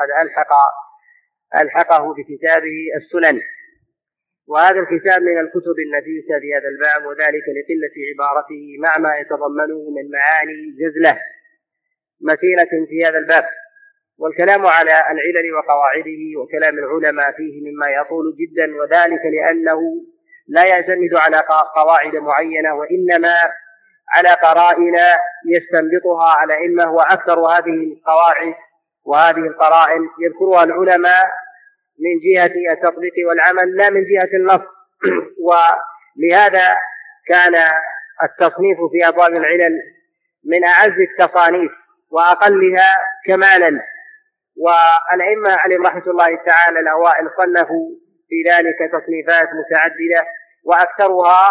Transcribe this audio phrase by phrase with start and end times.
[0.00, 0.52] قد ألحق
[1.60, 3.40] ألحقه بكتابه السنن.
[4.46, 10.10] وهذا الكتاب من الكتب النفيسة في هذا الباب وذلك لقلة عبارته مع ما يتضمنه من
[10.16, 11.18] معاني جزلة
[12.20, 13.44] متينة في هذا الباب.
[14.18, 19.80] والكلام على العلل وقواعده وكلام العلماء فيه مما يطول جدا وذلك لأنه
[20.48, 21.42] لا يعتمد على
[21.76, 23.34] قواعد معينة وإنما
[24.16, 24.94] على قرائن
[25.48, 28.54] يستنبطها على علمه وأكثر هذه القواعد
[29.04, 31.24] وهذه القرائن يذكرها العلماء
[31.98, 34.66] من جهة التطبيق والعمل لا من جهة النص.
[35.48, 36.76] ولهذا
[37.28, 37.54] كان
[38.22, 39.74] التصنيف في أبواب العلل
[40.44, 41.72] من أعز التصانيف
[42.10, 42.94] وأقلها
[43.26, 43.80] كمالا.
[44.56, 47.88] والأئمة عليهم رحمة الله تعالى الأوائل صنفوا
[48.28, 50.28] في ذلك تصنيفات متعددة
[50.64, 51.42] وأكثرها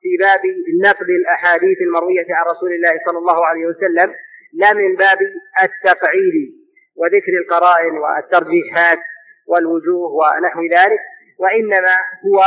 [0.00, 0.40] في باب
[0.84, 4.14] نقد الأحاديث المروية عن رسول الله صلى الله عليه وسلم
[4.52, 5.18] لا من باب
[5.62, 6.63] التفعيل
[6.96, 8.98] وذكر القرائن والترجيحات
[9.46, 11.00] والوجوه ونحو ذلك
[11.38, 12.40] وإنما هو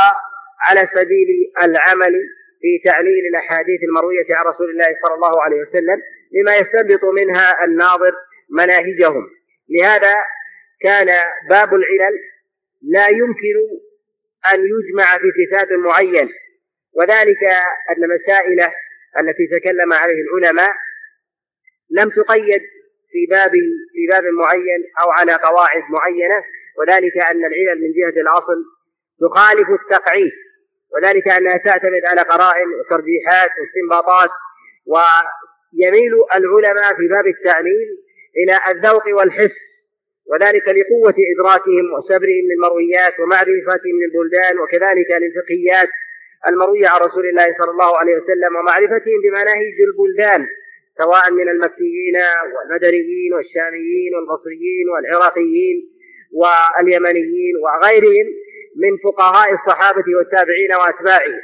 [0.68, 1.28] على سبيل
[1.62, 2.14] العمل
[2.60, 8.12] في تعليل الأحاديث المروية عن رسول الله صلى الله عليه وسلم لما يستنبط منها الناظر
[8.50, 9.30] مناهجهم.
[9.70, 10.14] لهذا
[10.80, 11.06] كان
[11.50, 12.18] باب العلل
[12.82, 13.56] لا يمكن
[14.54, 16.28] أن يجمع في كتاب معين.
[16.92, 17.42] وذلك
[17.90, 18.60] أن مسائل
[19.20, 20.74] التي تكلم عليه العلماء
[21.90, 22.62] لم تقيد
[23.12, 23.52] في باب
[23.94, 26.38] في باب معين أو على قواعد معينة
[26.78, 28.58] وذلك أن العلل من جهة الأصل
[29.20, 30.32] تخالف التقعيد
[30.94, 34.30] وذلك أنها تعتمد على قرائن وترجيحات واستنباطات
[34.92, 37.88] ويميل العلماء في باب التعليل
[38.36, 39.56] إلى الذوق والحس
[40.30, 45.90] وذلك لقوة إدراكهم وسبرهم للمرويات ومعرفتهم للبلدان وكذلك للفقهيات
[46.48, 50.46] المروية عن رسول الله صلى الله عليه وسلم ومعرفتهم بمناهج البلدان.
[51.00, 52.16] سواء من المكيين
[52.54, 55.76] والمدنيين والشاميين والبصريين والعراقيين
[56.40, 58.26] واليمنيين وغيرهم
[58.82, 61.40] من فقهاء الصحابة والتابعين وأتباعهم.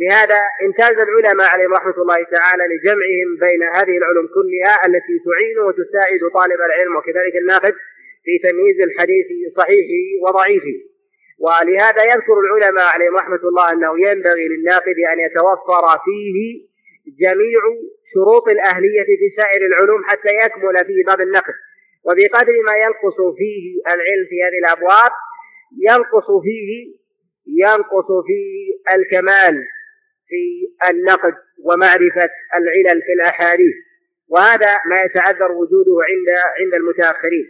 [0.00, 6.20] لهذا امتاز العلماء عليهم رحمة الله تعالى لجمعهم بين هذه العلوم كلها التي تعين وتساعد
[6.38, 7.74] طالب العلم وكذلك الناقد
[8.24, 10.76] في تمييز الحديث صحيحه وضعيفه
[11.38, 16.67] ولهذا يذكر العلماء عليهم رحمة الله أنه ينبغي للناقد أن يتوفر فيه
[17.24, 17.60] جميع
[18.14, 21.54] شروط الأهلية في سائر العلوم حتى يكمل فيه باب النقد.
[22.04, 25.12] وبقدر ما ينقص فيه العلم في هذه الأبواب
[25.88, 26.70] ينقص فيه
[27.64, 28.54] ينقص فيه
[28.96, 29.64] الكمال
[30.28, 30.42] في
[30.90, 33.76] النقد ومعرفة العلل في الأحاديث.
[34.28, 36.28] وهذا ما يتعذر وجوده عند
[36.60, 37.48] عند المتأخرين.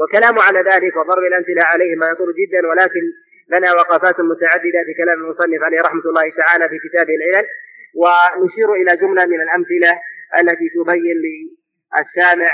[0.00, 3.04] وكلام على ذلك وضرب الأمثلة عليه ما يطول جدا ولكن
[3.52, 7.46] لنا وقفات متعددة في كلام المصنف عليه رحمة الله تعالى في كتابه العلل.
[7.94, 10.00] ونشير إلى جملة من الأمثلة
[10.40, 12.50] التي تبين للسامع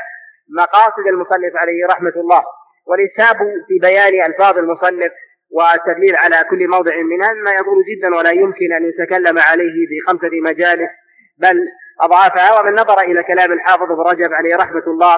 [0.58, 2.42] مقاصد المصنف عليه رحمة الله
[2.86, 3.36] والإسهاب
[3.68, 5.12] في بيان ألفاظ المصنف
[5.50, 10.40] والتدليل على كل موضع منها ما يطول جدا ولا يمكن أن يتكلم عليه في خمسة
[10.42, 10.90] مجالس
[11.38, 11.68] بل
[12.00, 15.16] أضعافها ومن نظر إلى كلام الحافظ ابن رجب عليه رحمة الله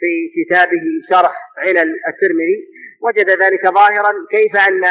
[0.00, 2.68] في كتابه شرح علل الترمذي
[3.02, 4.84] وجد ذلك ظاهرا كيف أن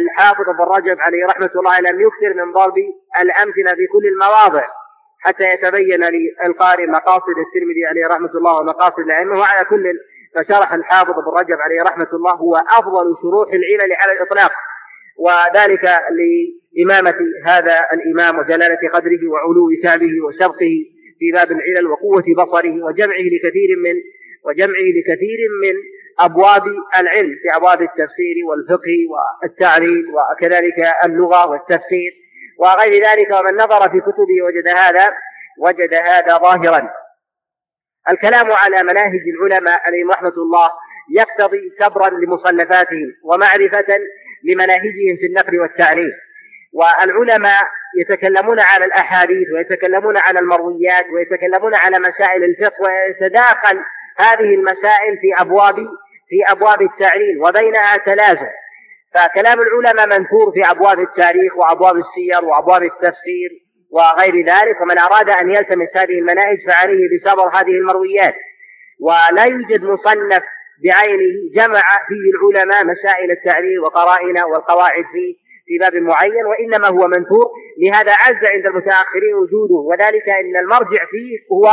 [0.00, 2.74] الحافظ ابن رجب عليه رحمة الله لم يكثر من ضرب
[3.22, 4.66] الأمثلة في كل المواضع
[5.20, 6.00] حتى يتبين
[6.44, 9.84] للقارئ مقاصد الترمذي عليه رحمة الله ومقاصد الأئمة وعلى كل
[10.36, 14.52] فشرح الحافظ ابن رجب عليه رحمة الله هو أفضل شروح العلل على الإطلاق.
[15.18, 15.84] وذلك
[16.18, 20.74] لإمامة هذا الإمام وجلالة قدره وعلو كتابه وسبقه
[21.18, 23.94] في باب العلل وقوة بصره وجمعه لكثير من
[24.44, 25.74] وجمعه لكثير من
[26.20, 26.62] أبواب
[26.96, 32.12] العلم في أبواب التفسير والفقه والتعليل وكذلك اللغة والتفسير
[32.58, 35.14] وغير ذلك ومن نظر في كتبه وجد هذا
[35.58, 36.90] وجد هذا ظاهرا.
[38.10, 40.70] الكلام على مناهج العلماء عليهم رحمة الله
[41.10, 43.98] يقتضي سبرا لمصنفاتهم ومعرفة
[44.44, 46.10] لمناهجهم في النقل والتعليم
[46.72, 47.62] والعلماء
[48.00, 53.78] يتكلمون على الأحاديث ويتكلمون على المرويات ويتكلمون على مسائل الفقه ويتداخل
[54.18, 55.76] هذه المسائل في أبواب
[56.28, 58.52] في أبواب التعليل وبينها تلازم.
[59.14, 63.50] فكلام العلماء منثور في أبواب التاريخ وأبواب السير وأبواب التفسير
[63.96, 68.34] وغير ذلك ومن أراد أن يلتمس هذه المناهج فعليه بسبر هذه المرويات.
[69.00, 70.42] ولا يوجد مصنف
[70.84, 75.34] بعينه جمع فيه العلماء مسائل التعليل وقرائن والقواعد فيه
[75.66, 77.46] في باب معين وإنما هو منثور.
[77.82, 81.66] لهذا عز عند المتأخرين وجوده وذلك أن المرجع فيه هو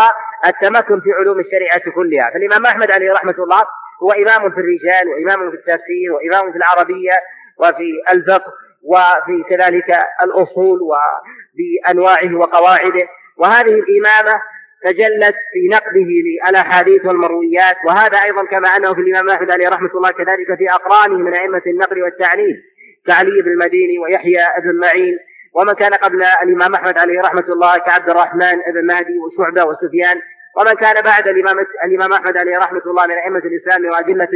[0.45, 2.31] التمكن في علوم الشريعة كلها.
[2.33, 3.62] فالإمام أحمد عليه رحمة الله
[4.03, 7.18] هو إمام في الرجال وإمام في التفسير وإمام في العربية
[7.57, 8.53] وفي الفقه
[8.83, 13.07] وفي كذلك الأصول وبأنواعه وقواعده.
[13.38, 14.42] وهذه الإمامة
[14.83, 16.09] تجلت في نقده
[16.50, 17.75] للأحاديث والمرويات.
[17.88, 21.62] وهذا أيضا كما أنه في الإمام أحمد عليه رحمة الله كذلك في أقرانه من أئمة
[21.68, 22.63] النقل والتعليل.
[23.07, 25.18] كعلي بن المديني ويحيى بن معين.
[25.53, 30.21] ومن كان قبل الإمام أحمد عليه رحمة الله كعبد الرحمن بن مهدي وشعبة وسفيان.
[30.57, 34.30] ومن كان بعد الإمام الإمام أحمد عليه رحمة الله من أئمة الإسلام وأدلة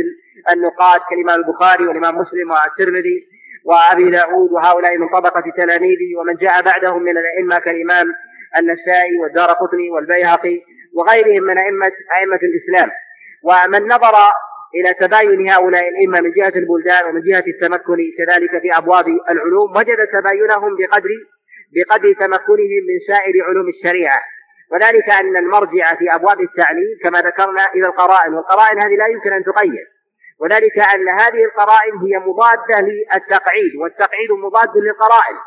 [0.53, 3.27] النقاد كالإمام البخاري والإمام مسلم والترمذي
[3.65, 8.05] وأبي داود وهؤلاء من طبقة تلاميذه ومن جاء بعدهم من الأئمة كالإمام
[8.59, 10.61] النسائي والدار قطني والبيهقي
[10.93, 12.91] وغيرهم من أئمة أئمة الإسلام.
[13.43, 14.15] ومن نظر
[14.75, 19.97] إلى تباين هؤلاء الأئمة من جهة البلدان ومن جهة التمكن كذلك في أبواب العلوم وجد
[20.13, 21.09] تباينهم بقدر
[21.75, 24.21] بقدر تمكنهم من سائر علوم الشريعة.
[24.71, 29.43] وذلك أن المرجع في أبواب التعليم كما ذكرنا إلى القرائن والقرائن هذه لا يمكن أن
[29.43, 29.85] تقيد.
[30.39, 35.37] وذلك أن هذه القرائن هي مضادة للتقعيد والتقعيد مضاد للقرائن.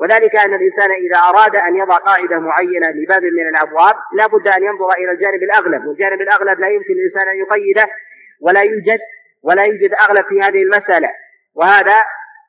[0.00, 4.62] وذلك أن الإنسان إذا أراد أن يضع قاعدة معينة لباب من الأبواب لا بد أن
[4.62, 7.86] ينظر إلى الجانب الأغلب والجانب الأغلب لا يمكن للإنسان أن يقيده
[8.40, 9.00] ولا يوجد
[9.42, 11.10] ولا يوجد أغلب في هذه المسألة.
[11.54, 11.96] وهذا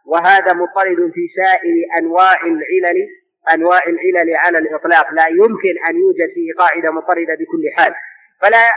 [0.05, 3.07] وهذا مضطرد في سائر أنواع العلل
[3.53, 5.13] أنواع العلل على الإطلاق.
[5.13, 7.93] لا يمكن أن يوجد فيه قاعدة مضطردة بكل حال.
[8.41, 8.69] فلا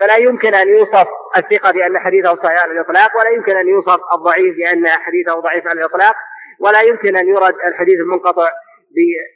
[0.00, 1.06] فلا يمكن أن يوصف
[1.36, 5.80] الثقة بأن حديثه صحيح على الإطلاق ولا يمكن أن يوصف الضعيف بأن حديثه ضعيف على
[5.80, 6.14] الإطلاق
[6.60, 8.48] ولا يمكن أن يرد الحديث المنقطع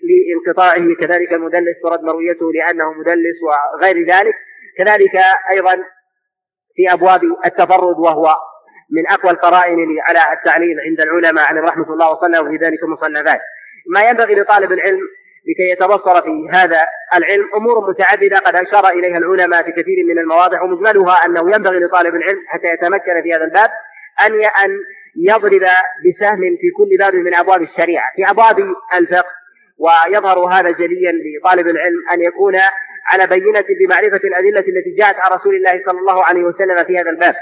[0.09, 0.95] لانقطاعه.
[1.01, 4.35] كذلك المدلس ترد مرويته لأنه مدلس وغير ذلك.
[4.79, 5.15] كذلك
[5.51, 5.75] أيضا
[6.75, 8.35] في أبواب التفرد وهو
[8.91, 9.79] من أقوى القرائن
[10.09, 13.41] على التعليل عند العلماء عليهم رحمة الله وصلى في ذلك المصنفات
[13.87, 15.01] ما ينبغي لطالب العلم
[15.49, 16.81] لكي يتبصر في هذا
[17.15, 22.15] العلم أمور متعددة قد أشار إليها العلماء في كثير من المواضع ومجملها أنه ينبغي لطالب
[22.15, 23.71] العلم حتى يتمكن في هذا الباب
[24.27, 24.33] أن
[24.65, 24.71] أن
[25.17, 25.65] يضرب
[26.05, 28.59] بسهم في كل باب من أبواب الشريعة في أبواب
[29.01, 29.41] الفقه.
[29.79, 32.55] ويظهر هذا جليا لطالب العلم أن يكون
[33.13, 37.11] على بينة بمعرفة الأدلة التي جاءت عن رسول الله صلى الله عليه وسلم في هذا
[37.11, 37.35] الباب.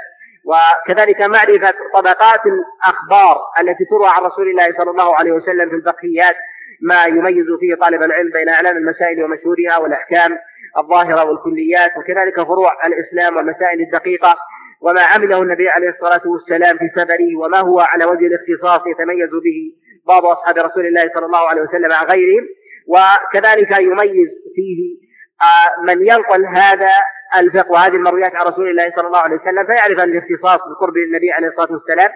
[0.45, 6.37] وكذلك معرفة طبقات الأخبار التي تروى عن رسول الله صلى الله عليه وسلم في الفقهيات
[6.81, 10.39] ما يميز فيه طالب العلم بين أعلام المسائل ومشهورها والأحكام
[10.79, 14.35] الظاهرة والكليات وكذلك فروع الإسلام والمسائل الدقيقة
[14.81, 19.73] وما عمله النبي عليه الصلاة والسلام في سفره وما هو على وجه الاختصاص يتميز به
[20.07, 22.49] بعض أصحاب رسول الله صلى الله عليه وسلم عن غيرهم.
[22.89, 25.09] وكذلك يميز فيه
[25.43, 26.95] آه، من ينقل هذا
[27.37, 31.49] الفقه وهذه المرويات عن رسول الله صلى الله عليه وسلم فيعرف الاختصاص بقرب النبي عليه
[31.49, 32.11] الصلاة والسلام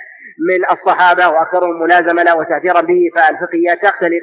[0.50, 4.23] من الصحابة وأكثرهم ملازمة له وتأثيرا به فالفقهيات تختلف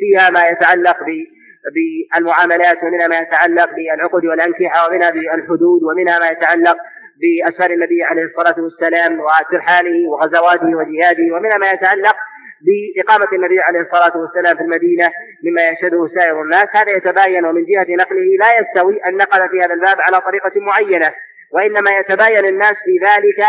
[0.00, 0.96] فيها ما يتعلق
[1.74, 6.76] بالمعاملات ومنها ما يتعلق بالعقد والأنكحة ومنها بالحدود ومنها ما يتعلق
[7.20, 12.16] بأسفار النبي عليه الصلاة والسلام وترحاله وغزواته وجهاده ومنها ما يتعلق
[12.66, 15.06] بإقامة النبي عليه الصلاة والسلام في المدينة
[15.44, 16.66] مما يشهده سائر الناس.
[16.72, 21.10] هذا يتباين ومن جهة نقله لا يستوي أن نقل في هذا الباب على طريقة معينة
[21.54, 23.40] وإنما يتباين الناس في ذلك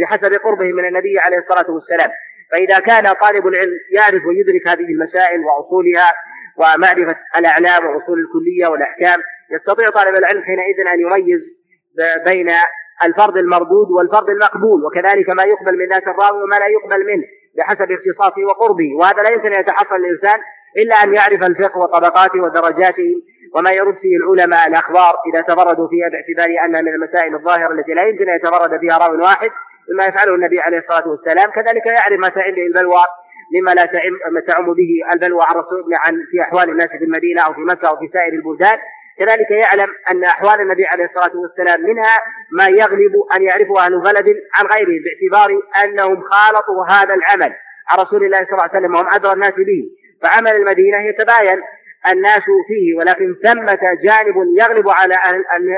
[0.00, 2.10] بحسب قربهم من النبي عليه الصلاة والسلام.
[2.52, 6.12] فإذا كان طالب العلم يعرف ويدرك هذه المسائل وأصولها
[6.56, 9.18] ومعرفة الأعلام وأصول الكلية والأحكام
[9.50, 11.42] يستطيع طالب العلم حينئذ أن يميز
[12.26, 12.48] بين
[13.04, 17.26] الفرض المردود والفرض المقبول وكذلك ما يقبل من ذات الراوي وما لا يقبل منه.
[17.56, 20.40] بحسب اختصاصه وقربه وهذا لا يمكن أن يتحصل الإنسان
[20.76, 23.12] إلا أن يعرف الفقه وطبقاته ودرجاته
[23.54, 28.02] وما يرد فيه العلماء الأخبار إذا تفردوا فيها باعتبار أنها من المسائل الظاهرة التي لا
[28.08, 29.50] يمكن أن يتفرد فيها راو واحد
[29.92, 31.50] مما يفعله النبي عليه الصلاة والسلام.
[31.50, 33.04] كذلك يعرف ما تعم به البلوى
[33.54, 37.52] مما لا تعم تعم به البلوى عن رسول عن في أحوال الناس في المدينة أو
[37.54, 38.78] في مكة أو في سائر البلدان.
[39.18, 42.18] كذلك يعلم أن أحوال النبي عليه الصلاة والسلام منها
[42.50, 44.26] ما يغلب أن يعرفه أهل بلد
[44.56, 47.54] عن غيره باعتبار أنهم خالطوا هذا العمل
[47.88, 49.82] عن رسول الله صلى الله عليه وسلم وهم أدرى الناس به.
[50.22, 51.62] فعمل المدينة يتباين
[52.12, 55.14] الناس فيه ولكن ثمة جانب يغلب على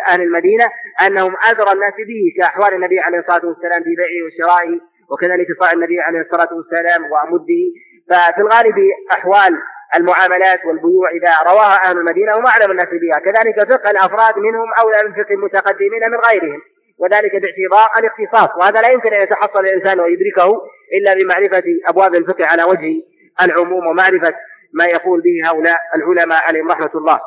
[0.08, 0.64] أهل, المدينة
[1.06, 6.00] أنهم أدرى الناس به كأحوال النبي عليه الصلاة والسلام في بيعه وشرائه وكذلك صاع النبي
[6.00, 7.62] عليه الصلاة والسلام ومده
[8.10, 8.78] ففي الغالب
[9.12, 9.58] أحوال
[9.96, 13.18] المعاملات والبيوع إذا رواها أهل المدينة هم أعلم الناس بها.
[13.18, 16.60] كذلك فقه الأفراد منهم أولى من فقه المتقدمين من غيرهم.
[16.98, 18.50] وذلك باعتبار الاختصاص.
[18.58, 20.62] وهذا لا يمكن أن يتحصل الإنسان ويدركه
[20.98, 23.02] إلا بمعرفة أبواب الفقه على وجه
[23.42, 24.34] العموم ومعرفة
[24.72, 27.20] ما يقول به هؤلاء العلماء عليهم رحمة الله.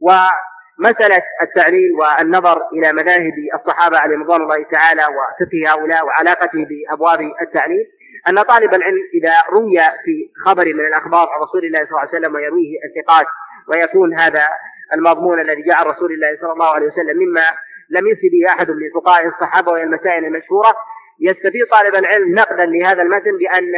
[0.00, 7.86] ومسألة التعليل والنظر إلى مذاهب الصحابة عليهم رضوان الله تعالى وفقه هؤلاء وعلاقته بأبواب التعليل
[8.28, 12.18] أن طالب العلم إذا روي في خبر من الأخبار عن رسول الله صلى الله عليه
[12.18, 13.26] وسلم ويرويه الثقات
[13.68, 14.48] ويكون هذا
[14.96, 17.46] المضمون الذي جاء عن رسول الله صلى الله عليه وسلم مما
[17.90, 20.74] لم يفتي به أحد من فقهاء الصحابة وهي المسائل المشهورة
[21.20, 23.74] يستفيد طالب العلم نقدا لهذا المتن بأن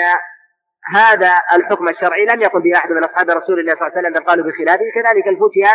[0.94, 4.12] هذا الحكم الشرعي لم يقل به أحد من أصحاب رسول الله صلى الله عليه وسلم
[4.12, 4.84] بل قالوا بخلافه.
[4.94, 5.72] كذلك الفتيا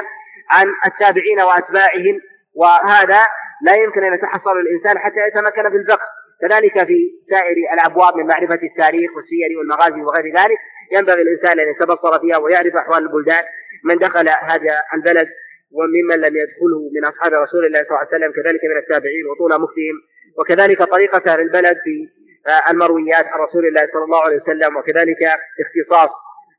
[0.52, 2.16] عن التابعين وأتباعهم
[2.56, 3.22] وهذا
[3.62, 6.08] لا يمكن أن يتحصل الإنسان حتى يتمكن في الفقه.
[6.42, 7.00] كذلك في
[7.32, 10.60] سائر الأبواب من معرفة التاريخ والسير والمغازي وغير ذلك
[10.92, 13.44] ينبغي الإنسان أن يتبصر فيها ويعرف أحوال البلدان
[13.84, 15.28] من دخل هذا البلد
[15.72, 19.52] وممن لم يدخله من أصحاب رسول الله صلى الله عليه وسلم كذلك من التابعين وطول
[19.62, 19.96] مفتهم
[20.40, 22.10] وكذلك طريقة أهل البلد في
[22.48, 25.22] آه، المرويات عن رسول الله صلى الله عليه وسلم وكذلك
[25.64, 26.10] اختصاص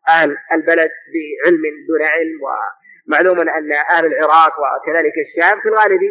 [0.09, 6.03] أهل البلد بعلم دون علم ومعلوم أن أهل العراق وكذلك الشام في الغالب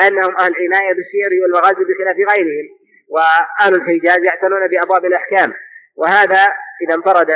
[0.00, 2.66] أنهم أهل عناية بالسير والمغازي بخلاف غيرهم.
[3.08, 5.52] وأهل الحجاز يعتنون بأبواب الأحكام.
[5.96, 6.42] وهذا
[6.82, 7.30] إذا انفرد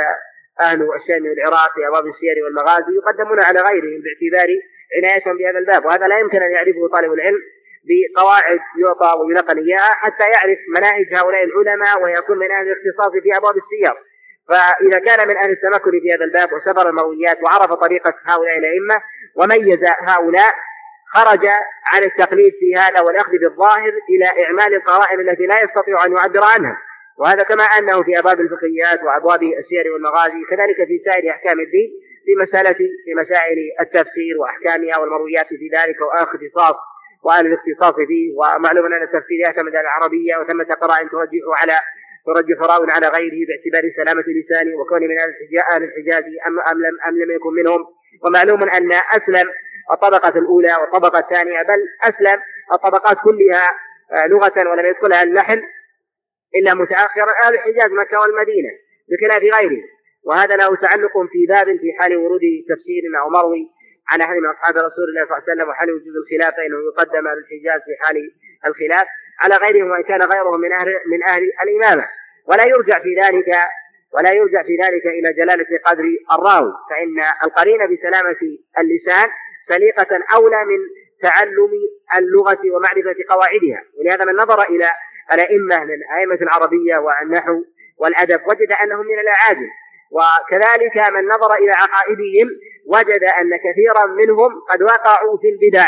[0.61, 4.49] أهل الشام والعراق في أبواب السير والمغازي يقدمون على غيرهم باعتبار
[4.97, 5.85] عنايتهم بهذا الباب.
[5.85, 7.39] وهذا لا يمكن أن يعرفه طالب العلم
[7.89, 13.55] بقواعد يعطى ويلقن إياها حتى يعرف مناهج هؤلاء العلماء ويكون من أهل الاختصاص في أبواب
[13.63, 13.95] السير.
[14.49, 18.95] فإذا كان من أهل التمكن في هذا الباب وسبر المرويات وعرف طريقة هؤلاء الأئمة
[19.35, 20.53] وميز هؤلاء
[21.13, 21.45] خرج
[21.93, 26.77] عن التقليد في هذا والأخذ بالظاهر إلى إعمال القواعد التي لا يستطيع أن يعبر عنها.
[27.19, 31.89] وهذا كما أنه في أبواب الفقهيات وأبواب السير والمغازي كذلك في سائر أحكام الدين
[32.25, 36.75] في مسألة في مسائل التفسير وأحكامها والمرويات في ذلك واختصاص
[37.23, 38.27] وأهل الاختصاص فيه.
[38.39, 41.77] ومعلوم أن التفسير يعتمد على العربية وثمة قراء ترجح على
[42.25, 45.17] ترجح راو على غيره باعتبار سلامة لسانه وكونه من
[45.73, 47.81] أهل الحجاز أم, أم, لم أم لم يكن منهم.
[48.25, 49.47] ومعلوم أن أسلم
[49.91, 52.41] الطبقة الأولى والطبقة الثانية بل أسلم
[52.73, 53.67] الطبقات كلها
[54.11, 55.61] آه، لغة ولم يدخلها اللحن
[56.55, 58.69] إلا متأخرا أهل الحجاز مكة والمدينة
[59.09, 59.83] بخلاف غيره
[60.23, 63.69] وهذا له تعلق في باب في حال ورود تفسير أو مروي
[64.09, 67.27] عن أحد من أصحاب رسول الله صلى الله عليه وسلم وحال وجود الخلاف فإنه يقدم
[67.27, 68.17] أهل الحجاز في حال
[68.67, 69.07] الخلاف
[69.43, 72.07] على غيرهم وإن كان غيرهم من أهل من أهل الإمامة.
[72.47, 73.49] ولا يرجع في ذلك
[74.13, 78.41] ولا يرجع في ذلك إلى جلالة قدر الراوي فإن القرين بسلامة
[78.79, 79.29] اللسان
[79.71, 80.79] سليقة أولى من
[81.21, 81.71] تعلم
[82.17, 83.81] اللغة ومعرفة قواعدها.
[83.97, 84.87] ولهذا من نظر إلى
[85.33, 87.63] الأئمة من أئمة العربية والنحو
[87.97, 89.69] والأدب وجد أنهم من الأعاجم.
[90.17, 92.47] وكذلك من نظر إلى عقائدهم
[92.85, 95.87] وجد أن كثيرا منهم قد وقعوا في البدع.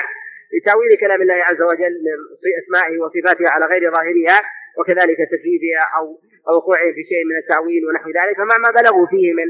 [0.54, 1.96] لتأويل كلام الله عز وجل
[2.42, 4.40] في أسمائه وصفاته على غير ظاهرها
[4.78, 6.20] وكذلك تكليفها أو
[6.58, 9.48] وقوعهم في شيء من التأويل ونحو ذلك فمع ما بلغوا فيه من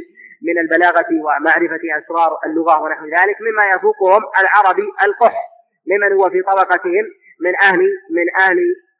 [0.47, 5.33] من البلاغة ومعرفة أسرار اللغة ونحو ذلك مما يفوقهم العربي القح
[5.87, 7.05] لمن هو في طبقتهم
[7.41, 7.81] من أهل
[8.17, 8.57] من أهل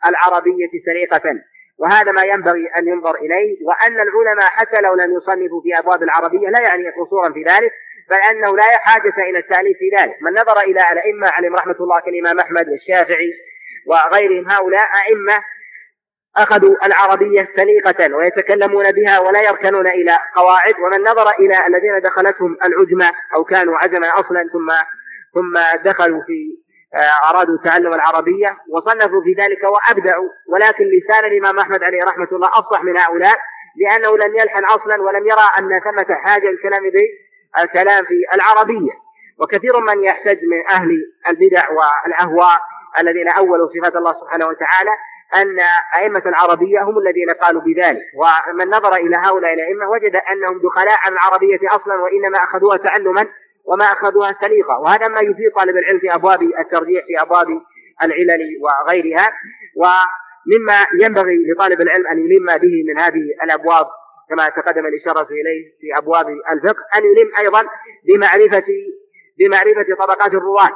[0.10, 1.40] العربية سريقة
[1.78, 6.50] وهذا ما ينبغي أن ينظر إليه وأن العلماء حتى لو لم يصنفوا في أبواب العربية
[6.50, 7.72] لا يعني قصورا في ذلك
[8.10, 10.18] بل أنه لا حاجة إلى التأليف في ذلك.
[10.22, 13.34] من نظر إلى الأئمة عليهم رحمة الله كالإمام أحمد والشافعي
[13.88, 15.44] وغيرهم هؤلاء أئمة
[16.38, 23.12] أخذوا العربية سليقة ويتكلمون بها ولا يركنون إلى قواعد ومن نظر إلى الذين دخلتهم العجمة
[23.36, 24.70] أو كانوا عجما أصلا ثم
[25.34, 26.64] ثم دخلوا في
[26.96, 30.30] آه، أرادوا تعلم العربية وصنفوا في ذلك وأبدعوا.
[30.48, 33.36] ولكن لسان الإمام أحمد عليه رحمة الله أفصح من هؤلاء
[33.76, 37.08] لأنه لم يلحن أصلا ولم يرى أن ثمة حاجة الكلام به
[37.64, 38.92] الكلام في العربية.
[39.40, 40.90] وكثير من يحتج من أهل
[41.30, 42.60] البدع والأهواء
[43.00, 44.92] الذين أولوا صفات الله سبحانه وتعالى
[45.42, 45.58] أن
[46.00, 51.14] أئمة العربية هم الذين قالوا بذلك ومن نظر إلى هؤلاء الأئمة وجد أنهم دخلاء عن
[51.14, 53.28] العربية أصلا وإنما أخذوها تعلما
[53.66, 57.48] وما أخذوها سليقة وهذا ما يفيد طالب العلم في أبواب الترجيح في أبواب
[58.04, 59.28] العلل وغيرها
[59.76, 63.88] ومما ينبغي لطالب العلم أن يلم به من هذه الأبواب
[64.30, 67.64] كما تقدم الإشارة إليه في أبواب الفقه أن يلم أيضا
[68.08, 68.66] بمعرفة
[69.40, 70.70] بمعرفة طبقات الرواة.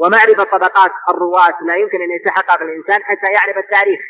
[0.00, 4.00] ومعرفة طبقات الرواة لا يمكن أن يتحقق الإنسان حتى يعرف التاريخ.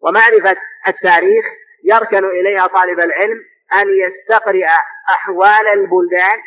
[0.00, 0.56] ومعرفة
[0.88, 1.44] التاريخ
[1.84, 3.38] يركن إليها طالب العلم
[3.74, 4.66] أن يستقرئ
[5.10, 6.38] أحوال البلدان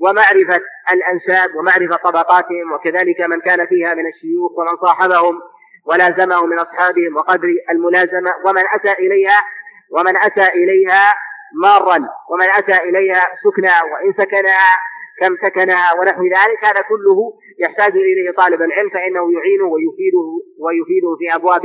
[0.00, 0.60] ومعرفة
[0.92, 5.40] الأنساب ومعرفة طبقاتهم وكذلك من كان فيها من الشيوخ ومن صاحبهم
[5.84, 9.44] ولازمهم من أصحابهم وقدر الملازمة ومن أتى إليها
[9.90, 11.14] ومن أتى إليها
[11.62, 11.98] مارا
[12.30, 14.78] ومن أتى إليها سكنا وإن سكنها
[15.20, 17.18] كم سكنها ونحو ذلك هذا كله
[17.58, 20.26] يحتاج إليه طالب العلم فإنه يعينه ويفيده
[20.58, 21.62] ويفيده في أبواب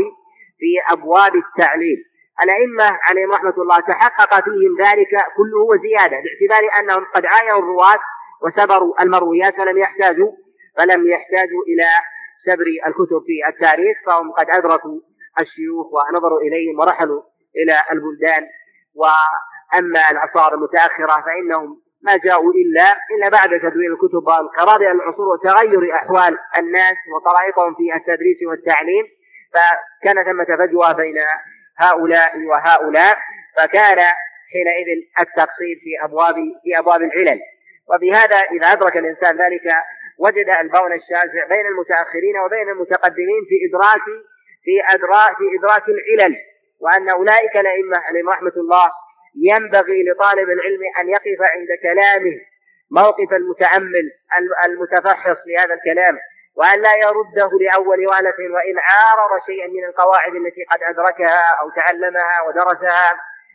[0.60, 2.00] في أبواب التعليم.
[2.44, 8.00] الأئمة عليهم رحمة الله تحقق فيهم ذلك كله وزيادة باعتبار أنهم قد عاينوا الرواة
[8.44, 10.32] وسبروا المرويات فلم يحتاجوا
[10.78, 11.90] فلم يحتاجوا إلى
[12.48, 15.00] سبر الكتب في التاريخ فهم قد أدركوا
[15.40, 17.22] الشيوخ ونظروا إليهم ورحلوا
[17.56, 18.44] إلى البلدان.
[18.96, 26.38] وأما العصار المتأخرة فإنهم ما جاءوا إلا إلا بعد تدوين الكتب وانقراض العصور وتغير أحوال
[26.58, 29.06] الناس وطرائقهم في التدريس والتعليم.
[29.54, 31.18] فكان ثمة فجوة بين
[31.78, 33.18] هؤلاء وهؤلاء
[33.58, 34.00] فكان
[34.54, 34.88] حينئذ
[35.20, 37.40] التقصير في أبواب في أبواب العلل.
[37.90, 39.66] وبهذا إذا أدرك الإنسان ذلك
[40.20, 44.06] وجد البون الشاسع بين المتأخرين وبين المتقدمين في إدراك
[44.64, 46.36] في أدراك في إدراك العلل.
[46.80, 48.92] وأن أولئك الأئمة عليهم رحمة الله
[49.36, 52.40] ينبغي لطالب العلم أن يقف عند كلامه
[52.92, 54.12] موقف المتأمل
[54.66, 56.18] المتفحص لهذا الكلام
[56.56, 62.42] وأن لا يرده لأول وهلة وإن عارض شيئا من القواعد التي قد أدركها أو تعلمها
[62.48, 63.12] ودرسها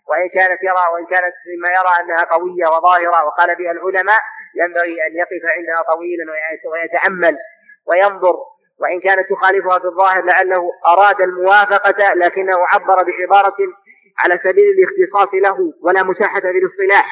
[0.08, 4.20] وإن كانت يرى وإن كانت مما يرى أنها قوية وظاهرة وقال بها العلماء
[4.54, 6.24] ينبغي أن يقف عندها طويلا
[6.72, 7.38] ويتأمل
[7.86, 8.36] وينظر
[8.80, 13.56] وإن كانت تخالفها في الظاهر لعله أراد الموافقة لكنه عبر بعبارة
[14.24, 17.06] على سبيل الاختصاص له ولا مساحة في الاصطلاح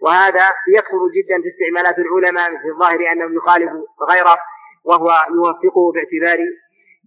[0.00, 0.46] وهذا
[0.76, 3.70] يكثر جدا في استعمالات العلماء في الظاهر أنه يخالف
[4.10, 4.36] غيره
[4.84, 6.38] وهو يوفقه باعتبار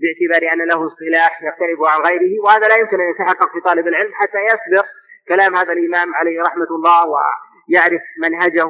[0.01, 2.33] باعتبار أن له اصطلاح يختلف عن غيره.
[2.43, 4.85] وهذا لا يمكن أن يتحقق في طالب العلم حتى يسبق
[5.29, 8.69] كلام هذا الإمام عليه رحمة الله ويعرف منهجه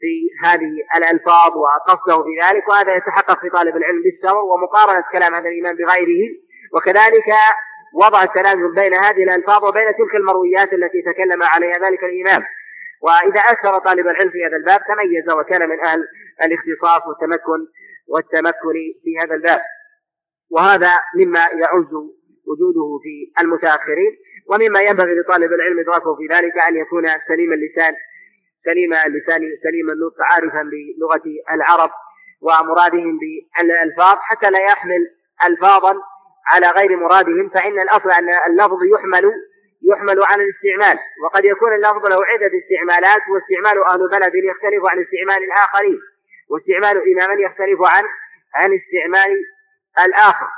[0.00, 0.12] في
[0.44, 5.76] هذه الألفاظ وقصده في ذلك وهذا يتحقق في طالب العلم بالسور ومقارنة كلام هذا الإمام
[5.76, 6.22] بغيره.
[6.74, 7.28] وكذلك
[7.94, 12.42] وضع التلازم بين هذه الألفاظ وبين تلك المرويات التي تكلم عليها ذلك الإمام.
[13.02, 16.00] وإذا أكثر طالب العلم في هذا الباب تميز وكان من أهل
[16.44, 17.60] الاختصاص والتمكن
[18.08, 19.60] والتمكن في هذا الباب.
[20.50, 21.92] وهذا مما يعز
[22.48, 24.12] وجوده في المتأخرين
[24.50, 27.94] ومما ينبغي لطالب العلم إدراكه في ذلك أن يكون سليم اللسان
[28.64, 31.22] سليم اللسان سليم النطق عارفا بلغة
[31.54, 31.90] العرب
[32.40, 35.02] ومرادهم بالألفاظ حتى لا يحمل
[35.46, 35.94] ألفاظا
[36.52, 39.32] على غير مرادهم فإن الأصل أن اللفظ يحمل
[39.90, 40.98] يحمل على الاستعمال.
[41.24, 45.98] وقد يكون اللفظ له عدة استعمالات واستعمال أهل بلد يختلف عن استعمال الآخرين
[46.50, 48.04] واستعمال إماما يختلف عن
[48.54, 49.44] عن استعمال
[50.06, 50.48] الآخر.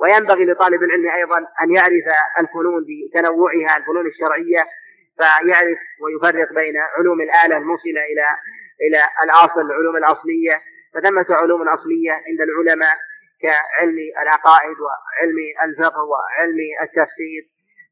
[0.00, 2.06] وينبغي لطالب العلم أيضا أن يعرف
[2.40, 4.62] الفنون بتنوعها الفنون الشرعية
[5.18, 8.26] فيعرف ويفرق بين علوم الآلة الموصلة إلى
[8.84, 10.54] إلى الأصل العلوم الأصلية.
[10.94, 12.96] فثمة علوم أصلية عند العلماء
[13.42, 17.42] كعلم العقائد وعلم الفقه وعلم التفسير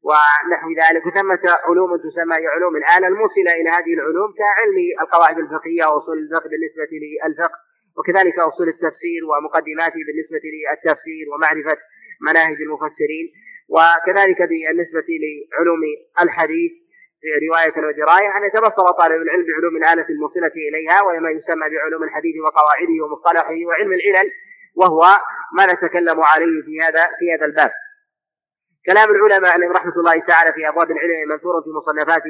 [0.07, 6.17] ونحو ذلك وثمة علوم تسمى علوم الآلة الموصلة إلى هذه العلوم كعلم القواعد الفقهية وأصول
[6.17, 7.59] الفقه بالنسبة للفقه
[7.97, 11.77] وكذلك أصول التفسير ومقدماته بالنسبة للتفسير ومعرفة
[12.27, 13.25] مناهج المفسرين
[13.75, 15.81] وكذلك بالنسبة لعلوم
[16.23, 16.71] الحديث
[17.47, 22.95] رواية ودراية أن يتبصر طالب العلم بعلوم الآلة الموصلة إليها وما يسمى بعلوم الحديث وقواعده
[23.03, 24.31] ومصطلحه وعلم العلل
[24.75, 25.01] وهو
[25.57, 27.71] ما نتكلم عليه في هذا في هذا الباب.
[28.85, 32.23] كلام العلماء عليهم رحمة الله تعالى في أبواب العلم منثور في مصنفات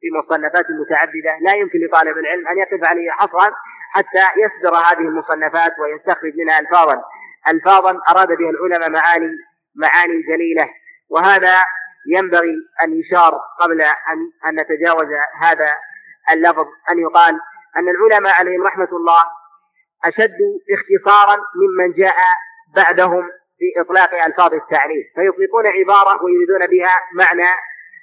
[0.00, 1.32] في مصنفات متعددة.
[1.40, 3.54] لا يمكن لطالب العلم أن يقف عليه حصرا
[3.94, 7.02] حتى يصدر هذه المصنفات ويستخرج منها ألفاظا.
[7.48, 9.36] ألفاظا أراد بها العلماء معاني
[9.74, 10.68] معاني جليلة.
[11.08, 11.64] وهذا
[12.16, 15.08] ينبغي أن يشار قبل أن أن نتجاوز
[15.42, 15.70] هذا
[16.32, 16.66] اللفظ.
[16.90, 17.34] أن يقال
[17.76, 19.22] أن العلماء عليهم رحمة الله
[20.04, 20.40] أشد
[20.74, 22.16] اختصارا ممن جاء
[22.76, 23.22] بعدهم
[23.58, 27.50] في إطلاق ألفاظ التعريف فيطلقون عبارة ويريدون بها معنى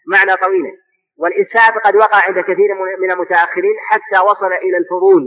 [0.08, 0.72] معنى طويلا.
[1.18, 5.24] والإسهاب قد وقع عند كثير من المتأخرين حتى وصل إلى الفضول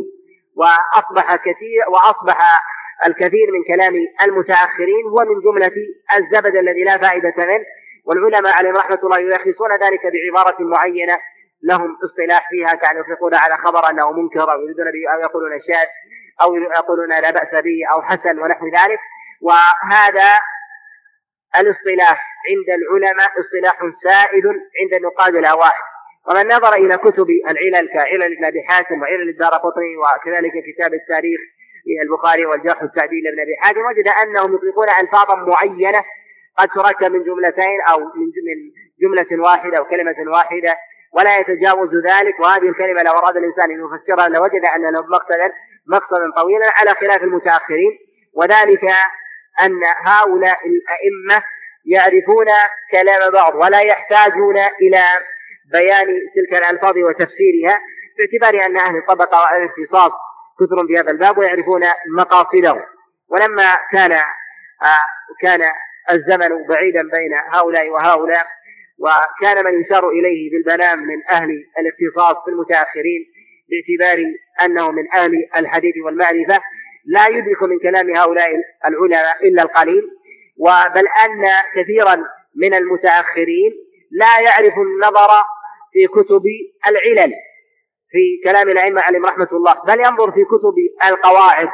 [0.56, 2.38] وأصبح كثير وأصبح
[3.06, 5.72] الكثير من كلام المتأخرين هو من جملة
[6.18, 7.64] الزبد الذي لا فائدة منه.
[8.06, 11.16] والعلماء عليهم رحمة الله يلخصون ذلك بعبارة معينة
[11.62, 15.88] لهم اصطلاح فيها كأن يطلقون على خبر أنه منكر أو يريدون به أو يقولون شاذ.
[16.42, 19.00] أو يقولون لا بأس به أو حسن ونحو ذلك.
[19.40, 20.40] وهذا
[21.60, 22.18] الاصطلاح
[22.50, 24.46] عند العلماء اصطلاح سائد
[24.80, 25.82] عند نقاد الأوائل.
[26.28, 31.40] ومن نظر إلى كتب العلل كعلل ابن أبي حاتم وعلل الدار قطني وكذلك كتاب التاريخ
[31.86, 36.02] للبخاري والجرح والتعديل لابن أبي حاتم وجد أنهم يطلقون ألفاظا معينة
[36.58, 38.26] قد تركب من جملتين أو من
[39.02, 40.74] جملة واحدة أو كلمة واحدة
[41.12, 42.40] ولا يتجاوز ذلك.
[42.40, 45.02] وهذه الكلمة لو أراد الإنسان أن يفسرها لوجد أن له
[45.86, 47.98] مقصدا مقصدا طويلا على خلاف المتأخرين
[48.34, 48.84] وذلك
[49.62, 51.44] أن هؤلاء الأئمة
[51.84, 52.46] يعرفون
[52.92, 55.04] كلام بعض ولا يحتاجون إلى
[55.72, 57.80] بيان تلك الألفاظ وتفسيرها
[58.18, 60.12] باعتبار أن أهل الطبقة وأهل الاختصاص
[60.60, 61.82] كثر في هذا الباب ويعرفون
[62.16, 62.86] مقاصده.
[63.28, 65.06] ولما كان آه
[65.42, 65.60] كان
[66.10, 68.46] الزمن بعيدا بين هؤلاء وهؤلاء
[68.98, 73.31] وكان من يشار إليه بالبنام من أهل الاختصاص في المتأخرين
[73.72, 74.24] باعتبار
[74.62, 76.62] أنه من أهل الحديث والمعرفة
[77.06, 78.48] لا يدرك من كلام هؤلاء
[78.88, 80.02] العلماء إلا القليل
[80.58, 81.44] وبل أن
[81.76, 82.16] كثيرا
[82.56, 83.72] من المتأخرين
[84.10, 85.28] لا يعرف النظر
[85.92, 86.42] في كتب
[86.88, 87.32] العلل
[88.10, 91.68] في كلام الأئمة عليهم رحمة الله بل ينظر في كتب القواعد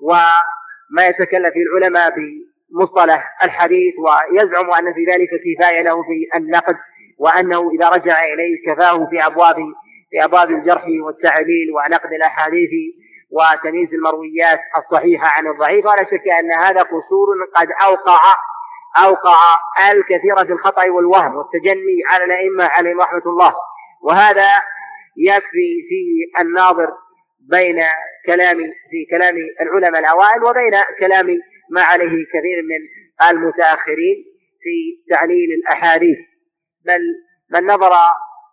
[0.00, 6.76] وما يتكلم في العلماء بمصطلح الحديث ويزعم أن في ذلك كفاية له في النقد
[7.18, 9.56] وأنه إذا رجع إليه كفاه في أبواب
[10.14, 12.70] في أبواب الجرح والتعليل ونقد الأحاديث
[13.30, 15.86] وتمييز المرويات الصحيحة عن الضعيف.
[15.86, 18.20] ولا شك أن هذا قصور قد أوقع
[19.04, 19.36] أوقع
[19.92, 23.54] الكثير في الخطأ والوهم والتجني على الأئمة عليهم رحمة الله.
[24.02, 24.50] وهذا
[25.16, 26.88] يكفي في الناظر
[27.50, 27.78] بين
[28.26, 28.56] كلام
[28.90, 31.26] في كلام العلماء الأوائل وبين كلام
[31.70, 32.80] ما عليه كثير من
[33.30, 34.24] المتأخرين
[34.62, 36.18] في تعليل الأحاديث.
[36.86, 37.00] بل
[37.54, 37.92] من نظر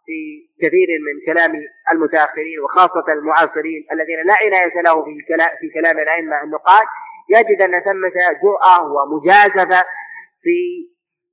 [0.05, 0.19] في
[0.61, 1.51] كثير من كلام
[1.91, 6.87] المتأخرين وخاصة المعاصرين الذين لا عناية له في كلام في كلام الأئمة النقاد.
[7.29, 9.85] يجد أن ثمة جرأة ومجازفة
[10.43, 10.57] في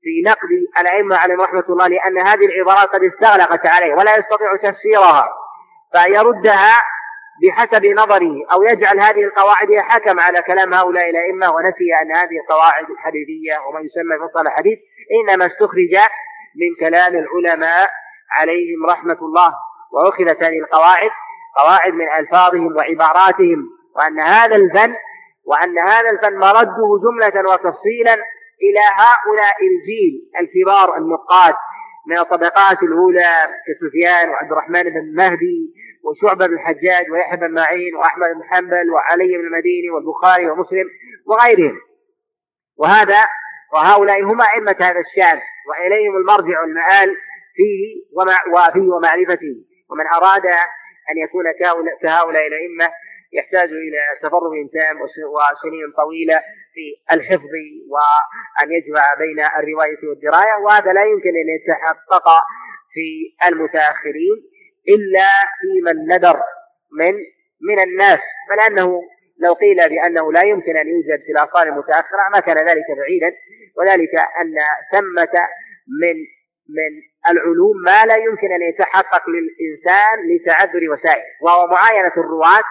[0.02, 5.28] في نقد الأئمة عليهم رحمة الله لأن هذه العبارات قد استغلقت عليه ولا يستطيع تفسيرها
[5.92, 6.82] فيردها
[7.42, 12.90] بحسب نظره أو يجعل هذه القواعد حكم على كلام هؤلاء الأئمة ونسي أن هذه القواعد
[12.90, 14.78] الحديثية وما يسمى مصطلح الحديث
[15.18, 15.94] إنما استخرج
[16.60, 17.90] من كلام العلماء
[18.30, 19.54] عليهم رحمة الله
[19.92, 21.10] وأخذت هذه القواعد
[21.58, 24.94] قواعد من ألفاظهم وعباراتهم وأن هذا الفن
[25.44, 28.14] وأن هذا الفن مرده جملة وتفصيلا
[28.62, 31.54] إلى هؤلاء الجيل الكبار النقاد
[32.06, 33.30] من الطبقات الأولى
[33.66, 39.38] كسفيان وعبد الرحمن بن مهدي وشعبة بن الحجاج ويحيى بن معين وأحمد بن حنبل وعلي
[39.38, 40.86] بن المديني والبخاري ومسلم
[41.26, 41.78] وغيرهم.
[42.76, 43.24] وهذا
[43.72, 47.16] وهؤلاء هم أئمة هذا الشأن وإليهم المرجع والمآل
[47.58, 47.82] فيه
[48.52, 49.54] وفيه ومعرفته.
[49.90, 50.46] ومن أراد
[51.10, 51.44] أن يكون
[52.02, 52.88] كهؤلاء الأئمة
[53.32, 56.38] يحتاج إلى تفرغ تام وسنين طويلة
[56.74, 57.54] في الحفظ
[57.92, 62.28] وأن يجمع بين الرواية والدراية وهذا لا يمكن أن يتحقق
[62.92, 63.08] في
[63.48, 64.36] المتأخرين
[64.88, 65.28] إلا
[65.60, 66.36] في من ندر
[66.92, 67.14] من
[67.68, 68.18] من الناس.
[68.50, 69.02] بل أنه
[69.38, 73.36] لو قيل بأنه لا يمكن أن يوجد في الآثار المتأخرة ما كان ذلك بعيدا
[73.78, 74.54] وذلك أن
[74.92, 75.34] ثمة
[76.02, 76.16] من
[76.68, 76.92] من
[77.32, 81.24] العلوم ما لا يمكن أن يتحقق للإنسان لتعذر وسائل.
[81.42, 82.66] وهو معاينة الرواة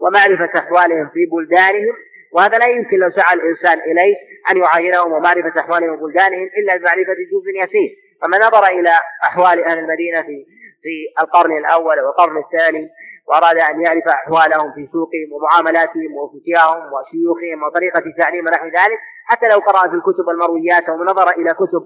[0.00, 1.94] ومعرفة أحوالهم في بلدانهم
[2.32, 4.14] وهذا لا يمكن لو سعى الإنسان إليه
[4.50, 7.90] أن يعاينهم ومعرفة أحوالهم وبلدانهم إلا بمعرفة جزء يسير.
[8.22, 10.46] فمن نظر إلى أحوال أهل المدينة في
[10.82, 12.90] في القرن الأول والقرن الثاني
[13.28, 19.58] وأراد أن يعرف أحوالهم في سوقهم ومعاملاتهم وفتياهم وشيوخهم وطريقة تعليم ونحو ذلك حتى لو
[19.58, 21.82] قرأ في الكتب المرويات أو نظر إلى كتب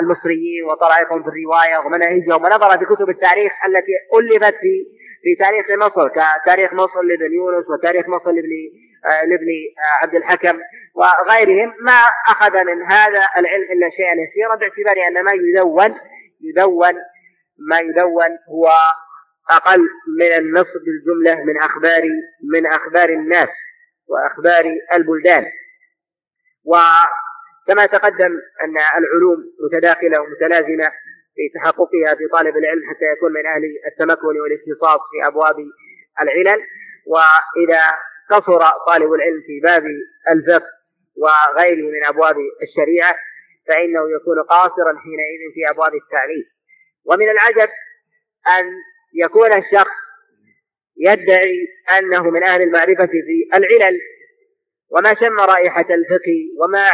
[0.00, 4.84] المصريين وطرائقهم في الرواية ومناهجهم ونظر في كتب التاريخ التي ألفت في
[5.24, 8.52] في تاريخ مصر كتاريخ مصر لابن يونس وتاريخ مصر لابن
[9.04, 9.48] آه، لابن
[9.78, 10.58] آه، عبد الحكم
[10.94, 11.74] وغيرهم.
[11.80, 15.94] ما أخذ من هذا العلم إلا شيئا يسيرا باعتبار أن ما يدون
[16.40, 16.94] يدون
[17.58, 18.68] ما يدون هو
[19.50, 19.80] أقل
[20.18, 22.02] من النصف بالجمله من أخبار
[22.54, 23.48] من أخبار الناس
[24.08, 25.44] وأخبار البلدان.
[26.64, 26.76] و
[27.66, 28.32] كما تقدم
[28.64, 30.88] أن العلوم متداخلة ومتلازمة
[31.34, 35.56] في تحققها في طالب العلم حتى يكون من أهل التمكن والاختصاص في أبواب
[36.20, 36.62] العلل.
[37.06, 37.82] وإذا
[38.30, 39.84] قصر طالب العلم في باب
[40.30, 40.70] الفقه
[41.16, 43.14] وغيره من أبواب الشريعة
[43.68, 46.44] فإنه يكون قاصرا حينئذ في أبواب التعليم.
[47.04, 47.70] ومن العجب
[48.58, 48.64] أن
[49.14, 49.96] يكون الشخص
[50.96, 53.98] يدعي أنه من أهل المعرفة في العلل.
[54.90, 56.86] وما شم رائحة الفقه وما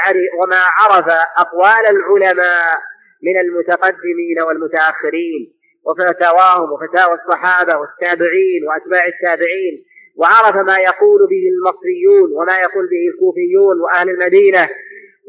[0.42, 1.07] وما عرف
[1.38, 2.79] أقوال العلماء
[3.22, 5.53] من المتقدمين والمتأخرين
[5.87, 9.85] وفتاواهم وفتاوى الصحابة والتابعين وأتباع التابعين
[10.16, 14.68] وعرف ما يقول به المصريون وما يقول به الكوفيون وأهل المدينة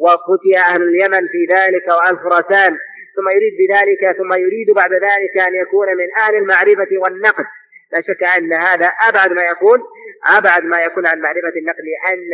[0.04, 2.78] وفتي أهل اليمن في ذلك وأهل خراسان
[3.16, 7.46] ثم يريد بذلك ثم يريد بعد ذلك أن يكون من أهل المعرفة والنقد.
[7.92, 9.80] لا شك أن هذا أبعد ما يكون
[10.26, 12.32] أبعد ما يكون عن معرفة النقل لأن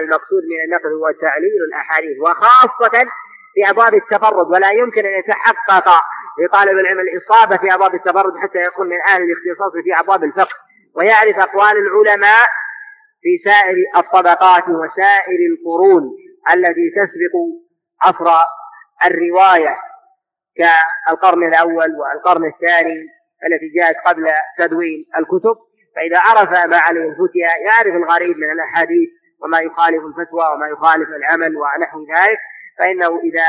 [0.00, 3.06] المقصود من النقل هو تعليل الأحاديث وخاصة
[3.54, 5.88] في أبواب التفرد ولا يمكن أن يتحقق
[6.44, 10.56] لطالب العلم الإصابة في أبواب التفرد حتى يكون من أهل الاختصاص في أبواب الفقه
[10.94, 12.46] ويعرف أقوال العلماء
[13.22, 16.02] في سائر الطبقات وسائر القرون
[16.54, 17.34] التي تسبق
[18.02, 18.44] عصر
[19.06, 19.76] الرواية
[20.56, 23.06] كالقرن الأول والقرن الثاني
[23.46, 24.24] التي جاءت قبل
[24.58, 25.56] تدوين الكتب.
[25.96, 29.08] فإذا عرف ما عليه الفتيا يعرف الغريب من الأحاديث
[29.42, 32.38] وما يخالف الفتوى وما يخالف العمل ونحو ذلك
[32.78, 33.48] فإنه إذا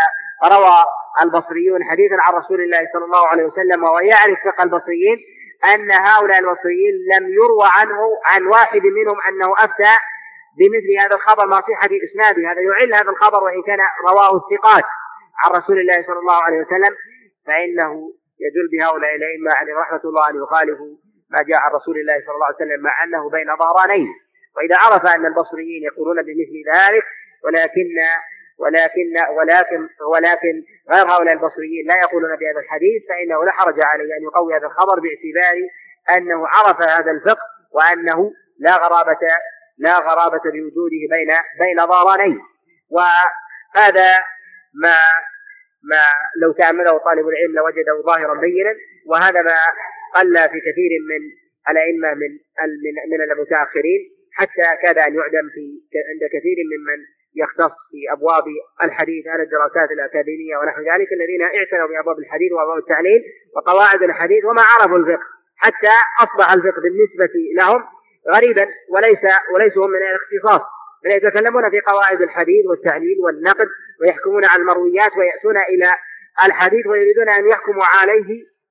[0.56, 0.78] روى
[1.22, 5.18] البصريون حديثا عن رسول الله صلى الله عليه وسلم وهو يعرف فقه البصريين
[5.74, 9.94] أن هؤلاء البصريين لم يروى عنه عن واحد منهم أنه أفتى
[10.58, 13.80] بمثل هذا الخبر مع صحة إسناده هذا يعل هذا الخبر وإن كان
[14.10, 14.84] رواه الثقات
[15.42, 16.94] عن رسول الله صلى الله عليه وسلم
[17.48, 18.14] فإنه
[18.46, 22.46] يدل بهؤلاء الأئمة عليهم رحمة الله أن يخالفوا ما جاء عن رسول الله صلى الله
[22.46, 24.08] عليه وسلم مع أنه بين ظهرانين
[24.56, 27.04] وإذا عرف أن البصريين يقولون بمثل ذلك
[27.44, 27.88] ولكن
[28.58, 34.24] ولكن ولكن ولكن غير هؤلاء البصريين لا يقولون بهذا الحديث فإنه لا حرج عليه أن
[34.24, 35.58] يقوي هذا الخبر باعتبار
[36.18, 39.20] أنه عرف هذا الفقه وأنه لا غرابة
[39.78, 42.40] لا غرابة بوجوده بين بين ظهرانين
[42.90, 44.10] وهذا
[44.84, 44.98] ما
[45.84, 46.04] ما
[46.42, 49.58] لو تأمله طالب العلم لوجده ظاهرا بينا وهذا ما
[50.15, 51.22] قل في كثير من
[51.72, 52.32] الأئمة من
[53.12, 54.02] من المتأخرين
[54.39, 55.65] حتى كاد أن يعدم في
[56.10, 57.00] عند كثير ممن
[57.41, 58.43] يختص في أبواب
[58.86, 63.22] الحديث على الدراسات الأكاديمية ونحو ذلك الذين اعتنوا بأبواب الحديث وأبواب التعليل
[63.56, 67.82] وقواعد الحديث وما عرفوا الفقه حتى أصبح الفقه بالنسبة لهم
[68.36, 70.62] غريبا وليس وليسوا هم من الاختصاص
[71.04, 73.67] بل يتكلمون في قواعد الحديث والتعليل والنقد
[74.02, 75.89] ويحكمون على المرويات ويأتون إلى
[76.46, 78.30] الحديث ويريدون أن يحكموا عليه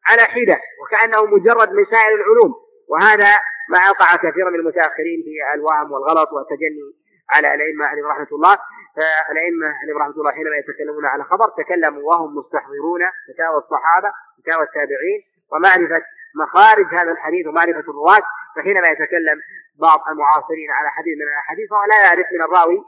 [0.08, 2.52] على حدة وكأنه مجرد مسائل العلوم.
[2.88, 3.32] وهذا
[3.72, 6.86] ما أوقع كثيرا من المتأخرين في الوهم والغلط والتجني
[7.30, 8.56] على الأئمة عليهم رحمة الله.
[8.96, 15.20] فالأئمة عليهم رحمة الله حينما يتكلمون على خبر تكلموا وهم مستحضرون فتاوى الصحابة فتاوى التابعين.
[15.52, 16.02] ومعرفة
[16.42, 18.24] مخارج هذا الحديث ومعرفة الرواة
[18.56, 19.38] فحينما يتكلم
[19.80, 22.84] بعض المعاصرين على حديث من الأحاديث فهو لا يعرف من الراوي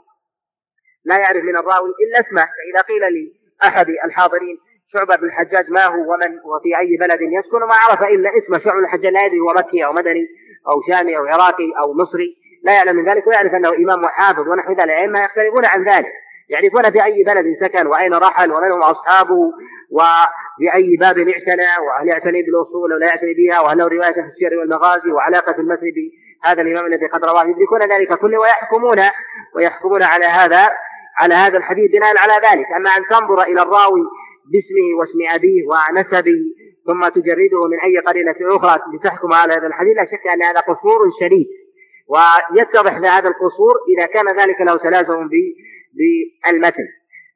[1.05, 2.45] لا يعرف من الراوي إلا اسمه.
[2.57, 3.03] فإذا قيل
[3.61, 4.57] لأحد الحاضرين
[4.93, 8.79] شعبة بن الحجاج ما هو ومن وفي أي بلد يسكن ما عرف إلا اسم شعبة
[8.79, 10.27] بن الحجاج لا يدري هو مكي أو مدني
[10.69, 12.37] أو شامي أو عراقي أو مصري.
[12.63, 14.83] لا يعلم من ذلك ويعرف أنه إمام وحافظ ونحو ذلك.
[14.83, 16.11] الائمه يختلفون عن ذلك.
[16.49, 19.51] يعرفون في أي بلد سكن وأين رحل ومن هم اصحابه
[19.91, 25.11] وبأي باب اعتنى وهل يعتني بالأصول ولا يعتني بها وهل له رواية في السير والمغازي
[25.11, 27.43] وعلاقة المتن بهذا الإمام الذي قد رواه.
[27.43, 28.99] يدركون ذلك كله ويحكمون
[29.55, 30.69] ويحكمون على هذا
[31.17, 32.65] على هذا الحديث بناء على ذلك.
[32.77, 34.01] أما أن تنظر إلى الراوي
[34.51, 36.39] باسمه واسم أبيه ونسبه
[36.87, 39.97] ثم تجرده من أي قرينه أخرى لتحكم على هذا الحديث.
[39.97, 41.47] لا شك أن هذا قصور شديد.
[42.13, 45.29] ويتضح هذا القصور إذا كان ذلك له تلازم
[45.97, 46.87] بالمتن.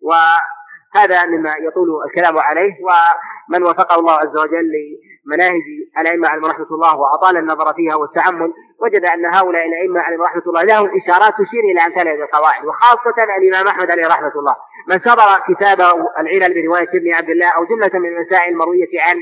[0.02, 2.74] وهذا مما يطول الكلام عليه.
[2.88, 5.66] ومن وفقه الله عز وجل لمناهج
[6.02, 10.62] الأئمة عليهم رحمة الله وأطال النظر فيها والتأمل وجد أن هؤلاء الأئمة عليهم رحمة الله
[10.62, 14.56] لهم إشارات تشير إلى أمثال هذه القواعد وخاصة الإمام أحمد عليه رحمة الله.
[14.88, 19.16] من صبر كتابه العلل برواية ابن عبد الله أو جملة من المسائل المروية عن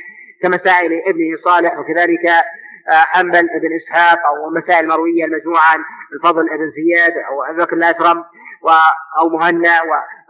[0.43, 2.25] كمسائل ابنه صالح وكذلك
[2.87, 5.79] حنبل بن إسحاق أو مسائل مرويه المجموعة عن
[6.13, 8.23] الفضل بن زياد أو أبي بكر الاسرم
[9.21, 9.79] أو مهنا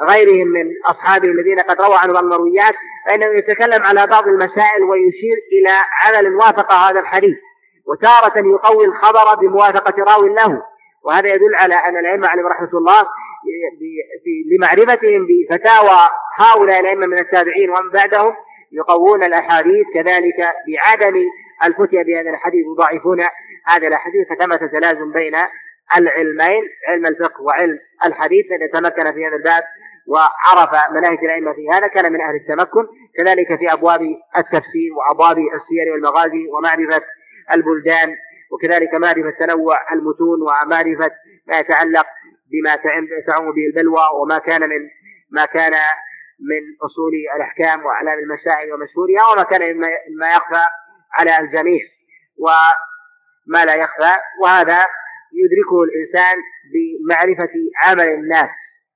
[0.02, 2.74] وغيرهم من أصحابه الذين قد روى عنهم المرويات
[3.06, 5.72] فإنه يتكلم على بعض المسائل ويشير إلى
[6.06, 7.38] عمل وافق هذا الحديث
[7.88, 10.64] وتارة يقوي الخبر بموافقة راو له
[11.04, 13.06] وهذا يدل على أن الأئمة عليهم رحمة الله
[14.52, 16.00] لمعرفتهم بفتاوى
[16.38, 18.34] هؤلاء الأئمة من التابعين ومن بعدهم
[18.72, 21.16] يقوون الأحاديث كذلك بعدم
[21.64, 23.20] الفتية بهذا الحديث يضاعفون
[23.68, 25.34] هذا الحديث فتم تلازم بين
[25.98, 29.64] العلمين علم الفقه وعلم الحديث فإذا تمكن في هذا الباب
[30.08, 34.02] وعرف مناهج الأئمة في هذا كان من أهل التمكن كذلك في أبواب
[34.38, 37.02] التفسير وأبواب السير والمغازي ومعرفة
[37.54, 38.16] البلدان
[38.52, 41.12] وكذلك معرفة تنوع المتون ومعرفة
[41.48, 42.06] ما يتعلق
[42.52, 42.76] بما
[43.28, 44.90] تعم به البلوى وما كان من
[45.32, 45.74] ما كان
[46.50, 50.66] من أصول الأحكام وأعلام المسائل ومشهورها وما كان مما يخفى
[51.20, 51.82] على الجميع
[52.38, 54.16] وما لا يخفى.
[54.42, 54.86] وهذا
[55.42, 56.36] يدركه الإنسان
[56.74, 58.50] بمعرفة عمل الناس.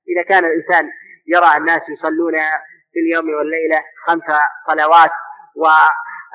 [0.08, 0.90] إذا كان الإنسان
[1.26, 2.34] يرى الناس يصلون
[2.92, 4.38] في اليوم والليلة خمس
[4.68, 5.10] صلوات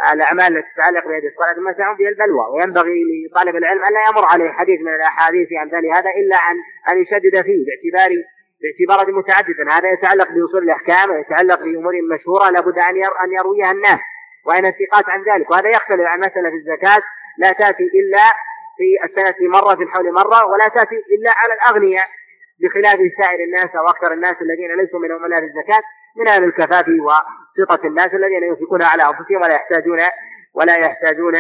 [0.10, 1.60] والأعمال التي تتعلق بهذه الصلاة.
[1.60, 2.46] ما تعم بها البلوى.
[2.54, 6.56] وينبغي لطالب العلم أن لا يمر عليه حديث من الأحاديث في أمثال هذا إلا أن
[6.92, 8.12] أن يشدد فيه باعتبار
[8.62, 14.02] باعتبارات متعددة هذا يتعلق بأصول الأحكام ويتعلق بأمور مشهورة لابد أن أن يرويها الناس
[14.46, 15.52] وأين الثقات عن ذلك.
[15.52, 17.02] وهذا يختلف عن مسألة في الزكاة.
[17.38, 18.26] لا تأتي إلا
[18.78, 22.08] في السنة مرة في الحول مرة ولا تأتي إلا على الأغنياء
[22.62, 25.84] بخلاف سائر الناس أو أكثر الناس الذين ليسوا من عملاء الزكاة.
[26.18, 30.00] من أهل الكفاف وثقة الناس الذين ينفقون على أنفسهم ولا يحتاجون
[30.54, 31.36] ولا يحتاجون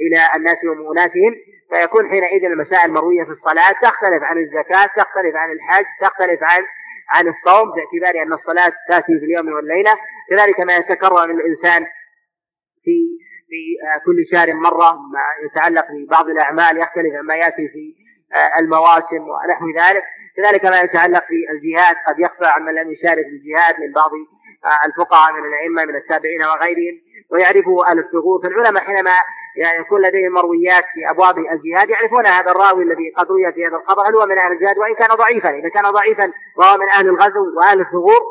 [0.00, 1.32] إلى الناس ومؤناتهم
[1.70, 6.62] فيكون حينئذ المسائل المروية في الصلاة تختلف عن الزكاة تختلف عن الحج تختلف عن
[7.10, 9.94] عن الصوم باعتبار أن الصلاة تأتي في اليوم والليلة.
[10.30, 11.86] كذلك ما يتكرر من الإنسان
[12.84, 12.96] في
[13.48, 18.05] في آه، كل شهر مرة ما يتعلق ببعض الأعمال يختلف عما يأتي في
[18.58, 20.02] المواسم ونحو ذلك.
[20.36, 24.10] كذلك ما يتعلق في الجهاد قد يخفى عن من لم يشارك الجهاد من بعض
[24.64, 27.00] آه، الفقهاء من الأئمة من التابعين وغيرهم
[27.32, 29.10] ويعرفه أهل الثغور فالعلماء حينما
[29.56, 33.76] يعني يكون لديهم مرويات في أبواب الجهاد يعرفون هذا الراوي الذي قد روي في هذا
[33.76, 37.08] الخبر هل هو من أهل الجهاد؟ وإن كان ضعيفا إذا كان ضعيفا وهو من أهل
[37.08, 38.22] الغزو وأهل الثغور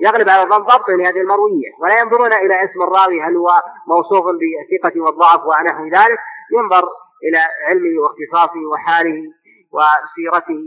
[0.00, 1.70] يغلب على الظن ضبط لهذه المروية.
[1.80, 3.48] ولا ينظرون إلى اسم الراوي هل هو
[3.86, 6.18] موصوف بالثقة والضعف ونحو ذلك.
[6.56, 6.88] ينظر
[7.26, 9.22] إلى علمه واختصاصه وحاله.
[9.74, 10.62] وسيرته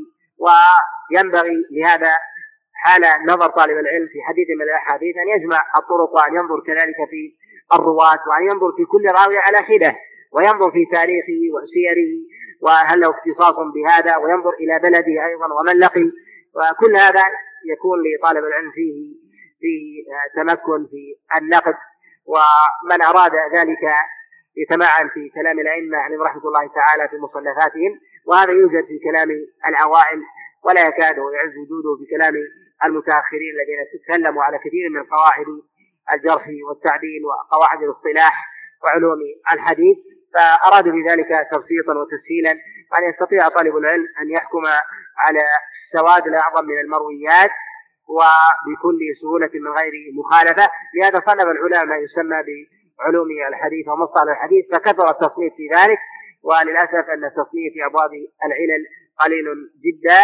[0.45, 2.11] وينبغي لهذا
[2.73, 7.21] حال نظر طالب العلم في حديث من الأحاديث أن يجمع الطرق وأن ينظر كذلك في
[7.73, 9.95] الرواة وأن ينظر في كل راوي على حدة
[10.31, 12.11] وينظر في تاريخه وسيره
[12.61, 16.11] وهل له اختصاص بهذا وينظر إلى بلده أيضا ومن لقي
[16.55, 17.23] وكل هذا
[17.73, 19.15] يكون لطالب العلم فيه
[19.61, 20.03] فيه
[20.41, 21.75] تمكن في النقد.
[22.25, 23.83] ومن أراد ذلك
[24.57, 27.99] يتمعن في كلام الأئمة عليهم رحمة الله تعالى في مصنفاتهم.
[28.27, 29.29] وهذا يوجد في كلام
[29.69, 30.19] العوائل
[30.65, 32.33] ولا يكاد يعز وجوده في كلام
[32.85, 35.45] المتأخرين الذين تكلموا على كثير من قواعد
[36.13, 38.35] الجرح والتعديل وقواعد الاصطلاح
[38.83, 39.19] وعلوم
[39.53, 39.97] الحديث
[40.33, 42.51] فأرادوا بذلك تبسيطا وتسهيلا
[42.97, 44.63] أن يستطيع طالب العلم أن يحكم
[45.17, 45.39] على
[45.85, 47.51] السواد الأعظم من المرويات
[48.07, 50.69] وبكل سهولة من غير مخالفة.
[50.95, 52.39] لهذا صنف العلماء ما يسمى
[52.99, 55.99] بعلوم الحديث ومصطلح الحديث فكثر التصنيف في ذلك.
[56.43, 58.11] وللأسف أن التصنيف في أبواب
[58.45, 58.83] العلل
[59.19, 59.45] قليل
[59.85, 60.21] جدا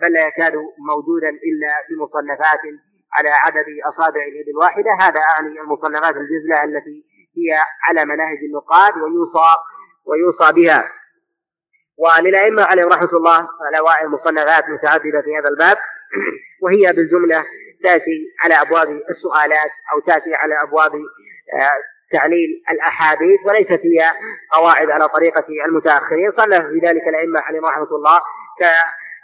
[0.00, 0.52] بل لا يكاد
[0.90, 2.60] موجودا إلا في مصنفات
[3.12, 4.90] على عدد أصابع اليد الواحدة.
[5.00, 7.04] هذا أعني المصنفات الجزلة التي
[7.36, 7.50] هي
[7.88, 9.50] على مناهج النقاد ويوصى
[10.04, 10.92] ويوصى بها.
[11.98, 15.76] وللأئمة عليهم رحمة الله الأوائل مصنفات متعددة في هذا الباب.
[16.62, 17.44] وهي بالجملة
[17.82, 21.80] تأتي على أبواب السؤالات أو تأتي على أبواب آه،
[22.12, 24.10] تعليل الأحاديث وليست هي
[24.52, 26.32] قواعد على طريقة المتأخرين.
[26.38, 28.20] صنف في ذلك الأئمة عليهم رحمة الله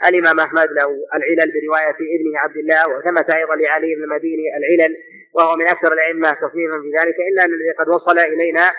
[0.08, 4.96] الإمام أحمد له العلل برواية ابنه عبد الله وثمة أيضا لعلي بن المديني العلل
[5.34, 7.16] وهو من أكثر الأئمة تصنيفا في ذلك.
[7.28, 8.70] إلا أن الذي قد وصل إلينا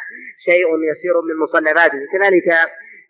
[0.50, 2.00] شيء يسير من مصنفاته.
[2.14, 2.48] كذلك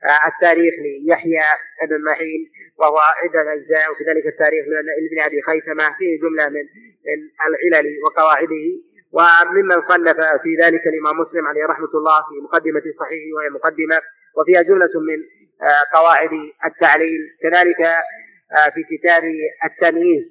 [0.03, 1.47] آه، التاريخ ليحيى
[1.89, 5.86] بن معين وهو عدة أجزاء وكذلك التاريخ لابن أبي خيثمة.
[5.97, 6.65] فيه جملة من
[7.08, 8.65] من العلل وقواعده.
[9.17, 13.97] وممن صنف في ذلك الإمام مسلم عليه رحمة الله في مقدمة صحيحه وهي مقدمة
[14.38, 15.19] وفيها جملة من
[15.62, 16.30] آه، قواعد
[16.65, 19.23] التعليل كذلك آه، في كتاب
[19.65, 20.23] التمييز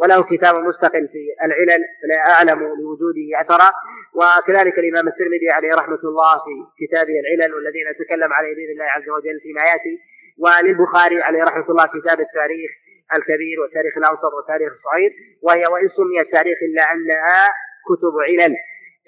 [0.00, 3.70] وله كتاب مستقل في العلل لا أعلم لوجوده أثرا
[4.14, 9.08] وكذلك الإمام الترمذي عليه رحمة الله في كتابه العلل والذي نتكلم عليه بإذن الله عز
[9.08, 9.94] وجل فيما يأتي
[10.38, 12.70] وللبخاري عليه رحمة الله كتاب التاريخ
[13.16, 17.48] الكبير والتاريخ الأوسط والتاريخ الصغير وهي وإن سميت تاريخ إلا أنها
[17.88, 18.56] كتب علل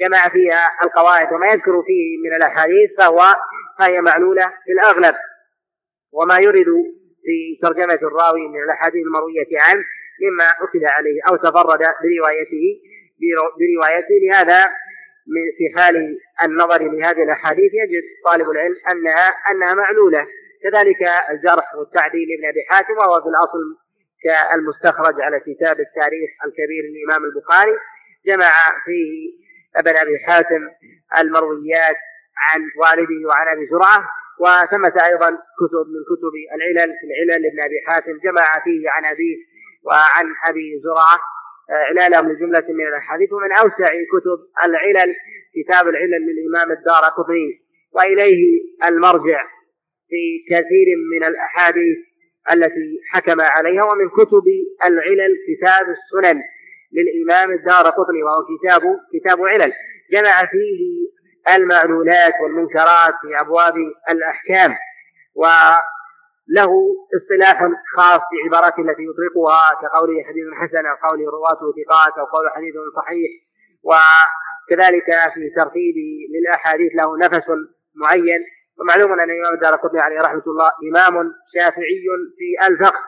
[0.00, 3.20] جمع فيها القواعد وما يذكر فيه من الأحاديث فهو
[3.78, 5.14] فهي معلولة في الأغلب.
[6.12, 6.70] وما يرد
[7.24, 9.84] في ترجمة الراوي من الأحاديث المروية عنه
[10.22, 12.66] مما أخذ عليه أو تفرد بروايته
[13.58, 14.14] بروايته.
[14.24, 14.64] لهذا
[15.58, 20.26] في حال النظر لهذه الأحاديث يجد طالب العلم أنها أنها معلولة.
[20.62, 23.62] كذلك الجرح والتعديل لابن أبي حاتم وهو في الأصل
[24.24, 27.76] كالمستخرج على كتاب التاريخ الكبير للإمام البخاري.
[28.26, 28.52] جمع
[28.84, 29.38] فيه
[29.76, 30.62] أبن أبي حاتم
[31.18, 31.96] المرويات
[32.48, 35.28] عن والده وعن أبي زرعة وثمة أيضا
[35.60, 39.36] كتب من كتب العلل في العلل لابن أبي حاتم جمع فيه عن أبيه
[39.84, 41.18] وعن أبي زرعة
[41.70, 45.14] آه، علالهم لجملة من الأحاديث ومن أوسع كتب العلل
[45.56, 49.44] كتاب العلل للإمام الدار قطني وإليه المرجع
[50.08, 51.98] في كثير من الأحاديث
[52.52, 54.44] التي حكم عليها ومن كتب
[54.84, 56.42] العلل كتاب السنن.
[56.96, 58.82] للإمام الدار قطني وهو كتاب
[59.14, 59.72] كتاب علل.
[60.12, 61.08] جمع فيه
[61.56, 63.74] المعلولات والمنكرات في أبواب
[64.12, 64.76] الأحكام
[65.34, 66.70] وله
[67.16, 72.74] اصطلاح خاص في التي يطلقها كقوله حديث حسن أو قوله رواته ثقات أو قول حديث
[72.96, 73.30] صحيح.
[73.82, 77.46] وكذلك في ترتيبه للأحاديث له نفس
[77.94, 78.40] معين.
[78.80, 82.04] ومعلوم أن الإمام الدار قطني عليه رحمة الله إمام شافعي
[82.38, 83.00] في الفقه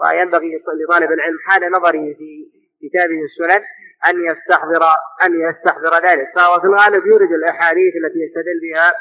[0.00, 3.64] وينبغي لطالب العلم حال نظره في كتابه السنن
[4.08, 4.82] أن يستحضر
[5.24, 6.28] أن يستحضر ذلك.
[6.36, 8.92] فهو في الغالب يورد الأحاديث التي يستدل بها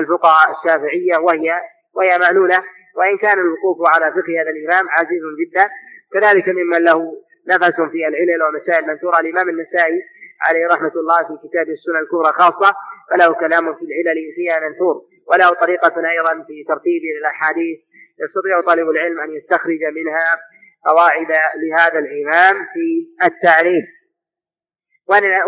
[0.00, 1.48] الفقهاء الشافعية وهي
[1.94, 2.58] وهي معلولة
[2.96, 5.70] وإن كان الوقوف على فقه هذا الإمام عزيز جدا.
[6.12, 9.20] كذلك ممن له نفس في العلل ومسائل منثورة.
[9.20, 10.02] الإمام النسائي
[10.42, 12.76] عليه رحمة الله في كتاب السنن الكبرى خاصة
[13.10, 15.02] فله كلام في العلل فيها منثور.
[15.28, 17.78] وله طريقة أيضا في ترتيب الأحاديث
[18.24, 20.28] يستطيع طالب العلم أن يستخرج منها
[20.88, 21.30] قواعد
[21.62, 22.86] لهذا الإمام في
[23.24, 23.84] التعريف.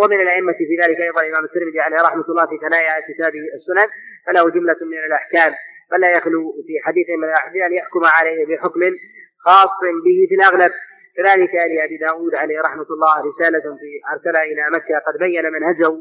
[0.03, 3.89] ومن الأئمة في ذلك أيضا الإمام الترمذي عليه رحمة الله في ثنايا كتابه السنن
[4.27, 5.53] فله جملة من الأحكام.
[5.91, 8.81] فلا يخلو في حديث من الأحاديث أن يحكم عليه بحكم
[9.45, 10.73] خاص به في الأغلب.
[11.19, 15.93] كذلك لأبي داود عليه رحمة الله رسالة في أرسلها إلى مكة قد بين منهجه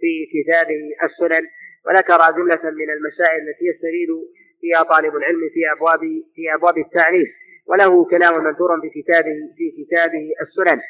[0.00, 1.46] في كتابه السنن
[1.86, 4.10] وذكر جملة من المسائل التي يستفيد
[4.60, 6.00] فيها طالب العلم في أبواب
[6.34, 7.28] في أبواب التعنيف
[7.66, 10.80] وله كلام منثور في كتابه في كتابه السنن.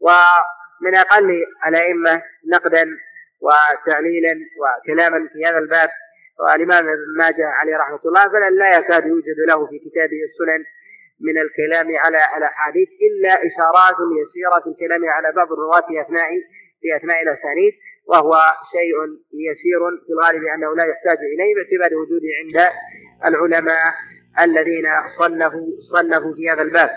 [0.00, 2.22] ومن أقل الأئمة
[2.54, 2.84] نقدا
[3.46, 5.88] وتعليلا وكلاما في هذا الباب
[6.40, 10.64] والإمام ابن ماجه عليه رحمة الله بل لا يكاد يوجد له في كتابه السنن
[11.20, 16.28] من الكلام على الأحاديث إلا إشارات يسيرة في الكلام على بعض الرواة في أثناء
[16.80, 17.72] في أثناء الأسانيد
[18.10, 18.32] وهو
[18.74, 18.94] شيء
[19.50, 22.56] يسير في الغالب أنه لا يحتاج إليه باعتبار وجوده عند
[23.28, 23.84] العلماء
[24.40, 24.86] الذين
[25.18, 26.90] صنفوا صنفوا في هذا الباب.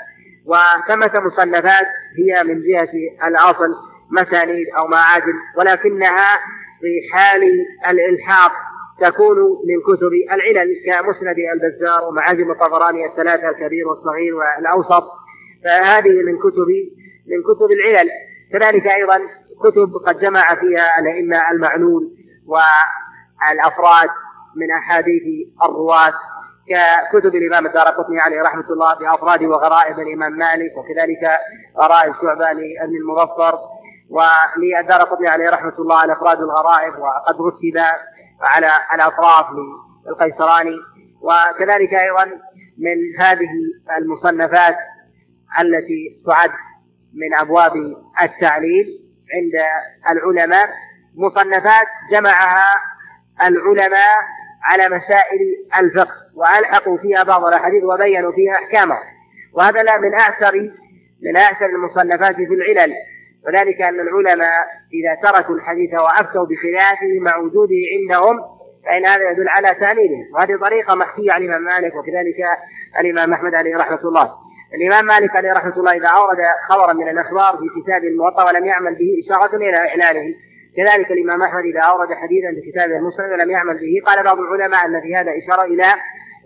[0.45, 2.89] وثمة مصنفات هي من جهة
[3.27, 3.73] الأصل
[4.11, 6.37] مسانيد أو معاجم ولكنها
[6.81, 7.43] في حال
[7.89, 8.51] الإلحاق
[9.01, 15.03] تكون من كتب العلل كمسند البزار ومعاجم الطبراني الثلاثة الكبير والصغير والأوسط.
[15.63, 16.67] فهذه من كتب
[17.27, 18.09] من كتب العلل.
[18.53, 19.17] كذلك أيضا
[19.63, 24.09] كتب قد جمع فيها الأئمة المعنون والأفراد
[24.55, 25.23] من أحاديث
[25.63, 26.13] الرواة.
[26.69, 31.39] ككتب الإمام الدار قطني عليه رحمة الله بأفراد وغرائب الإمام مالك وكذلك
[31.77, 33.59] غرائب شعبان بن المظفر.
[34.09, 37.77] وللدار قطني عليه رحمة الله على أفراد الغرائب وقد رتب
[38.41, 39.45] على الأطراف
[40.07, 40.75] للقيسراني
[41.21, 42.25] وكذلك أيضا
[42.77, 43.49] من هذه
[43.97, 44.77] المصنفات
[45.59, 46.51] التي تعد
[47.13, 47.73] من أبواب
[48.23, 48.85] التعليل
[49.33, 49.53] عند
[50.11, 50.69] العلماء
[51.15, 52.69] مصنفات جمعها
[53.41, 54.15] العلماء
[54.71, 55.39] على مسائل
[55.79, 59.03] الفقه وألحقوا فيها بعض الأحاديث وبينوا فيها أحكامها.
[59.53, 60.55] وهذا لا من أعسر
[61.23, 62.93] من أعسر المصنفات في العلل.
[63.47, 64.57] وذلك أن العلماء
[64.93, 68.39] إذا تركوا الحديث وأفتوا بخلافه مع وجوده عندهم
[68.85, 72.39] فإن هذا يدل على تأليلهم وهذه طريقة محكية عن الإمام مالك وكذلك
[72.99, 74.33] الإمام أحمد عليه رحمة الله.
[74.75, 76.37] الإمام مالك عليه رحمة الله إذا أورد
[76.69, 80.35] خبرا من الأخبار في كتاب الموطأ ولم يعمل به إشارة إلى إعلانه
[80.77, 84.85] كذلك الإمام أحمد إذا أورد حديثا في كتابه المسند ولم يعمل به قال بعض العلماء
[84.85, 85.87] أن في هذا إشارة إلى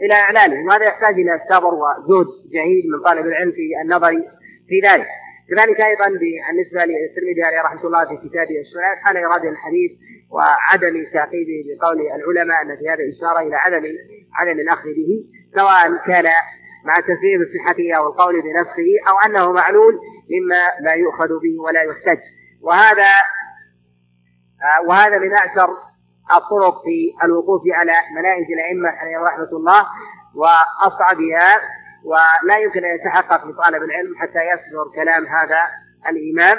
[0.03, 4.11] إلى إعلانه وهذا يحتاج إلى صبر وجهد جهيد من طالب العلم في النظر
[4.69, 5.07] في ذلك.
[5.49, 9.91] كذلك أيضا بالنسبة للترمذي عليه رحمة الله في كتابه السنن حال إيراد الحديث
[10.35, 13.83] وعدم تعقيده بقول العلماء أن في هذا إشارة إلى عدم
[14.39, 15.11] عدم الأخذ به
[15.57, 16.27] سواء كان
[16.85, 19.93] مع تسليم صحته أو القول بنفسه أو أنه معلول
[20.33, 22.21] مما لا يؤخذ به ولا يحتج.
[22.61, 23.11] وهذا
[24.87, 25.69] وهذا من اعسر
[26.37, 29.85] الطرق في الوقوف على مناهج الأئمة عليهم رحمة الله
[30.35, 31.49] واصعبها
[32.03, 35.61] ولا يمكن أن يتحقق لطالب العلم حتى يصدر كلام هذا
[36.09, 36.57] الإمام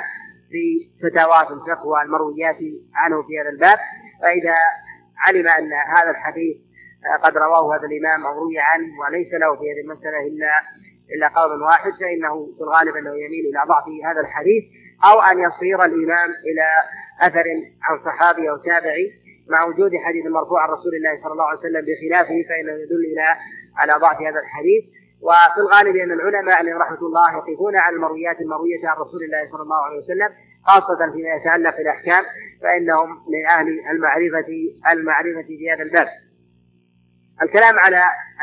[0.51, 2.59] في فتاوات الفقه والمرويات
[2.95, 3.79] عنه في هذا الباب.
[4.23, 4.57] فإذا
[5.27, 6.57] علم أن هذا الحديث
[7.23, 10.53] قد رواه هذا الإمام أو روي عنه وليس له في هذه المسألة إلا
[11.15, 14.65] إلا قول واحد فإنه في الغالب أنه يميل إلى ضعف هذا الحديث
[15.09, 16.67] أو أن يصير الإمام إلى
[17.21, 17.45] أثر
[17.83, 19.13] عن صحابي أو تابعي
[19.49, 23.27] مع وجود حديث مرفوع عن رسول الله صلى الله عليه وسلم بخلافه فإنه يدل إلى
[23.77, 24.85] على ضعف هذا الحديث
[25.23, 29.63] وفي الغالب أن العلماء عليهم رحمة الله يقفون على المرويات المروية عن رسول الله صلى
[29.63, 30.31] الله عليه وسلم
[30.67, 32.25] خاصة فيما يتعلق بالأحكام
[32.63, 34.51] فإنهم من أهل المعرفه
[34.93, 36.09] المعرفة في هذا الباب.
[37.43, 38.01] الكلام على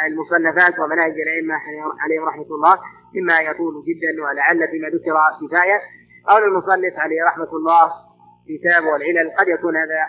[0.07, 1.55] المصنفات ومناهج الأئمة
[1.99, 2.75] عليهم رحمة الله
[3.15, 5.79] مما يطول جدا ولعل فيما ذكر كفايه
[6.29, 8.08] قول المصنف عليه رحمة الله
[8.49, 10.01] كتابه العلل قد يكون هذا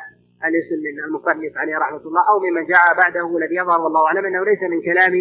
[0.48, 4.44] الاسم من المصنف عليه رحمة الله أو ممن جاء بعده والذي يظهر والله أعلم أنه
[4.44, 5.14] ليس من كلام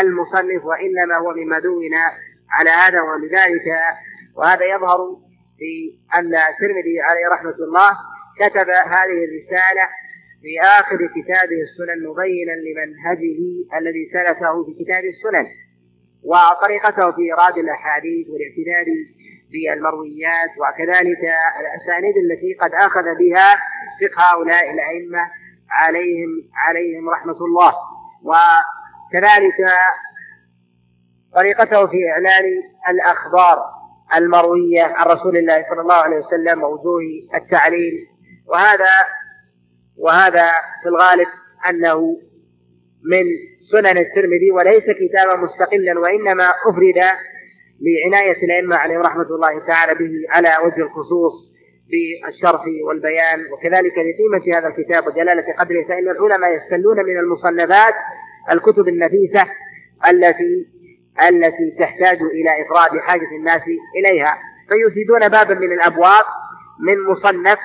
[0.00, 1.94] المصنف وإنما هو مما دون
[2.50, 3.66] على هذا ولذلك
[4.36, 4.98] وهذا يظهر
[5.58, 7.90] في أن الترمذي عليه رحمة الله
[8.40, 9.84] كتب هذه الرسالة
[10.42, 13.40] في آخر كتابه السنن مبينا لمنهجه
[13.78, 15.46] الذي سلكه في كتاب السنن
[16.24, 18.88] وطريقته في إيراد الأحاديث والاعتداد
[19.54, 21.22] بالمرويات وكذلك
[21.60, 23.54] الأسانيد التي قد أخذ بها
[24.00, 25.30] فقه هؤلاء الأئمة
[25.70, 26.30] عليهم
[26.66, 27.72] عليهم رحمة الله.
[28.22, 28.32] و
[29.12, 29.70] كذلك
[31.34, 32.44] طريقته في إعلان
[32.88, 33.64] الأخبار
[34.16, 37.00] المروية عن رسول الله صلى الله عليه وسلم ووجوه
[37.34, 38.06] التعليل.
[38.46, 38.94] وهذا
[39.98, 40.50] وهذا
[40.82, 41.28] في الغالب
[41.70, 42.16] أنه
[43.04, 43.24] من
[43.72, 47.00] سنن الترمذي وليس كتابا مستقلا وإنما أفرد
[47.80, 51.54] لعناية الأئمة عليهم رحمة الله تعالى به على وجه الخصوص
[51.90, 53.52] بالشرح والبيان.
[53.52, 57.94] وكذلك لقيمة هذا الكتاب وجلالة قدره فإن العلماء يستلون من المصنفات
[58.52, 59.44] الكتب النفيسة
[60.10, 60.66] التي
[61.30, 63.62] التي تحتاج إلى إفراد حاجة الناس
[63.98, 64.38] إليها.
[64.68, 66.24] فيفيدون بابا من الأبواب
[66.80, 67.58] من مصنف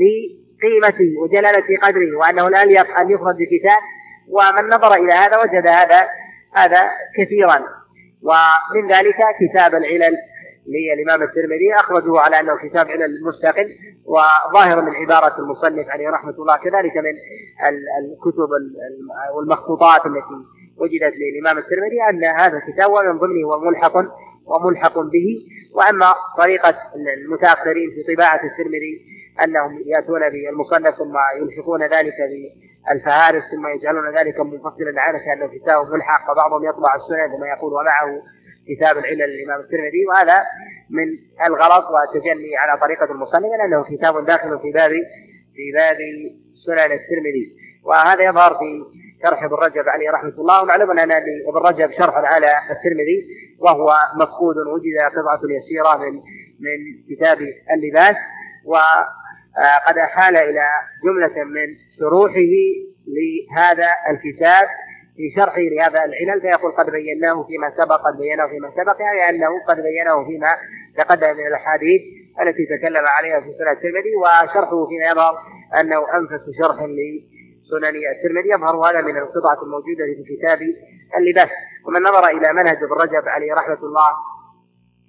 [0.00, 3.82] لقيمته وجلالة قدره وأنه لا يليق أن يفرد بكتاب.
[4.28, 6.08] ومن نظر إلى هذا وجد هذا
[6.56, 7.83] هذا كثيرا.
[8.24, 10.16] ومن ذلك كتاب العلل
[10.66, 16.56] للإمام الترمذي أخرجه على أنه كتاب علل مستقل وظاهر من عبارة المصنف عليه رحمة الله
[16.56, 17.14] كذلك من
[18.00, 18.48] الكتب
[19.36, 20.36] والمخطوطات التي
[20.76, 23.96] وجدت للإمام الترمذي أن هذا الكتاب ومن ضمنه هو ملحق
[24.46, 25.46] وملحق به.
[25.74, 26.74] وأما طريقة
[27.24, 28.94] المتأخرين في طباعة الترمذي
[29.44, 36.30] أنهم يأتون بالمصنف ثم يلحقون ذلك بالفهارس ثم يجعلون ذلك منفصلا عنه كأنه كتاب ملحق
[36.30, 38.22] وبعضهم يطبع السنن ثم يقول ومعه
[38.68, 40.06] كتاب العلل للإمام الترمذي.
[40.08, 40.38] وهذا
[40.90, 41.08] من
[41.46, 44.90] الغلط والتجلي على طريقة المصنف لأنه كتاب داخل في باب
[45.54, 45.98] في باب
[46.66, 47.56] سنن الترمذي.
[47.84, 48.84] وهذا يظهر في
[49.24, 50.62] شرح ابن رجب عليه رحمة الله.
[50.62, 53.18] ومعلوم أن لابن رجب شرح على الترمذي.
[53.64, 56.14] وهو مفقود وجد قطعة يسيره من
[56.66, 56.78] من
[57.10, 57.38] كتاب
[57.74, 58.16] اللباس
[58.66, 60.66] وقد أحال إلى
[61.04, 61.66] جملة من
[61.98, 62.54] شروحه
[63.16, 64.68] لهذا الكتاب
[65.16, 69.64] في شرحه لهذا العلل فيقول قد بيناه فيما سبق قد بيناه فيما سبق يعني أنه
[69.68, 70.54] قد بيناه فيما
[70.98, 72.02] تقدم من الأحاديث
[72.42, 75.34] التي تكلم عليها في سنن الترمذي وشرحه فيما يظهر
[75.80, 76.82] أنه أنفس شرح
[77.64, 80.58] لسنن الترمذي يظهر هذا من القطعة الموجودة في كتاب
[81.18, 81.48] اللباس.
[81.86, 84.08] ومن نظر إلى منهج ابن رجب عليه رحمة الله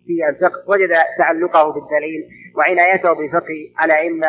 [0.06, 3.10] في الفقه وجد تعلقه بالدليل وعنايته
[3.78, 4.28] على أئمة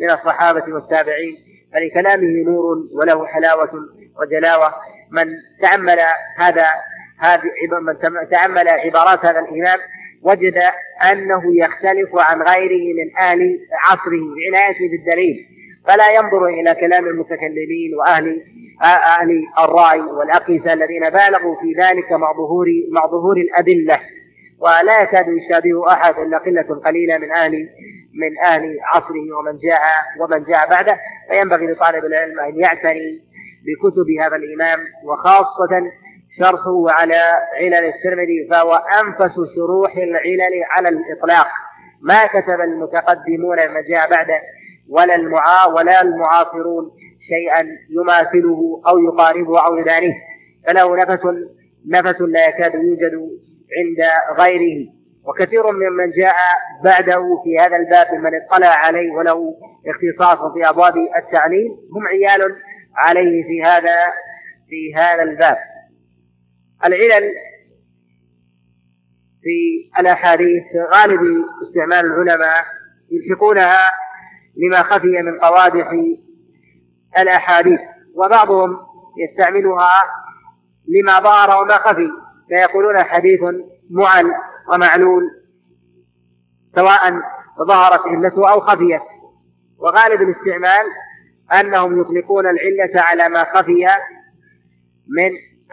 [0.00, 1.36] من الصحابة والتابعين.
[1.72, 3.70] فلكلامه نور وله حلاوة
[4.20, 4.74] وجلاوة.
[5.10, 5.26] من
[5.62, 5.98] تامل
[6.38, 6.66] هذا
[7.18, 7.42] هذه
[7.80, 7.98] من
[8.30, 9.78] تامل عبارات هذا الإمام
[10.22, 10.58] وجد
[11.12, 15.46] أنه يختلف عن غيره من أهل عصره بعنايته بالدليل.
[15.86, 18.42] فلا ينظر إلى كلام المتكلمين وأهل
[18.82, 24.00] أهل الرأي والأقيسة الذين بالغوا في ذلك مع ظهور مع ظهور الأدلة.
[24.58, 27.68] ولا يكاد يشابه أحد إلا قلة قليلة من أهل
[28.14, 29.80] من أهل عصره ومن جاء
[30.20, 30.98] ومن جاء بعده.
[31.30, 33.20] فينبغي لطالب العلم أن يعتني
[33.66, 35.90] بكتب هذا الإمام وخاصة
[36.38, 37.20] شرحه على
[37.60, 41.46] علل الترمذي فهو أنفس شروح العلل على الإطلاق.
[42.00, 44.40] ما كتب المتقدمون من جاء بعده.
[44.90, 46.90] ولا المعا ولا المعاصرون
[47.28, 50.14] شيئا يماثله أو يقاربه أو يدانيه.
[50.66, 51.26] فله نفس
[51.88, 53.14] نفس لا يكاد يوجد
[53.78, 54.00] عند
[54.40, 54.88] غيره.
[55.24, 56.36] وكثير ممن جاء
[56.84, 59.54] بعده في هذا الباب ممن اطلع عليه وله
[59.86, 61.70] اختصاص في أبواب التعليم.
[61.70, 62.56] هم عيال
[62.96, 63.96] عليه في هذا
[64.68, 65.56] في هذا الباب.
[66.86, 67.32] العلل
[69.42, 70.64] في الأحاديث
[70.94, 71.20] غالب
[71.62, 72.64] استعمال العلماء
[73.10, 73.90] يلحقونها
[74.60, 75.90] لما خفي من قوادح
[77.18, 77.80] الأحاديث
[78.14, 78.78] وبعضهم
[79.18, 80.02] يستعملها
[80.88, 82.08] لما ظهر وما خفي
[82.48, 83.40] فيقولون حديث
[83.90, 84.32] معل
[84.72, 85.22] ومعلول
[86.74, 87.20] سواء
[87.68, 89.00] ظهرت علته أو خفيت.
[89.78, 90.86] وغالب الاستعمال
[91.60, 93.86] أنهم يطلقون العلة على ما خفي
[95.08, 95.30] من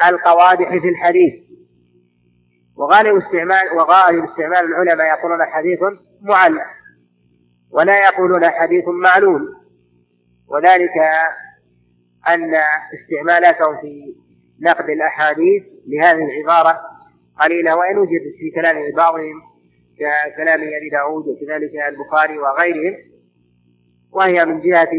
[0.10, 1.34] القوادح في الحديث.
[2.76, 5.80] وغالب استعمال وغالب استعمال العلماء يقولون حديث
[6.22, 6.60] معل.
[7.72, 9.56] ولا يقولون حديث معلول
[10.48, 10.98] وذلك
[12.30, 12.54] أن
[12.94, 14.16] استعمالاتهم في
[14.62, 16.80] نقد الأحاديث لهذه العبارة
[17.42, 19.42] قليلة وإن وجد في كلام بعضهم
[20.00, 22.98] ككلام أبي داود وكذلك البخاري وغيرهم
[24.12, 24.92] وهي من جهة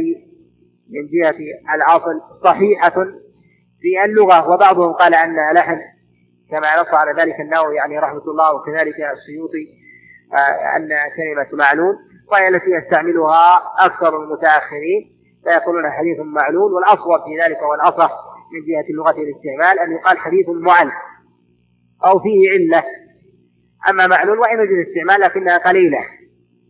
[0.88, 1.38] من جهة
[1.74, 3.04] الأصل صحيحة
[3.80, 4.50] في اللغة.
[4.50, 5.80] وبعضهم قال أنها لحن
[6.50, 9.68] كما نص على ذلك النووي يعني رحمة الله وكذلك السيوطي
[10.32, 11.96] آه، أن كلمة معلول
[12.32, 18.10] وهي التي يستعملها أكثر المتأخرين فيقولون حديث معلول والأصوب في ذلك والأصح
[18.52, 20.90] من جهة اللغة الاستعمال أن يقال حديث معل
[22.06, 22.84] أو فيه علة.
[23.90, 25.98] أما معلول وإن وجد استعمال لكنها قليلة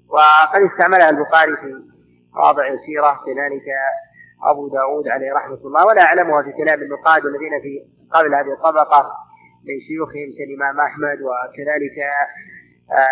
[0.08, 1.74] وقد استعملها البخاري في
[2.34, 3.66] مواضع يسيرة كذلك
[4.50, 9.02] أبو داود عليه رحمة الله ولا أعلمها في كلام النقاد الذين في قبل هذه الطبقة
[9.64, 11.96] من شيوخهم كالإمام أحمد وكذلك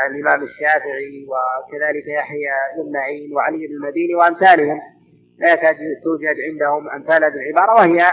[0.06, 4.80] الإمام الشافعي وكذلك يحيى بن معين وعلي بن المديني وأمثالهم.
[5.38, 7.74] لا يكاد توجد عندهم أمثال هذه العبارة.
[7.74, 8.10] وهي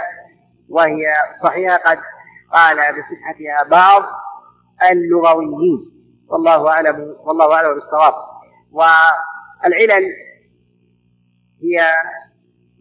[0.70, 1.78] وهي صحيحة.
[1.78, 2.00] قد
[2.54, 4.04] قال بصحتها بعض
[4.92, 5.92] اللغويين.
[6.28, 8.14] والله أعلم والله أعلم بالصواب.
[8.72, 10.06] والعلل
[11.62, 11.94] هي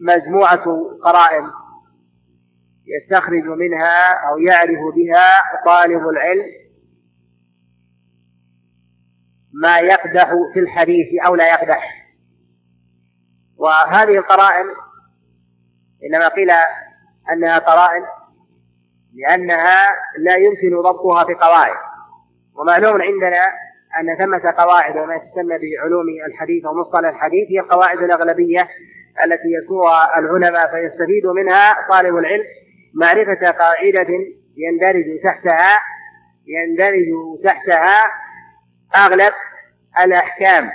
[0.01, 0.65] مجموعة
[1.05, 1.45] قرائن
[2.87, 6.62] يستخرج منها أو يعرف بها طالب العلم
[9.53, 12.07] ما يقدح في الحديث أو لا يقدح.
[13.57, 14.67] وهذه القرائن
[16.05, 16.51] إنما قيل
[17.33, 18.05] أنها قرائن
[19.15, 19.89] لأنها
[20.19, 21.77] لا يمكن ضبطها في قواعد.
[22.55, 23.45] ومعلوم عندنا
[24.01, 28.69] أن ثمة قواعد وما تسمى بعلوم الحديث أو مصطلح الحديث هي القواعد الأغلبية
[29.25, 32.45] التي يذكرها العلماء فيستفيد منها طالب العلم
[32.95, 34.09] معرفة قاعدة
[34.57, 35.79] يندرج تحتها
[36.47, 37.09] يندرج
[37.45, 38.03] تحتها
[38.97, 39.33] أغلب
[40.05, 40.71] الأحكام.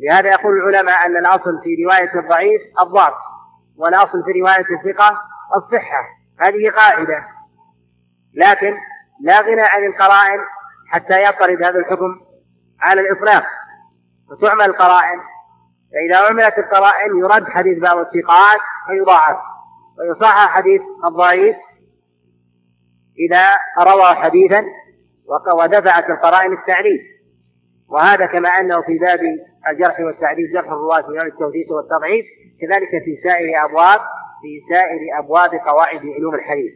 [0.00, 3.14] لهذا يقول العلماء أن الأصل في رواية الضعيف الضعف
[3.76, 5.20] والأصل في رواية الثقة
[5.56, 6.04] الصحة.
[6.40, 7.26] هذه قاعدة.
[8.34, 8.74] لكن
[9.20, 10.40] لا غنى عن القرائن
[10.88, 12.20] حتى يطرد هذا الحكم
[12.80, 13.46] على الإطلاق.
[14.30, 15.20] فتعمل القرائن
[15.92, 19.36] فإذا عملت القرائن يرد حديث بعض الثقات فيضاعف.
[19.98, 21.56] ويصحح حديث الضعيف
[23.18, 24.64] إذا روى حديثا
[25.58, 27.02] ودفعت القرائن التعريف
[27.88, 29.20] وهذا كما أنه في باب
[29.70, 32.24] الجرح والتعديل جرح الرواة باب التوثيق والتضعيف
[32.60, 34.00] كذلك في سائر أبواب
[34.42, 36.72] في سائر أبواب قواعد علوم الحديث.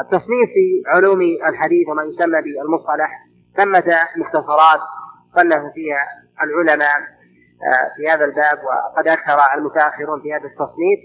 [0.00, 3.10] التصنيف في علوم الحديث وما يسمى بالمصطلح
[3.56, 4.80] ثمة مختصرات
[5.36, 6.04] صنف فيها
[6.42, 6.98] العلماء
[7.62, 11.00] آه، في هذا الباب وقد أكثر المتأخرون في هذا التصنيف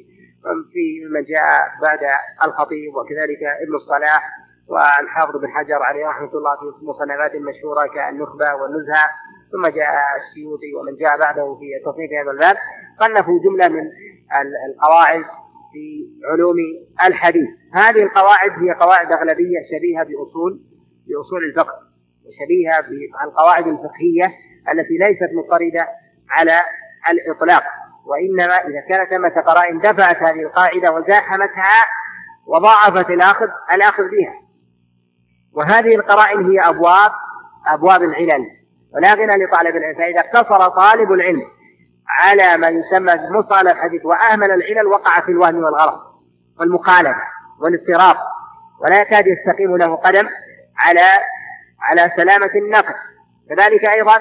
[0.74, 1.49] في من جاء
[1.82, 1.99] بعد
[2.45, 9.05] الخطيب وكذلك ابن الصلاح والحافظ بن حجر عليه رحمة الله في مصنفات مشهورة كالنخبة والنزهة
[9.51, 12.55] ثم جاء السيوطي ومن جاء بعده في تصنيف هذا الباب.
[12.99, 13.84] صنفوا جملة من
[14.70, 15.26] القواعد
[15.72, 16.55] في علوم
[17.07, 17.49] الحديث.
[17.74, 20.61] هذه القواعد هي قواعد أغلبية شبيهة بأصول
[21.07, 21.80] بأصول الفقه
[22.26, 24.26] وشبيهة بالقواعد الفقهية
[24.72, 25.88] التي ليست مضطردة
[26.30, 26.59] على
[27.09, 27.64] الإطلاق.
[28.05, 31.80] وإنما إذا كانت ثمه قرائن دفعت هذه القاعدة وزاحمتها
[32.47, 34.43] وضاعفت الآخذ الآخذ بها.
[35.54, 37.12] وهذه القرائن هي أبواب
[37.68, 38.45] أبواب العلل.
[38.95, 39.97] ولا غنى لطالب العلم.
[39.97, 41.41] فإذا اقتصر طالب العلم
[42.24, 46.01] على ما يسمى بمصطلح الحديث وأهمل العلل وقع في الوهم والغلط
[46.60, 47.22] والمخالفة
[47.60, 48.16] والاضطراب.
[48.82, 50.30] ولا يكاد يستقيم له قدم
[50.78, 51.01] على
[51.82, 52.93] على سلامة النقل
[53.49, 54.16] كذلك أيضا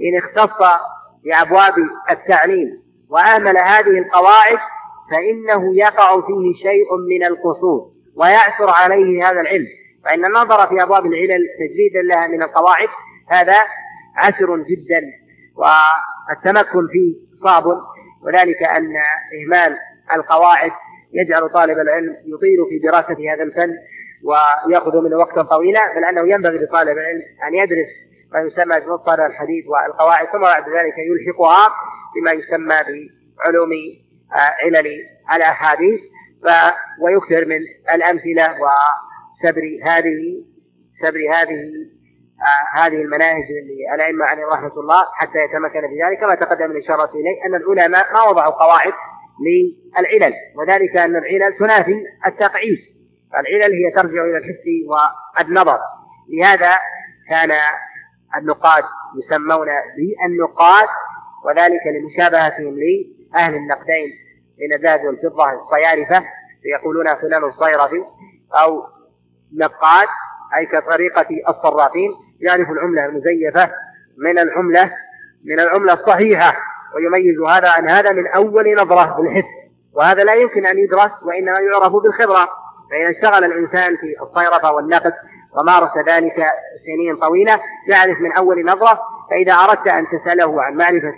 [0.00, 0.80] إن اختص
[1.24, 1.74] بأبواب
[2.10, 4.58] التعليم وأهمل هذه القواعد
[5.10, 9.66] فإنه يقع فيه شيء من القصور ويعثر عليه هذا العلم.
[10.04, 12.88] فإن النظر في أبواب العلل تجريدا لها من القواعد
[13.28, 13.58] هذا
[14.16, 15.02] عسر جدا
[15.56, 17.64] والتمكن فيه صعب.
[18.24, 18.96] وذلك أن
[19.40, 19.78] إهمال
[20.16, 20.72] القواعد
[21.12, 23.74] يجعل طالب العلم يطيل في دراسة هذا الفن
[24.24, 27.88] ويأخذ منه وقتا طويلا بل أنه ينبغي لطالب العلم أن يدرس
[28.32, 31.68] ما يسمى بمصطلح الحديث والقواعد ثم بعد ذلك يلحقها
[32.14, 32.76] بما يسمى
[33.38, 33.70] بعلوم
[34.32, 36.00] آه، علل الأحاديث
[37.00, 37.60] ويكثر من
[37.94, 38.60] الأمثلة
[39.34, 40.44] وسبر هذه
[41.02, 41.58] سبر هذه
[42.40, 43.44] آه هذه المناهج
[43.96, 48.52] للأئمة عليهم رحمة الله حتى يتمكن بذلك كما تقدم الإشارة إليه أن العلماء ما وضعوا
[48.52, 48.92] قواعد
[49.44, 52.78] للعلل وذلك أن العلل تنافي التقعيد.
[53.32, 54.64] العلل هي ترجع إلى الحس
[55.40, 55.78] والنظر
[56.28, 56.76] لهذا
[57.30, 57.50] كان
[58.36, 58.84] النقاد
[59.18, 59.66] يسمون
[59.96, 60.88] بالنقاد
[61.44, 64.10] وذلك لمشابهتهم لأهل النقدين
[64.60, 66.26] من الذهب والفضة الصيارفة
[66.64, 68.04] يقولون فلان الصيرفي
[68.62, 68.82] أو
[69.58, 70.08] نقاد
[70.56, 73.70] أي كطريقة الصرافين يعرف العملة المزيفة
[74.18, 74.90] من العملة
[75.44, 76.56] من العملة الصحيحة
[76.94, 79.44] ويميز هذا عن هذا من أول نظرة بالحس
[79.94, 82.48] وهذا لا يمكن أن يدرس وإنما يعرف بالخبرة.
[82.90, 85.12] فإذا اشتغل الإنسان في الصيرفة والنقد
[85.58, 86.46] ومارس ذلك
[86.86, 87.58] سنين طويلة
[87.90, 89.00] يعرف من أول نظرة.
[89.30, 91.14] فإذا أردت أن تسأله عن معرفة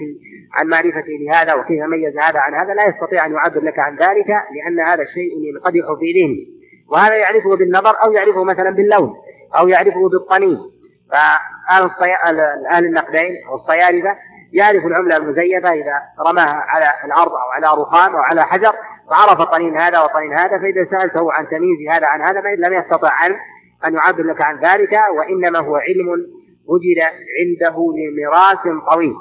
[0.53, 4.29] عن معرفة لهذا وكيف ميز هذا عن هذا لا يستطيع أن يعبر لك عن ذلك
[4.29, 6.56] لأن هذا الشيء ينقدح في ذهنه
[6.89, 9.15] وهذا يعرفه بالنظر أو يعرفه مثلا باللون
[9.59, 10.59] أو يعرفه بالطنين.
[11.13, 11.91] فأهل.
[12.73, 14.17] أهل النقدين والصيارفة
[14.53, 18.73] يعرف العملة المزيفة إذا رماها على الأرض أو على رخام أو على حجر.
[19.11, 23.37] فعرف طنين هذا وطنين هذا فإذا سألته عن تمييز هذا عن هذا لم يستطع أن
[23.85, 26.09] أن يعبر لك عن ذلك وإنما هو علم
[26.67, 26.99] وجد
[27.39, 29.15] عنده لميراث طويل.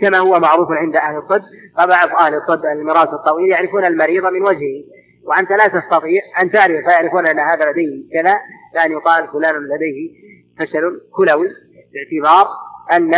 [0.00, 1.42] كما هو معروف عند أهل الطب
[1.78, 4.84] فبعض أهل الطب الميراث الطويل يعرفون المريض من وجهه.
[5.26, 8.34] وأنت لا تستطيع أن تعرف فيعرفون أن هذا لديه كذا
[8.74, 10.10] لأن يقال فلان لديه
[10.58, 11.48] فشل كلوي
[11.92, 12.48] باعتبار
[12.92, 13.14] أن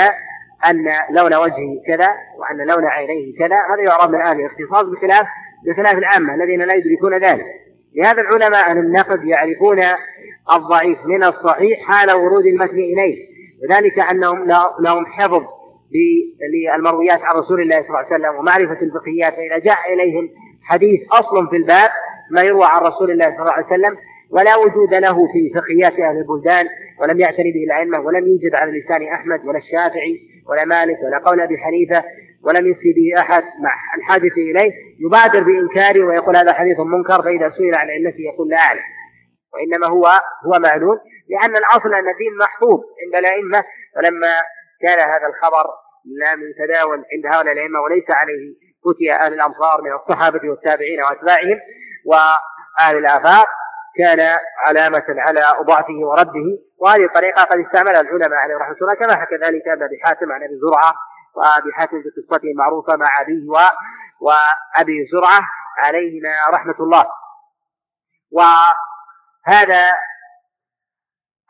[0.70, 5.26] أن لون وجهه كذا وأن لون عينيه كذا هذا يعرف من أهل الاختصاص بخلاف
[5.66, 7.46] بخلاف العامة الذين لا يدركون ذلك.
[7.94, 9.78] لهذا العلماء أهل النقد يعرفون
[10.52, 13.36] الضعيف من الصحيح حال ورود المتن إليه.
[13.62, 14.44] وذلك أنهم
[14.80, 15.42] لهم حفظ
[16.76, 20.28] للمرويات عن رسول الله صلى الله عليه وسلم ومعرفة الفقهيات فإذا جاء إليهم
[20.66, 21.90] حديث أصل في الباب
[22.30, 23.96] ما يروى عن رسول الله صلى الله عليه وسلم
[24.30, 26.66] ولا وجود له في فقهيات أهل البلدان
[27.00, 31.40] ولم يعتني به الأئمة ولم يوجد على لسان أحمد ولا الشافعي ولا مالك ولا قول
[31.40, 32.04] أبي حنيفة
[32.42, 34.72] ولم يفتي به أحد مع الحادث إليه.
[35.06, 38.86] يبادر بإنكاره ويقول هذا حديث منكر فإذا سئل عن علته يقول لا أعلم.
[39.54, 40.06] وإنما هو
[40.46, 40.98] هو معلول
[41.28, 43.64] لأن الأصل أن الدين محفوظ عند الأئمة
[43.94, 44.34] فلما
[44.82, 45.66] كان هذا الخبر
[46.24, 48.54] لم يتداول عند هؤلاء الأئمة وليس عليه
[48.86, 51.60] فتي أهل الأمصار من الصحابة والتابعين وأتباعهم
[52.04, 53.46] وأهل الآفاق
[53.98, 59.34] كان علامة على ضعفه ورده وهذه الطريقة قد استعملها العلماء عليه رحمة الله كما حكى
[59.34, 60.94] ذلك ابن أبي حاتم عن أبي زرعة
[61.34, 63.42] وأبي حاتم في قصته المعروفة مع أبيه
[64.20, 65.40] وأبي زرعة
[65.78, 67.04] عليهما رحمة الله.
[68.30, 69.92] وهذا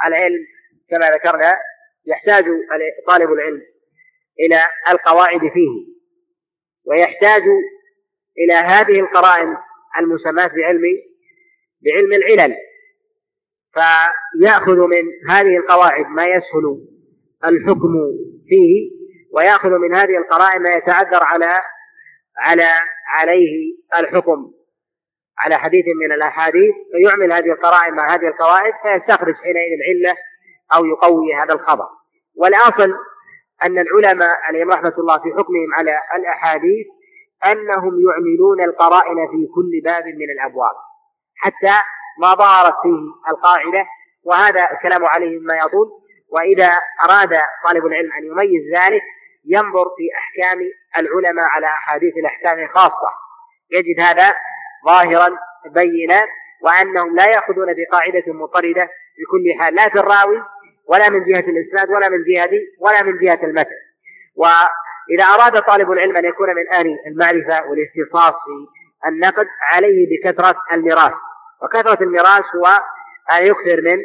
[0.06, 0.46] العلم
[0.90, 1.52] كما ذكرنا
[2.06, 2.44] يحتاج
[3.08, 3.62] طالب العلم
[4.40, 5.95] إلى القواعد فيه.
[6.86, 7.42] ويحتاج
[8.38, 9.56] إلى هذه القرائن
[9.98, 10.82] المسماة بعلم
[11.82, 12.56] بعلم العلل.
[13.74, 16.86] فيأخذ من هذه القواعد ما يسهل
[17.44, 17.92] الحكم
[18.48, 18.90] فيه
[19.32, 21.48] ويأخذ من هذه القرائن ما يتعذر على
[22.38, 22.70] على
[23.06, 24.52] عليه الحكم.
[25.38, 30.16] على حديث من الأحاديث فيعمل هذه القرائن مع هذه القواعد فيستخرج حينئذ العلة
[30.74, 31.88] أو يقوي هذا الخبر.
[32.34, 32.94] والأصل
[33.64, 36.86] أن العلماء عليهم رحمة الله في حكمهم على الأحاديث
[37.44, 40.76] أنهم يعملون القرائن في كل باب من الأبواب
[41.36, 41.76] حتى
[42.20, 43.86] ما ظهرت فيه القاعدة
[44.24, 45.88] وهذا الكلام عليه مما يطول.
[46.28, 46.70] وإذا
[47.04, 49.02] أراد طالب العلم أن يميز ذلك
[49.44, 50.58] ينظر في أحكام
[50.98, 53.10] العلماء على أحاديث الأحكام خاصة
[53.70, 54.34] يجد هذا
[54.86, 55.28] ظاهرا
[55.74, 56.20] بينا
[56.62, 59.74] وأنهم لا يأخذون بقاعدة مضطردة في كل حال.
[59.74, 60.42] لا في الراوي
[60.86, 63.76] ولا من جهة الإسناد ولا من جهة ولا من جهة المتن.
[64.36, 71.12] وإذا أراد طالب العلم أن يكون من أهل المعرفة والاختصاص في النقد عليه بكثرة الميراث.
[71.62, 72.66] وكثرة الميراث هو
[73.30, 73.98] أن يكثر من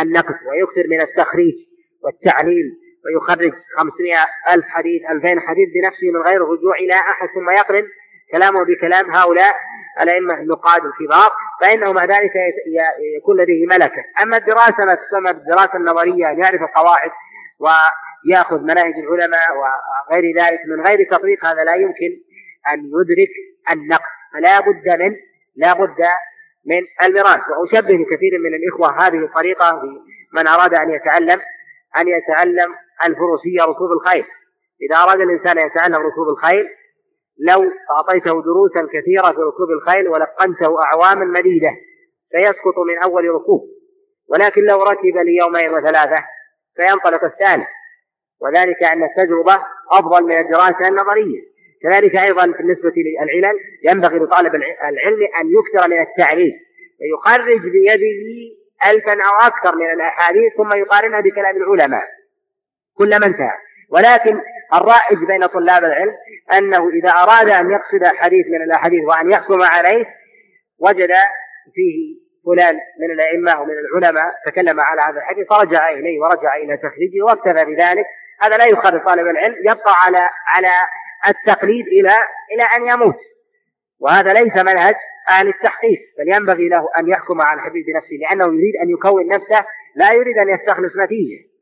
[0.00, 1.54] النقد ويكثر من التخريج
[2.02, 4.14] والتعليل ويخرج 500
[4.54, 7.88] ألف حديث 2000 حديث بنفسه من غير الرجوع إلى أحد ثم يقرن
[8.32, 9.54] كلامه بكلام هؤلاء
[10.02, 11.30] الأئمة النقاد الكبار
[11.60, 12.32] فإنه مع ذلك
[13.18, 14.04] يكون لديه ملكة.
[14.22, 17.10] أما الدراسة ما تسمى بالدراسة النظرية أن يعرف القواعد
[17.58, 22.10] ويأخذ مناهج العلماء وغير ذلك من غير تطبيق هذا لا يمكن
[22.72, 23.30] أن يدرك
[23.72, 24.14] النقد.
[24.32, 25.16] فلا بد من
[25.56, 26.00] لا بد
[26.66, 27.40] من الميراث.
[27.48, 29.82] وأشبه لكثير من الإخوة هذه الطريقة
[30.34, 31.40] من أراد أن يتعلم
[31.98, 32.74] أن يتعلم
[33.06, 34.24] الفروسية ركوب الخيل.
[34.82, 36.66] إذا أراد الإنسان أن يتعلم ركوب الخيل
[37.38, 41.70] لو أعطيته دروسا كثيرة في ركوب الخيل ولقنته أعواما مديدة
[42.30, 43.60] فيسقط من أول ركوب.
[44.28, 46.24] ولكن لو ركب ليومين وثلاثة
[46.76, 47.66] فينطلق الثاني.
[48.40, 49.58] وذلك أن التجربة
[49.92, 51.54] أفضل من الدراسة النظرية.
[51.82, 56.52] كذلك أيضا بالنسبة للعلل ينبغي لطالب العلم أن يكثر من التعليل
[56.98, 58.54] فيخرج بيده
[58.86, 62.04] ألفا أو أكثر من الأحاديث ثم يقارنها بكلام العلماء.
[62.94, 63.56] كلما انتهى.
[63.94, 64.40] ولكن
[64.74, 66.14] الرائج بين طلاب العلم
[66.52, 70.04] أنه إذا أراد أن يقصد حديث من الأحاديث وأن يحكم عليه
[70.78, 71.10] وجد
[71.74, 77.22] فيه فلان من الأئمة ومن العلماء تكلم على هذا الحديث فرجع إليه ورجع إلى تخريجه
[77.24, 78.06] واكتفى بذلك.
[78.42, 80.68] هذا لا يخرج طالب العلم يبقى على على
[81.28, 82.16] التقليد إلى
[82.52, 83.18] إلى أن يموت.
[84.00, 84.94] وهذا ليس منهج
[85.30, 89.66] أهل التحقيق بل ينبغي له أن يحكم على الحديث بنفسه لأنه يريد أن يكون نفسه
[89.94, 91.53] لا يريد أن يستخلص نتيجة.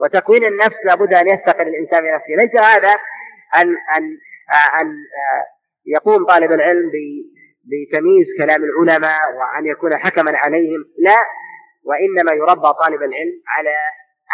[0.00, 2.94] وتكوين النفس لابد أن يستقل الإنسان بنفسه ليس هذا
[3.56, 4.18] أن أن
[4.80, 4.96] أن
[5.86, 6.90] يقوم طالب العلم
[7.64, 10.84] بتمييز كلام العلماء وأن يكون حكما عليهم.
[10.98, 11.16] لا
[11.84, 13.76] وإنما يربى طالب العلم على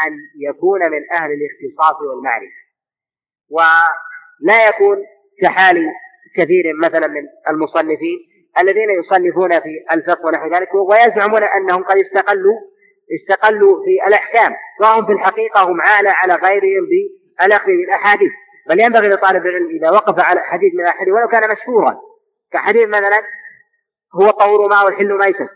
[0.07, 0.13] أن
[0.49, 2.61] يكون من أهل الاختصاص والمعرفة.
[3.51, 4.97] ولا يكون
[5.43, 5.77] كحال
[6.37, 8.19] كثير مثلا من المصنفين
[8.61, 12.61] الذين يصنفون في الفقه ونحو ذلك ويزعمون أنهم قد استقلوا
[13.17, 14.57] استقلوا في الأحكام.
[14.81, 16.89] وهم في الحقيقة هم عالة على غيرهم
[17.41, 18.31] بالأخذ بالأحاديث
[18.69, 22.01] بل ينبغي لطالب العلم إذا وقف على حديث من الأحاديث ولو كان مشهورا
[22.53, 23.23] كحديث مثلا
[24.15, 25.49] هو طهور ماء والحل ميتة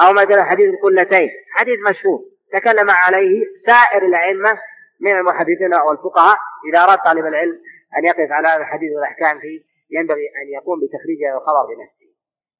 [0.00, 2.20] أو مثلا حديث القلتين حديث مشهور
[2.52, 4.58] تكلم عليه سائر الأئمة
[5.00, 6.36] من المحدثين والفقهاء
[6.72, 7.60] إذا أراد طالب العلم
[7.98, 12.12] أن يقف على هذا الحديث والأحكام فيه ينبغي أن يقوم بتخريج الخبر بنفسه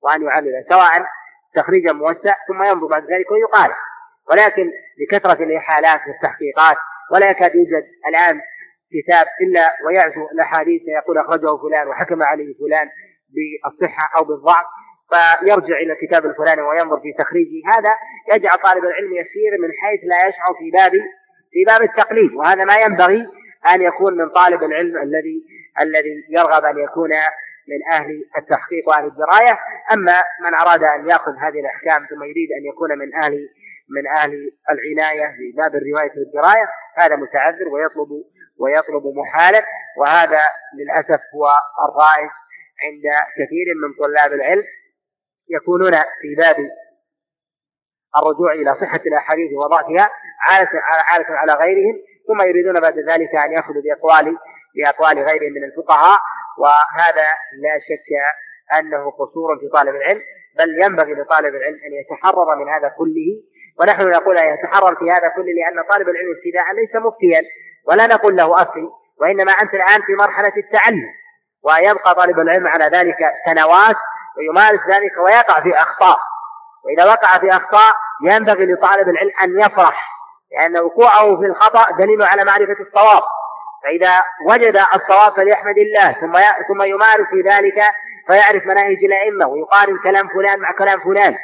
[0.02, 1.06] وأن يعلل سواء
[1.54, 3.74] تخريجا موسع ثم ينظر بعد ذلك ويقارن
[4.30, 4.70] ولكن
[5.00, 6.76] لكثرة الإحالات والتحقيقات
[7.12, 8.40] ولا يكاد يوجد الآن
[8.92, 12.88] كتاب إلا ويعزو الأحاديث يقول أخرجه فلان وحكم عليه فلان
[13.34, 14.66] بالصحة أو بالضعف
[15.12, 17.62] فيرجع إلى الكتاب الفلاني وينظر في تخريجه.
[17.74, 17.94] هذا
[18.34, 20.92] يجعل طالب العلم يسير من حيث لا يشعر في باب
[21.52, 23.26] في باب التقليد وهذا ما ينبغي
[23.74, 25.42] أن يكون من طالب العلم الذي
[25.80, 27.10] الذي يرغب أن يكون
[27.68, 29.58] من أهل التحقيق وأهل الدراية.
[29.92, 33.48] أما من أراد أن يأخذ هذه الأحكام ثم يريد أن يكون من أهل
[33.96, 34.32] من أهل
[34.70, 36.66] العناية في باب الرواية والدراية.
[36.98, 38.10] هذا متعذر ويطلب
[38.58, 39.62] ويطلب محالا
[39.98, 40.42] وهذا
[40.78, 41.46] للأسف هو
[41.88, 42.30] الرائج
[42.84, 43.04] عند
[43.38, 44.64] كثير من طلاب العلم
[45.48, 46.56] يكونون في باب
[48.18, 50.10] الرجوع إلى صحة الأحاديث وضعفها
[51.10, 51.96] عالة على غيرهم
[52.28, 54.36] ثم يريدون بعد ذلك أن يأخذوا بأقوال
[54.76, 56.20] بأقوال غيرهم من الفقهاء.
[56.58, 57.28] وهذا
[57.64, 58.08] لا شك
[58.78, 60.20] أنه قصور في طالب العلم
[60.58, 63.42] بل ينبغي لطالب العلم أن يتحرر من هذا كله
[63.80, 67.42] ونحن نقول يتحرر في هذا كله لأن طالب العلم ابتداء ليس مفتيا
[67.88, 68.88] ولا نقول له أفتي
[69.20, 71.08] وإنما أنت الآن في مرحلة التعلم
[71.62, 73.16] ويبقى طالب العلم على ذلك
[73.46, 73.96] سنوات
[74.38, 76.18] ويمارس ذلك ويقع في أخطاء.
[76.84, 77.92] وإذا وقع في أخطاء
[78.30, 80.08] ينبغي لطالب العلم أن يفرح
[80.52, 83.22] لأن وقوعه في الخطأ دليل على معرفة الصواب.
[83.84, 86.32] فإذا وجد الصواب فليحمد الله ثم
[86.68, 87.82] ثم يمارس في ذلك
[88.26, 91.36] فيعرف مناهج الأئمة ويقارن كلام فلان مع كلام فلان.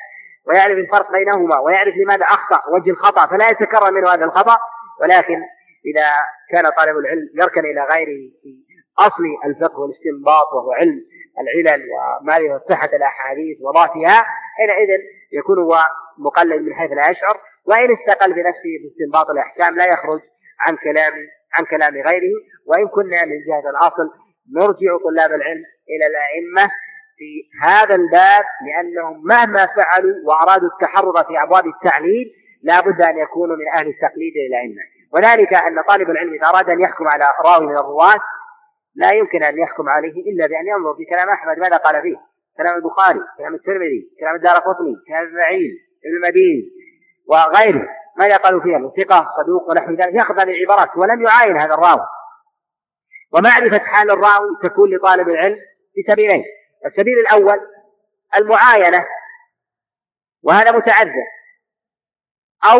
[0.48, 4.56] ويعرف الفرق بينهما ويعرف لماذا أخطأ وجه الخطأ فلا يتكرر منه هذا الخطأ.
[5.00, 5.38] ولكن
[5.86, 6.08] إذا
[6.52, 8.50] كان طالب العلم يركن إلى غيره في
[8.98, 11.00] أصل الفقه والاستنباط وهو علم
[11.42, 14.26] العلل ومعرفة صحة الأحاديث وضعفها
[14.56, 15.00] حينئذ
[15.32, 15.76] يكون هو
[16.18, 17.40] مقلد من حيث لا يشعر.
[17.64, 20.20] وإن استقل بنفسه في استنباط الأحكام لا يخرج
[20.60, 21.14] عن كلام
[21.58, 22.34] عن كلام غيره.
[22.66, 24.10] وإن كنا من جهة الأصل
[24.56, 26.72] نرجع طلاب العلم إلى الأئمة
[27.18, 27.30] في
[27.68, 32.26] هذا الباب لأنهم مهما فعلوا وأرادوا التحرر في أبواب التعليل
[32.62, 34.82] لا بد أن يكونوا من أهل التقليد للأئمة
[35.14, 38.20] وذلك أن طالب العلم إذا أراد أن يحكم على راوي من الرواة
[38.94, 42.16] لا يمكن أن يحكم عليه إلا بأن ينظر في كلام أحمد ماذا قال فيه.
[42.56, 45.70] كلام البخاري كلام الترمذي كلام الدار قطني كلام المعين
[46.06, 46.70] ابن المديني
[47.26, 47.88] وغيره.
[48.18, 50.14] ماذا قالوا فيها من ثقة صدوق ونحو ذلك.
[50.14, 52.06] يأخذ هذه العبارات ولم يعاين هذا الراوي.
[53.34, 55.56] ومعرفة حال الراوي تكون لطالب العلم
[55.98, 56.44] بسبيلين
[56.86, 57.58] السبيل الأول
[58.36, 59.06] المعاينة
[60.42, 61.26] وهذا متعذر.
[62.64, 62.78] أو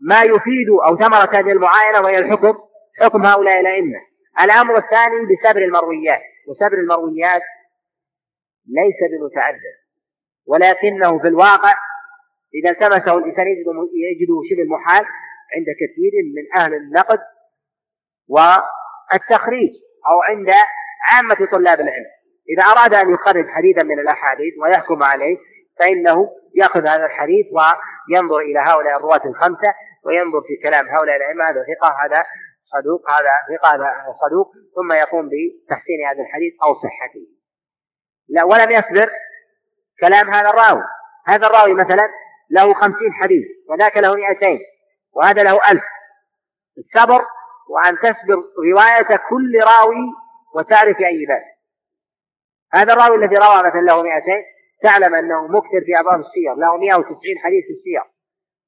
[0.00, 2.58] ما يفيد أو ثمرة هذه المعاينة وهي الحكم
[3.00, 3.98] حكم هؤلاء الأئمة.
[4.44, 7.42] الأمر الثاني بسبر المرويات وسبر المرويات
[8.66, 9.74] ليس بمتعذر
[10.46, 11.74] ولكنه في الواقع
[12.54, 15.04] إذا التمسه الإنسان يجده شبه محال
[15.56, 17.18] عند كثير من أهل النقد
[18.28, 19.70] والتخريج
[20.10, 20.50] أو عند
[21.12, 22.17] عامة طلاب العلم.
[22.50, 25.36] إذا أراد أن يخرج حديثا من الأحاديث ويحكم عليه
[25.78, 29.74] فإنه يأخذ هذا الحديث وينظر إلى هؤلاء الرواة الخمسة
[30.04, 31.44] وينظر في كلام هؤلاء الأئمة.
[31.44, 32.24] هذا ثقة هذا
[32.74, 33.90] صدوق هذا ثقة هذا
[34.22, 34.52] صدوق.
[34.76, 37.26] ثم يقوم بتحسين هذا الحديث أو صحته.
[38.28, 39.10] لا ولم يصبر
[40.00, 40.84] كلام هذا الراوي.
[41.26, 42.08] هذا الراوي مثلا
[42.50, 44.58] له خمسين حديث وذاك له مئتين
[45.12, 45.84] وهذا له ألف.
[46.78, 47.24] الصبر
[47.68, 48.42] وأن تسبر
[48.72, 50.06] رواية كل راوي
[50.54, 51.57] وتعرف أي باب.
[52.74, 54.22] هذا الراوي الذي روى مثلا له 200
[54.82, 58.02] تعلم أنه مكثر في أبواب السير له 190 حديث في السير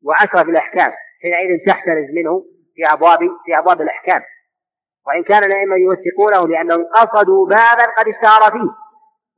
[0.05, 0.93] وعشرة في الأحكام
[1.23, 2.45] حينئذ تحترز منه
[2.75, 4.23] في أبواب في أبواب الأحكام.
[5.07, 8.71] وإن كان الأئمة يوثقونه لأنهم قصدوا بابا قد اشتهر فيه.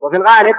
[0.01, 0.55] وفي الغالب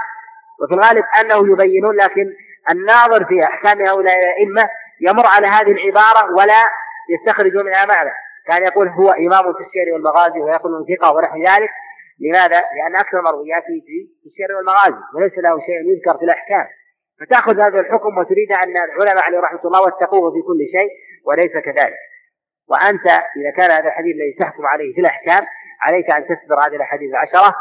[0.63, 2.27] وفي الغالب أنه يبينون لكن
[2.71, 4.69] الناظر في أحكام هؤلاء الأئمة
[5.01, 6.65] يمر على هذه العبارة ولا
[7.11, 8.11] يستخرج منها معنى
[8.47, 11.71] كان يقول هو إمام في السير والمغازي ويقول ثقة ونحو ذلك.
[12.21, 16.67] لماذا؟ لأن أكثر مروياته في السير والمغازي وليس له شيء يذكر في الأحكام
[17.21, 20.91] فتأخذ هذا الحكم وتريد أن العلماء عليه رحمة الله واتقوه في كل شيء
[21.27, 22.01] وليس كذلك
[22.71, 23.07] وأنت
[23.39, 25.47] إذا كان هذا الحديث الذي تحكم عليه في الأحكام
[25.87, 27.55] عليك أن تسبر هذه الأحاديث العشرة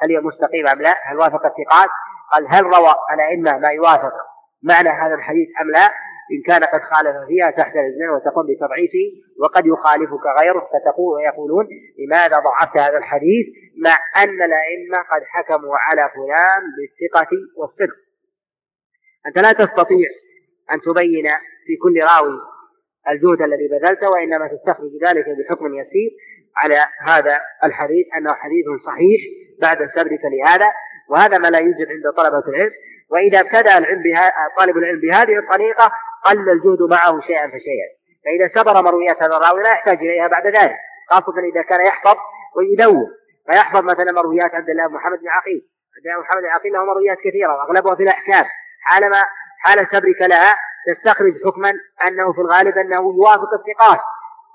[0.00, 1.88] هل هي مستقيمة أم لا؟ هل وافق الثقات؟
[2.32, 4.12] قال هل روى الأئمة ما يوافق
[4.62, 5.88] معنى هذا الحديث أم لا؟
[6.32, 9.06] إن كان قد خالف فيها تحت الزنا وتقوم بتضعيفه
[9.38, 11.66] وقد يخالفك غيره فتقول ويقولون
[11.98, 13.46] لماذا ضعفت هذا الحديث
[13.84, 17.96] مع أن الأئمة قد حكموا على فلان بالثقة والصدق.
[19.26, 20.08] أنت لا تستطيع
[20.74, 21.26] أن تبين
[21.66, 22.40] في كل راوي
[23.08, 26.10] الجهد الذي بذلته وإنما تستخرج ذلك بحكم يسير
[26.56, 29.20] على هذا الحديث أنه حديث صحيح
[29.60, 30.68] بعد سبرك لهذا
[31.08, 32.72] وهذا ما لا يوجد عند طلبة العلم.
[33.10, 35.92] وإذا ابتدأ العلم بها طالب العلم بهذه الطريقة
[36.24, 37.88] قل الجهد معه شيئا فشيئا.
[38.24, 40.76] فإذا سبر مرويات هذا الراوي لا يحتاج إليها بعد ذلك
[41.10, 42.16] خاصة إذا كان يحفظ
[42.56, 43.06] ويدور.
[43.46, 45.68] فيحفظ مثلا مرويات عبد الله بن محمد بن عقيل.
[45.96, 48.44] عبد الله بن محمد بن عقيل له مرويات كثيرة وأغلبها في الأحكام.
[48.82, 49.22] حالما
[49.58, 50.54] حال سبرك لها
[50.86, 51.70] تستخرج حكما
[52.08, 54.00] أنه في الغالب أنه يوافق الثقات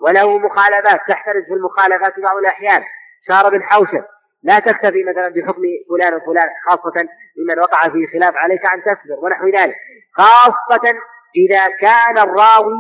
[0.02, 2.84] وله مخالفات تحترز في المخالفات في بعض الأحيان.
[3.28, 4.04] شار بن حوشب
[4.44, 7.08] لا تكتفي مثلا بحكم فلان وفلان خاصة
[7.38, 9.76] لمن وقع في خلاف عليك أن تصبر ونحو ذلك.
[10.14, 10.94] خاصة
[11.36, 12.80] إذا كان الراوي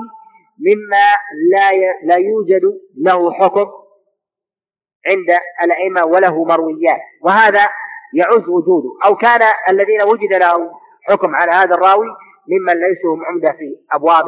[0.60, 1.08] مما
[1.54, 1.72] لا
[2.04, 2.62] لا يوجد
[2.98, 3.68] له حكم
[5.08, 7.68] عند الأئمة وله مرويات وهذا
[8.14, 8.89] يعز وجوده.
[9.06, 10.72] أو كان الذين وجد له
[11.10, 12.08] حكم على هذا الراوي
[12.48, 14.26] ممن ليسوا هم عمدة في أبواب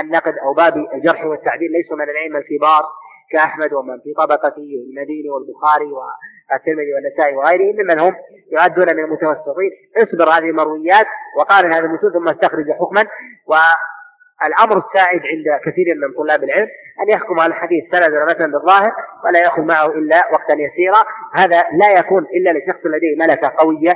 [0.00, 2.84] النقد أو باب الجرح والتعديل ليسوا من الأئمة الكبار.
[3.32, 8.14] كأحمد ومن في طبقته المديني والبخاري والترمذي والنسائي وغيرهم ممن هم
[8.52, 9.70] يعدون من المتوسطين.
[9.96, 11.06] اصبر هذه المرويات
[11.38, 13.04] وقارن هذه المتون ثم استخرج حكما.
[13.46, 16.68] والأمر السائد عند كثير من طلاب العلم
[17.02, 18.92] أن يحكم على الحديث سندا مثلا بالظاهر
[19.24, 21.02] ولا ياخذ معه إلا وقتا يسيرا.
[21.34, 23.92] هذا لا يكون إلا لشخص لديه ملكة قوية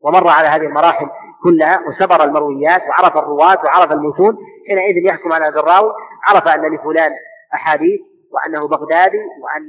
[0.00, 1.08] ومر على هذه المراحل
[1.42, 4.36] كلها وسبر المرويات وعرف الرواة وعرف المتون
[4.68, 5.92] حينئذ يحكم على هذا الراوي
[6.28, 7.10] عرف أن لفلان
[7.54, 8.00] أحاديث
[8.32, 9.68] وأنه بغدادي وان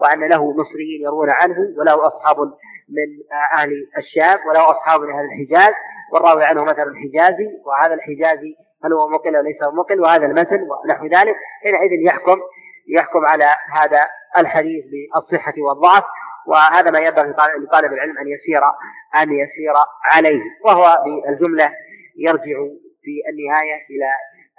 [0.00, 2.36] وأن له مصريين يروون عنه وله أصحاب
[2.88, 3.08] من
[3.54, 5.74] أهل الشام وله أصحاب من أهل الحجاز
[6.12, 11.06] والراوي عنه مثلا حجازي وهذا الحجازي هل هو مقل أو ليس مقل وهذا المثل ونحو
[11.06, 12.38] ذلك حينئذ يحكم
[12.88, 13.44] يحكم على
[13.80, 14.06] هذا
[14.38, 16.04] الحديث بالصحة والضعف
[16.46, 18.62] وهذا ما ينبغي لطالب العلم أن يسير
[19.22, 19.74] أن يسير
[20.12, 21.72] عليه وهو بالجملة
[22.16, 22.58] يرجع
[23.02, 24.10] في النهاية إلى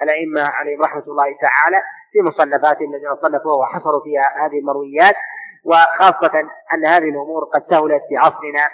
[0.04, 1.82] الأئمة عليهم رحمة الله تعالى
[2.12, 5.16] في مصنفات الذين صنفوها وحصروا فيها هذه المرويات
[5.64, 6.40] وخاصة
[6.74, 8.66] أن هذه الأمور قد سهلت في عصرنا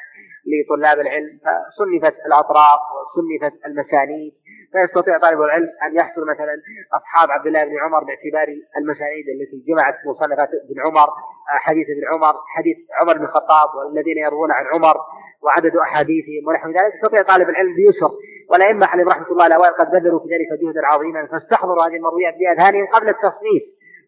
[0.52, 4.34] لطلاب العلم فصنفت الأطراف وصنفت المسانيد
[4.72, 6.56] فيستطيع طالب العلم أن يحصل مثلا
[6.94, 11.10] أصحاب عبد الله بن عمر باعتبار المسانيد التي جمعت مصنفات ابن عمر
[11.48, 14.96] حديث ابن عمر حديث عمر بن الخطاب والذين يروون عن عمر
[15.44, 16.94] وعدد أحاديثهم ونحو ذلك.
[16.96, 18.12] يستطيع طالب العلم بيسر
[18.50, 21.28] والأئمة عليهم رحمة الله الأوائل قد بذلوا في ذلك جهدا عظيما.
[21.28, 23.64] فاستحضروا هذه المرويات بأذهانهم قبل التصنيف.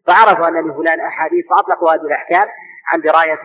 [0.08, 2.48] فعرفوا أن لفلان أحاديث فأطلقوا هذه الأحكام
[2.94, 3.44] عن دراية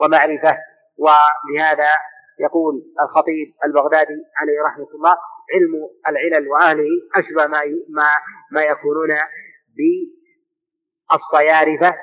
[0.00, 0.58] ومعرفة.
[0.98, 1.90] ولهذا
[2.40, 5.16] يقول الخطيب البغدادي عليه رحمة الله
[5.54, 8.06] علم العلل وأهله أشبه ما ما
[8.52, 9.10] ما يكونون
[11.10, 11.96] بالصيارفة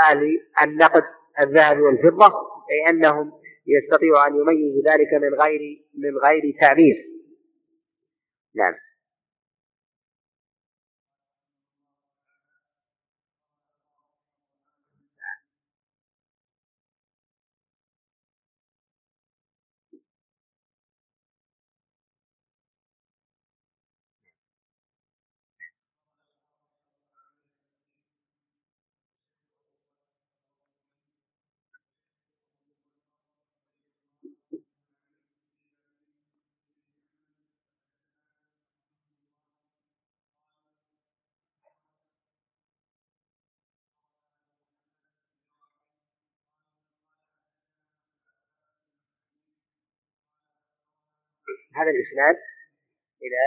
[0.00, 1.04] أهل النقد
[1.40, 2.32] الذهب والفضة
[2.70, 3.32] أي أنهم
[3.66, 5.60] يستطيعوا أن يميزوا ذلك من غير
[5.94, 6.96] من غير تعبير.
[8.54, 8.74] نعم.
[51.74, 52.36] هذا الإسناد
[53.22, 53.42] إلى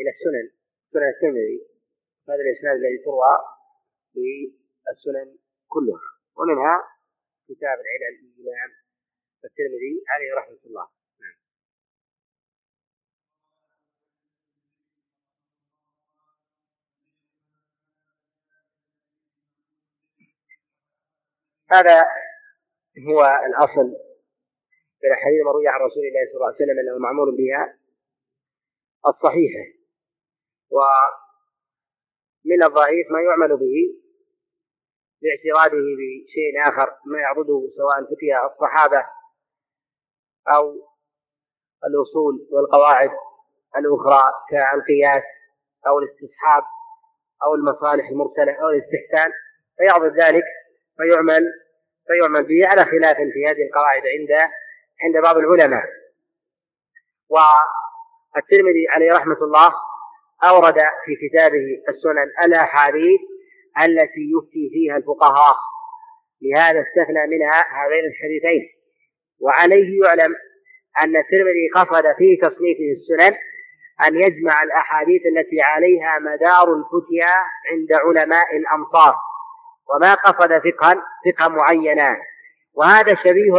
[0.00, 0.46] إلى السنن
[0.92, 1.66] سنن الترمذي.
[2.28, 3.34] هذا الإسناد الذي تروى
[4.14, 6.08] بالسنن كلها.
[6.36, 6.76] ومنها
[7.48, 8.70] كتاب العلل الإمام
[9.44, 10.88] الترمذي عليه رحمة الله.
[11.20, 11.36] نعم.
[21.70, 22.06] هذا
[23.08, 24.03] هو الأصل
[25.04, 27.78] في الأحاديث المروية عن رسول الله صلى الله عليه وسلم أنه معمول بها
[29.10, 29.64] الصحيحة.
[30.76, 33.76] ومن الضعيف ما يعمل به
[35.22, 39.06] باعتراضه بشيء آخر ما يعبده سواء فتي الصحابة
[40.56, 40.64] أو
[41.88, 43.10] الأصول والقواعد
[43.76, 45.24] الأخرى كالقياس
[45.86, 46.62] أو الاستصحاب
[47.44, 49.32] أو المصالح المرسلة أو الاستحسان.
[49.76, 50.44] فيعضد ذلك
[50.96, 51.52] فيعمل
[52.06, 54.50] فيعمل به على خلاف في هذه القواعد عند
[55.02, 55.84] عند بعض العلماء.
[57.30, 59.72] والترمذي عليه رحمة الله
[60.44, 63.20] أورد في كتابه السنن الأحاديث
[63.82, 65.56] التي يفتي فيها الفقهاء.
[66.42, 68.62] لهذا استثنى منها هذين الحديثين.
[69.40, 70.34] وعليه يعلم
[71.02, 73.36] أن الترمذي قصد في تصنيفه السنن
[74.06, 77.34] أن يجمع الأحاديث التي عليها مدار الفتيا
[77.70, 79.14] عند علماء الأمصار.
[79.90, 80.94] وما قصد فقها
[81.26, 82.16] فقها معينا
[82.74, 83.52] وهذا شبيه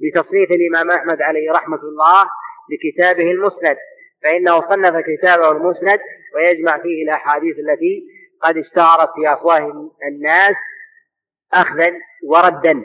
[0.00, 2.30] بتصنيف الإمام أحمد عليه رحمة الله
[2.70, 3.76] لكتابه المسند
[4.24, 6.00] فإنه صنف كتابه المسند
[6.34, 8.06] ويجمع فيه الأحاديث التي
[8.42, 10.56] قد اشتهرت في أفواه الناس
[11.54, 11.92] أخذا
[12.24, 12.84] وردا.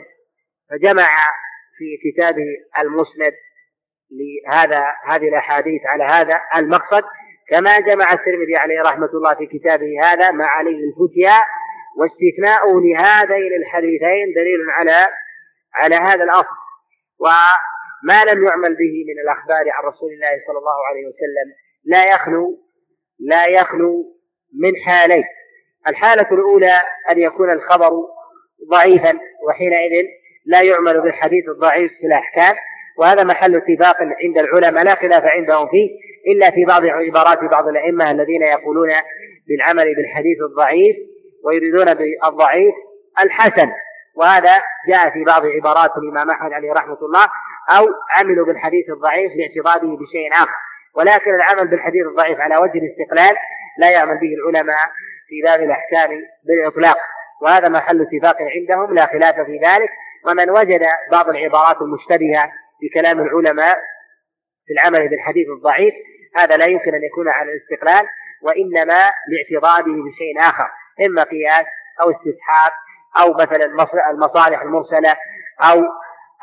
[0.70, 1.08] فجمع
[1.78, 2.46] في كتابه
[2.82, 3.34] المسند
[4.10, 7.04] لهذا هذه الأحاديث على هذا المقصد
[7.50, 11.38] كما جمع الترمذي عليه رحمة الله في كتابه هذا ما عليه الفتيا
[11.98, 15.06] واستثناء لهذين الحديثين دليل على
[15.74, 16.65] على هذا الأصل.
[17.20, 21.48] وما لم يعمل به من الأخبار عن رسول الله صلى الله عليه وسلم
[21.84, 22.58] لا يخلو
[23.20, 24.16] لا يخلو
[24.62, 25.24] من حالين.
[25.88, 26.80] الحالة الأولى
[27.12, 27.90] أن يكون الخبر
[28.70, 30.06] ضعيفا وحينئذ
[30.46, 32.56] لا يعمل بالحديث الضعيف في الأحكام.
[32.98, 35.88] وهذا محل اتفاق عند العلماء لا خلاف عندهم فيه
[36.32, 38.88] إلا في بعض عبارات بعض الأئمة الذين يقولون
[39.48, 40.96] بالعمل بالحديث الضعيف
[41.44, 42.74] ويريدون بالضعيف
[43.24, 43.72] الحسن.
[44.16, 47.26] وهذا جاء في بعض عبارات الإمام أحمد عليه رحمة الله
[47.78, 47.84] أو
[48.16, 50.58] عملوا بالحديث الضعيف لاعتقاده بشيء آخر.
[50.94, 53.36] ولكن العمل بالحديث الضعيف على وجه الاستقلال
[53.78, 54.86] لا يعمل به العلماء
[55.28, 56.10] في باب الأحكام
[56.46, 56.96] بالإطلاق.
[57.42, 59.90] وهذا محل اتفاق عندهم لا خلاف في ذلك.
[60.26, 63.76] ومن وجد بعض العبارات المشتبهة في كلام العلماء
[64.66, 65.94] في العمل بالحديث الضعيف
[66.36, 68.08] هذا لا يمكن أن يكون على الاستقلال
[68.42, 70.68] وإنما لاعتراضه بشيء آخر
[71.06, 71.66] إما قياس
[72.02, 72.72] أو استصحاب
[73.20, 73.64] أو مثلا
[74.10, 75.16] المصالح المرسلة
[75.62, 75.82] أو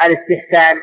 [0.04, 0.82] الاستحسان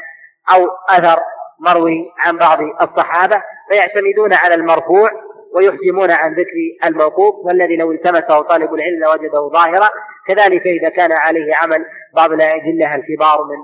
[0.55, 1.21] أو أثر
[1.61, 5.09] مروي عن بعض الصحابة فيعتمدون على المرفوع
[5.55, 9.89] ويحجمون عن ذكر الموقوف والذي لو التمسه طالب العلم لوجده ظاهرا.
[10.29, 11.85] كذلك إذا كان عليه عمل
[12.17, 13.59] بعض الأجلة الكبار من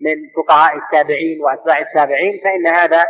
[0.00, 3.04] من فقهاء التابعين وأتباع التابعين فإن هذا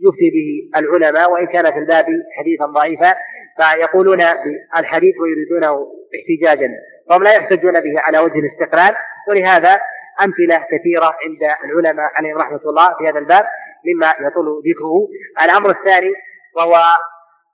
[0.00, 1.32] يفتي به العلماء.
[1.32, 2.06] وإن كان في الباب
[2.38, 3.14] حديثا ضعيفا
[3.56, 5.86] فيقولون بالحديث ويريدونه
[6.16, 6.68] احتجاجا.
[7.08, 8.96] فهم لا يحتجون به على وجه الاستقلال
[9.28, 9.80] ولهذا
[10.20, 13.44] أمثلة كثيرة عند العلماء عليهم رحمة الله في هذا الباب
[13.86, 15.08] مما يطول ذكره.
[15.44, 16.12] الأمر الثاني
[16.56, 16.74] وهو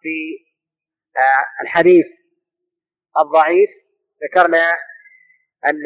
[0.03, 0.39] في
[1.17, 2.07] آه، الحديث
[3.21, 3.71] الضعيف.
[4.25, 4.73] ذكرنا
[5.67, 5.83] أن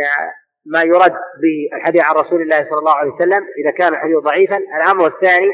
[0.67, 4.57] ما يرد بالحديث عن رسول الله صلى الله عليه وسلم إذا كان الحديث ضعيفا.
[4.57, 5.51] الأمر الثاني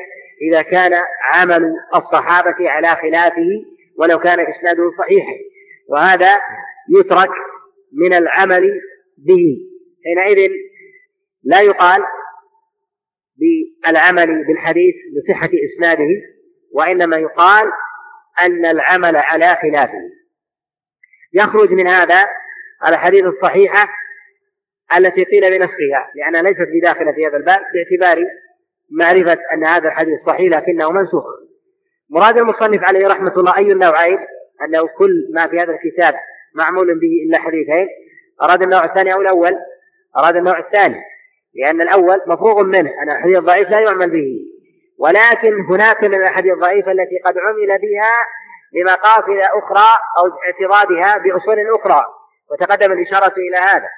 [0.50, 1.02] إذا كان
[1.32, 3.48] عمل الصحابة على خلافه
[3.98, 5.32] ولو كان إسناده صحيحا
[5.88, 6.38] وهذا
[6.98, 7.30] يترك
[7.92, 8.80] من العمل
[9.18, 9.56] به.
[10.04, 10.50] حينئذ
[11.42, 12.04] لا يقال
[13.36, 16.08] بالعمل بالحديث لصحة إسناده
[16.72, 17.66] وإنما يقال
[18.40, 20.10] أن العمل على خلافه.
[21.32, 22.24] يخرج من هذا
[22.88, 23.88] الأحاديث الصحيحة
[24.96, 28.24] التي قيل بنسخها لأنها ليست بداخلة في هذا الباب باعتبار
[28.90, 31.24] معرفة أن هذا الحديث صحيح لكنه منسوخ.
[32.10, 34.18] مراد المصنف عليه رحمة الله أي النوعين؟
[34.62, 36.14] أنه كل ما في هذا الكتاب
[36.54, 37.88] معمول به إلا حديثين.
[38.42, 39.56] أراد النوع الثاني أو الأول؟
[40.18, 41.00] أراد النوع الثاني.
[41.54, 42.90] لأن الأول مفروغ منه.
[43.02, 44.38] أن الحديث الضعيف لا يعمل به.
[44.98, 48.12] ولكن هناك من الأحاديث الضعيفة التي قد عمل بها
[48.72, 52.04] لمقاصد أخرى أو اعتراضها بأصول أخرى.
[52.50, 53.88] وتقدم الإشارة إلى هذا.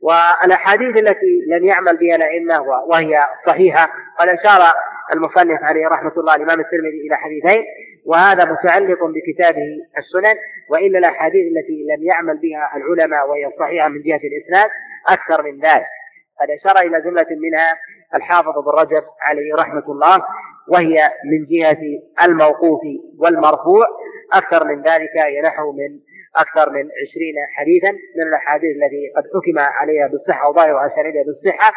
[0.00, 3.14] والأحاديث التي لم يعمل بها الأئمة وهي
[3.46, 3.88] صحيحة
[4.18, 4.74] قد أشار
[5.14, 7.64] المصنف عليه رحمة الله الإمام الترمذي إلى حديثين
[8.06, 9.66] وهذا متعلق بكتابه
[9.98, 10.38] السنن
[10.70, 14.70] وإلا الأحاديث التي لم يعمل بها العلماء وهي صحيحة من جهة الإسناد
[15.08, 15.86] أكثر من ذلك.
[16.40, 17.78] قد أشار إلى جملة منها
[18.14, 20.24] الحافظ ابن رجب عليه رحمة الله
[20.68, 21.82] وهي من جهة
[22.22, 22.80] الموقوف
[23.18, 23.84] والمرفوع
[24.32, 26.00] أكثر من ذلك ينحو من
[26.36, 31.72] أكثر من عشرين حديثا من الأحاديث التي قد حكم عليها بالصحة وظاهر أسانيدها بالصحة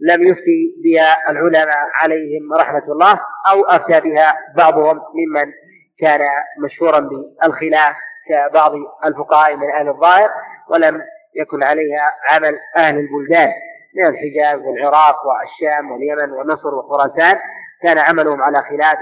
[0.00, 3.20] ولم يفتي بها العلماء عليهم رحمة الله
[3.50, 5.52] أو أفتى بها بعضهم ممن
[6.00, 6.20] كان
[6.64, 7.96] مشهورا بالخلاف
[8.28, 8.72] كبعض
[9.04, 10.30] الفقهاء من أهل الظاهر
[10.68, 11.02] ولم
[11.36, 13.48] يكن عليها عمل أهل البلدان
[13.96, 17.38] من الحجاز والعراق والشام واليمن ومصر وخراسان
[17.82, 18.98] كان عملهم على خلاف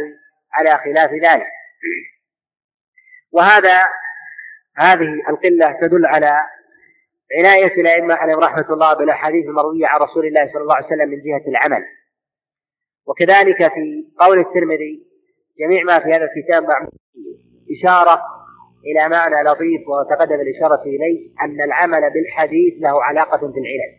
[0.52, 1.46] على خلاف ذلك.
[3.32, 3.80] وهذا
[4.78, 6.40] هذه القلة تدل على
[7.38, 11.16] عناية الأئمة عليهم رحمة الله بالأحاديث المروية عن رسول الله صلى الله عليه وسلم من
[11.16, 11.84] جهة العمل.
[13.06, 15.06] وكذلك في قول الترمذي
[15.60, 16.92] جميع ما في هذا الكتاب معمول
[17.76, 18.22] إشارة
[18.86, 23.92] إلى معنى لطيف وتقدم الإشارة إليه أن العمل بالحديث له علاقة بالعلم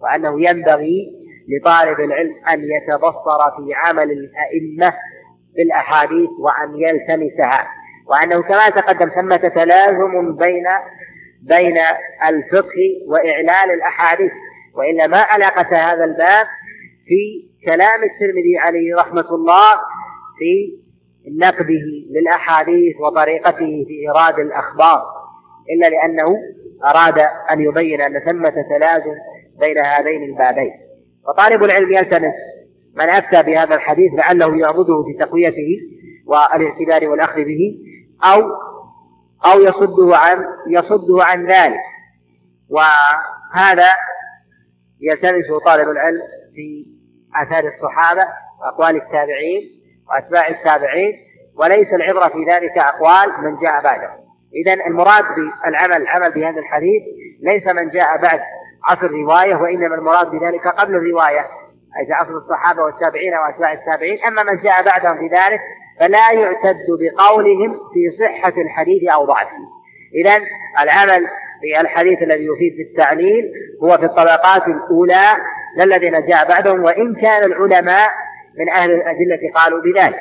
[0.00, 4.98] وأنه ينبغي لطالب العلم أن يتبصر في عمل الأئمة
[5.56, 7.68] بالأحاديث وأن يلتمسها
[8.06, 10.66] وأنه كما تقدم ثمة تلازم بين
[11.42, 11.76] بين
[12.28, 14.32] الفقه وإعلان الأحاديث
[14.74, 16.46] وإلا ما علاقة هذا الباب
[17.06, 19.72] في كلام الترمذي عليه رحمة الله
[20.38, 20.82] في
[21.38, 25.02] نقده للأحاديث وطريقته في إيراد الأخبار.
[25.70, 26.38] إلا لأنه
[26.84, 27.18] أراد
[27.52, 29.14] أن يبين أن ثمة تلازم
[29.60, 30.72] بين هذين البابين.
[31.28, 32.34] وطالب العلم يلتمس
[32.96, 35.78] من أفتى بهذا الحديث لعله يعبده في تقويته
[36.26, 37.78] والإعتبار والأخذ به
[38.24, 38.42] أو
[39.46, 41.80] أو يصده عن يصده عن ذلك.
[42.68, 43.90] وهذا
[45.00, 46.22] يلتمسه طالب العلم
[46.54, 46.86] في
[47.42, 48.22] آثار الصحابة
[48.60, 51.12] وأقوال التابعين وأتباع التابعين
[51.56, 54.10] وليس العبرة في ذلك أقوال من جاء بعده.
[54.54, 57.02] إذا المراد بالعمل العمل بهذا الحديث
[57.42, 58.40] ليس من جاء بعد
[58.84, 61.40] عصر الرواية وإنما المراد بذلك قبل الرواية
[62.00, 64.18] أي عصر الصحابة والتابعين وأتباع التابعين.
[64.24, 65.60] أما من جاء بعدهم في ذلك
[66.02, 69.68] فلا يعتد بقولهم في صحة الحديث أو ضعفه.
[70.22, 70.36] إذا
[70.82, 71.26] العمل
[71.60, 73.52] في الحديث الذي يفيد في التعليل
[73.82, 75.26] هو في الطبقات الأولى
[75.76, 78.08] للذين جاء بعدهم وإن كان العلماء
[78.58, 80.20] من أهل الأدلة قالوا بذلك.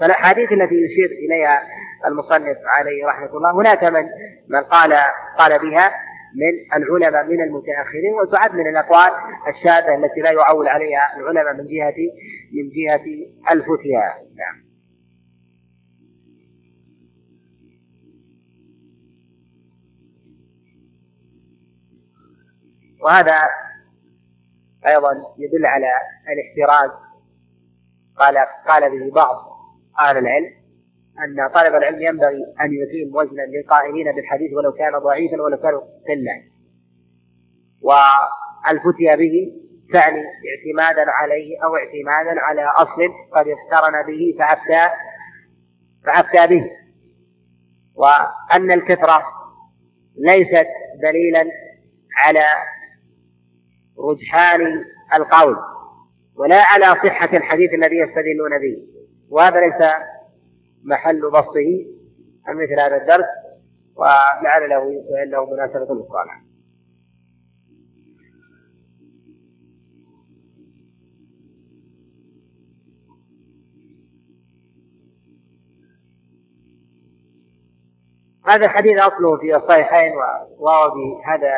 [0.00, 1.62] فالأحاديث التي يشير إليها
[2.06, 4.06] المصنف عليه رحمة الله هناك من
[4.48, 4.92] من قال
[5.38, 5.90] قال بها
[6.36, 9.10] من العلماء من المتأخرين وتعد من الأقوال
[9.48, 11.96] الشاذة التي لا يعول عليها العلماء من جهة
[12.52, 13.04] من جهة
[13.50, 14.04] الفتيا.
[14.36, 14.65] نعم.
[23.06, 23.38] وهذا
[24.88, 25.90] أيضا يدل على
[26.32, 26.90] الاحتراز.
[28.16, 28.36] قال
[28.68, 29.36] قال به بعض
[30.00, 30.50] أهل العلم
[31.18, 35.72] أن طالب العلم ينبغي أن يقيم وزنا للقائلين بالحديث ولو كان ضعيفا ولو كان
[36.08, 36.42] قلة.
[37.82, 39.52] والفتيا به
[39.92, 43.02] تعني اعتمادا عليه أو اعتمادا على أصل
[43.32, 44.94] قد اقترن به فأفتى
[46.06, 46.70] فأفتى به.
[47.94, 49.24] وأن الكثرة
[50.18, 50.68] ليست
[51.02, 51.50] دليلا
[52.18, 52.46] على
[53.98, 55.56] رجحان القول
[56.36, 58.86] ولا على صحة الحديث الذي يستدلون به.
[59.30, 59.92] وهذا ليس
[60.84, 61.86] محل بسطه
[62.46, 63.26] عن مثل هذا الدرس
[63.96, 64.70] ولعل
[65.30, 65.94] له مناسبة
[66.26, 66.46] نعم.
[78.48, 80.12] هذا الحديث أصله في الصحيحين
[80.58, 81.54] وهو بهذا.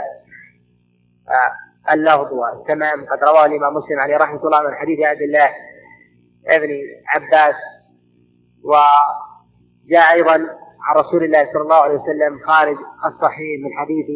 [1.29, 2.33] آه، اللفظ.
[2.33, 5.49] والتمام قد رواه الإمام مسلم عليه رحمة الله من حديث عبد الله
[6.49, 6.71] ابن
[7.15, 7.57] عباس.
[8.65, 10.35] وجاء أيضا
[10.87, 14.07] عن رسول الله صلى الله عليه وسلم خارج الصحيح من حديث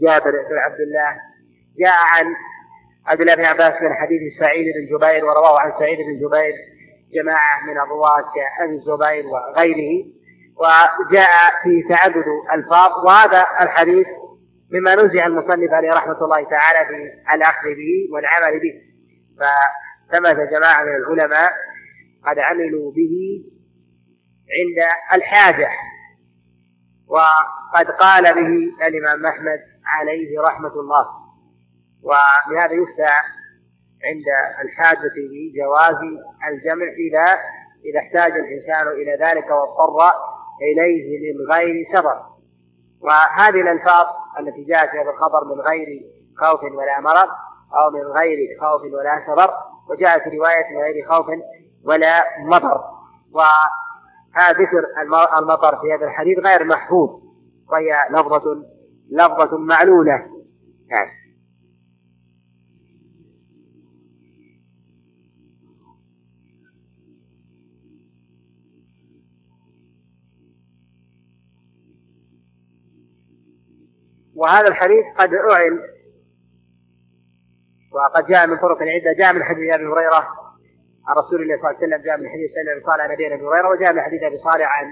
[0.00, 1.10] جابر بن عبد الله.
[1.78, 2.34] جاء عن
[3.06, 6.54] عبد الله بن عباس من حديث سعيد بن جبير ورواه عن سعيد بن جبير
[7.14, 10.06] جماعة من الرواة كأبي الزبير وغيره.
[10.56, 11.30] وجاء
[11.62, 14.06] في تعدد الفاظ وهذا الحديث
[14.70, 18.74] مما نزع المصنف عليه رحمة الله تعالى في الأخذ به والعمل به.
[19.38, 21.52] فثبت جماعة من العلماء
[22.26, 23.44] قد عملوا به
[24.58, 25.68] عند الحاجة
[27.08, 31.06] وقد قال به الإمام أحمد عليه رحمة الله.
[32.02, 33.14] ولهذا يفتى
[34.04, 34.24] عند
[34.64, 36.00] الحاجة بجواز
[36.48, 37.40] الجمع اذا
[37.84, 40.12] إذا احتاج الإنسان إلى ذلك واضطر
[40.62, 42.35] إليه من غير سبب.
[43.00, 44.06] وهذه الألفاظ
[44.40, 45.86] التي جاءت في هذا الخبر من غير
[46.36, 47.28] خوف ولا مرض
[47.74, 49.50] أو من غير خوف ولا سبب
[49.90, 51.26] وجاءت في رواية من غير خوف
[51.84, 52.84] ولا مطر.
[53.32, 54.84] وهذا ذكر
[55.38, 57.10] المطر في هذا الحديث غير محفوظ
[57.72, 58.62] وهي لفظة
[59.10, 60.12] لفظة معلولة.
[60.90, 61.25] يعني
[74.36, 75.80] وهذا الحديث قد أعل
[77.92, 80.28] وقد جاء من طرق عدة جاء من حديث أبي هريرة
[81.08, 83.68] عن رسول الله صلى الله عليه وسلم جاء من حديث أبي صالح عن أبي هريرة
[83.68, 84.86] وجاء من حديث أبي صالح عن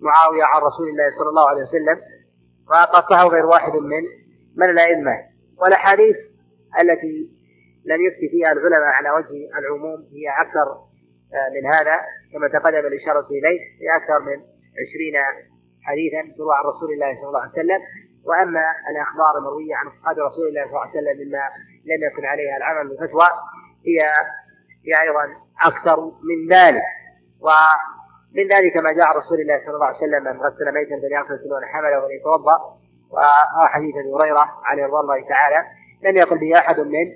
[0.00, 1.98] معاوية عن رسول الله صلى الله عليه وسلم.
[2.70, 4.02] وقد صحه غير واحد من
[4.56, 5.16] من الأئمة.
[5.60, 6.16] والأحاديث
[6.82, 7.30] التي
[7.84, 10.68] لم يفتي فيها العلماء على وجه العموم هي أكثر
[11.34, 11.96] آه، من هذا
[12.32, 14.38] كما تقدم الإشارة إليه هي أكثر من
[14.80, 15.14] عشرين
[15.82, 17.80] حديثا تروى عن رسول الله صلى الله عليه وسلم.
[18.28, 21.44] وأما الأخبار المروية عن اصحاب رسول الله صلى الله عليه وسلم مما
[21.90, 23.28] لم يكن عليها العمل بالفتوى
[23.86, 23.98] هي
[24.86, 25.24] هي أيضا
[25.62, 26.82] أكثر من ذلك.
[27.40, 31.66] ومن ذلك ما جاء رسول الله صلى الله عليه وسلم من غسل ميتا فليغتسل ومن
[31.66, 32.56] حمله وليتوضا
[33.10, 35.66] وحديث أبي هريرة عليه رضوان الله تعالى.
[36.02, 37.06] لم يقل به أحد من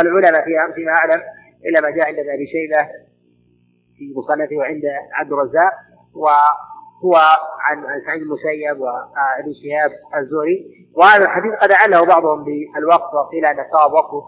[0.00, 1.22] العلماء فيها فيما أعلم
[1.66, 2.88] إلا ما جاء عند أبي شيبة
[3.96, 4.82] في مصنفه وعند
[5.12, 5.72] عبد الرزاق.
[6.14, 6.26] و
[7.04, 7.14] هو
[7.66, 10.88] عن عن سعيد المسيب وابن شهاب الزهري.
[10.96, 14.22] وهذا الحديث قد عله بعضهم بالوقف وقيل أن الصواب وقفه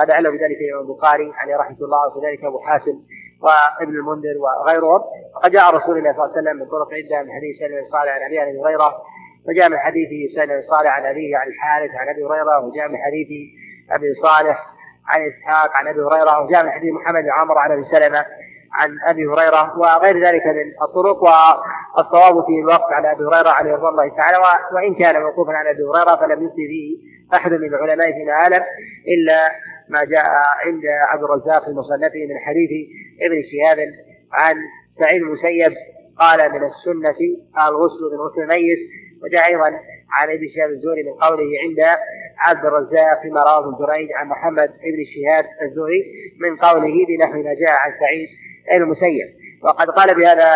[0.00, 2.96] قد عله بذلك الإمام البخاري عليه رحمة الله وكذلك أبو حاتم
[3.42, 5.02] وابن المنذر وغيرهم.
[5.34, 7.90] وقد جاء رسول الله صلى الله عليه وسلم من طرق عدة من حديث سالم بن
[7.90, 9.02] صالح عن أبي هريرة
[9.48, 12.58] وجاء من حديث سالم بن صالح عن أبيه عن الحارث عن أبي هريرة.
[12.66, 13.28] وجاء من حديث
[13.90, 14.66] أبي صالح
[15.06, 16.42] عن إسحاق عن أبي هريرة.
[16.42, 18.24] وجاء من حديث محمد بن عمرو عن أبي سلمة.
[18.72, 23.88] عن أبي هريرة وغير ذلك من الطرق والصواب في الوقف على أبي هريرة عليه رضي
[23.88, 24.38] الله تعالى
[24.74, 28.64] وإن كان موقوفا على أبي هريرة فلم يفتي فيه أحد من العلماء فيما اعلم
[29.08, 29.38] إلا
[29.88, 30.24] ما جاء
[30.66, 32.70] عند عبد الرزاق في مصنفه من حديث
[33.22, 33.78] ابن شهاب
[34.32, 34.56] عن
[35.00, 35.76] سعيد المسيب
[36.18, 37.18] قال من السنة
[37.68, 38.78] الغسل من غسل الميت
[39.22, 39.70] وجاء أيضا
[40.12, 41.98] عن ابن شهاب الزهري من قوله عند
[42.38, 46.04] عبد الرزاق فيما رواه ابن جريج عن محمد بن شهاب الزهري
[46.40, 48.28] من قوله بنحو ما جاء عن سعيد
[48.76, 50.50] المسيب وقد قال بهذا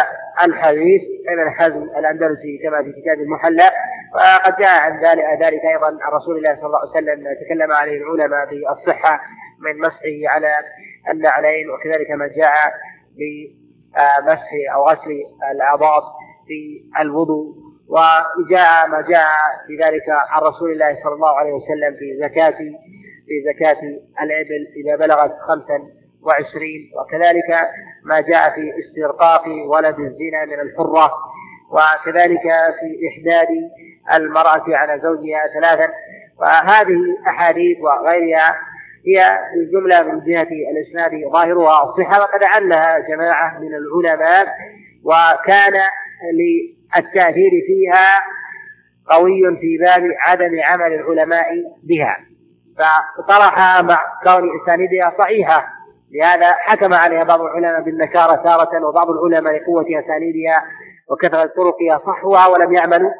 [0.45, 3.71] الحديث ابن حزم الأندلسي كما في كتاب المحلى؟
[4.15, 5.01] وقد جاء عن
[5.43, 9.21] ذلك, أيضا عن رسول الله صلى الله عليه وسلم تكلم عليه العلماء بالصحة
[9.61, 10.49] من مسحه على
[11.11, 12.53] النعلين وكذلك ما جاء
[13.19, 15.23] بمسح أو غسل
[15.53, 16.03] الاعضاء
[16.47, 17.55] في الوضوء.
[17.89, 19.29] وجاء ما جاء
[19.67, 22.59] في ذلك عن رسول الله صلى الله عليه وسلم في زكاة
[23.27, 23.81] في زكاة
[24.23, 26.91] الإبل إذا بلغت خمسا وعشرين.
[26.97, 27.69] وكذلك
[28.05, 31.11] ما جاء في استرقاق ولد الزنا من الحرة
[31.71, 32.43] وكذلك
[32.81, 33.49] في إحداد
[34.15, 35.93] المرأة على زوجها ثلاثا.
[36.39, 38.57] وهذه أحاديث وغيرها
[39.07, 41.91] هي الجملة من جهة الإسناد ظاهرها.
[41.91, 44.47] الصحة وقد علها جماعة من العلماء
[45.05, 45.75] وكان
[46.35, 48.19] للتأثير فيها
[49.11, 51.47] قوي في باب عدم عمل العلماء
[51.83, 52.17] بها.
[52.79, 55.82] فطرحها مع كون اسانيدها صحيحة.
[56.13, 60.65] لهذا حكم عليها بعض العلماء بالنكارة تارة وبعض العلماء لقوة أسانيدها
[61.11, 63.11] وكثرة طرقها صحوها ولم يعملوا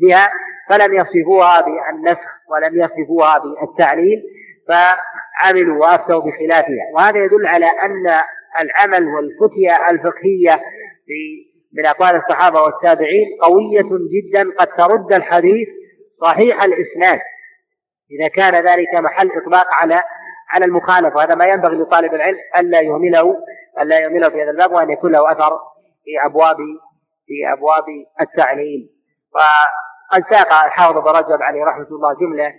[0.00, 0.28] بها
[0.70, 4.22] فلم يصفوها بالنسخ ولم يصفوها بالتعليل
[4.68, 6.84] فعملوا وأفتوا بخلافها.
[6.94, 8.06] وهذا يدل على أن
[8.60, 10.62] العمل والفتية الفقهية
[11.72, 15.68] من أقوال الصحابة والتابعين قوية جدا قد ترد الحديث
[16.22, 17.20] صحيح الإسناد.
[18.10, 19.94] إذا كان ذلك محل إطلاق على
[20.52, 23.36] على المخالف وهذا ما ينبغي لطالب العلم ألا يهمله
[23.82, 25.58] ألا يهمله في هذا الباب وأن يكون له أثر
[26.04, 26.56] في أبواب
[27.26, 27.84] في أبواب
[28.20, 28.88] التعليم.
[29.34, 32.54] وقد ساق الحافظ بن رجب عليه رحمة الله جملة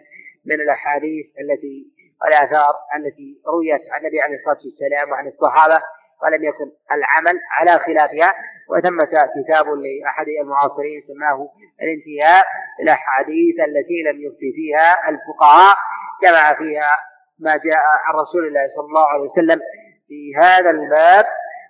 [0.46, 1.94] من الأحاديث التي
[2.24, 5.84] والآثار التي رويت عن النبي عليه الصلاة والسلام وعن الصحابة
[6.24, 8.36] ولم يكن العمل على خلافها
[8.70, 11.50] وثمة كتاب لأحد المعاصرين سماه
[11.82, 12.46] الانتهاء
[12.82, 15.76] الأحاديث التي لم يفتي فيها الفقهاء
[16.24, 19.62] جمع فيها ما جاء عن رسول الله صلى الله عليه وسلم
[20.08, 21.26] في هذا الباب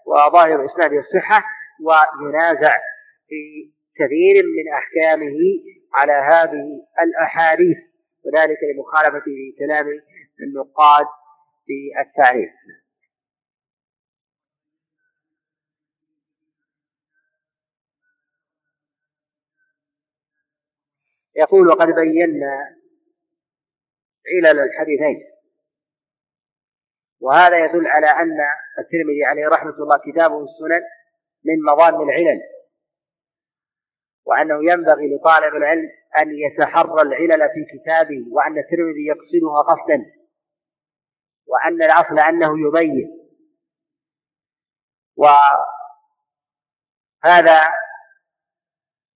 [0.06, 1.44] وظاهر إسناده الصحة
[1.82, 2.76] وينازع
[3.28, 5.38] في كثير من أحكامه
[5.94, 7.78] على هذه الأحاديث
[8.24, 9.26] وذلك لمخالفة
[9.60, 9.86] كلام
[10.42, 11.06] النقاد
[11.66, 12.52] في التعريف.
[21.36, 22.76] يقول وقد بينا
[24.28, 25.33] علل الحديثين
[27.24, 28.38] وهذا يدل على أن
[28.80, 30.82] الترمذي عليه رحمة الله كتابه السنن
[31.46, 32.42] من مظان العلل
[34.26, 40.06] وأنه ينبغي لطالب العلم أن يتحرى العلل في كتابه وأن الترمذي يقصدها قصدا
[41.48, 43.20] وأن الأصل أنه يبين.
[45.16, 45.54] وهذا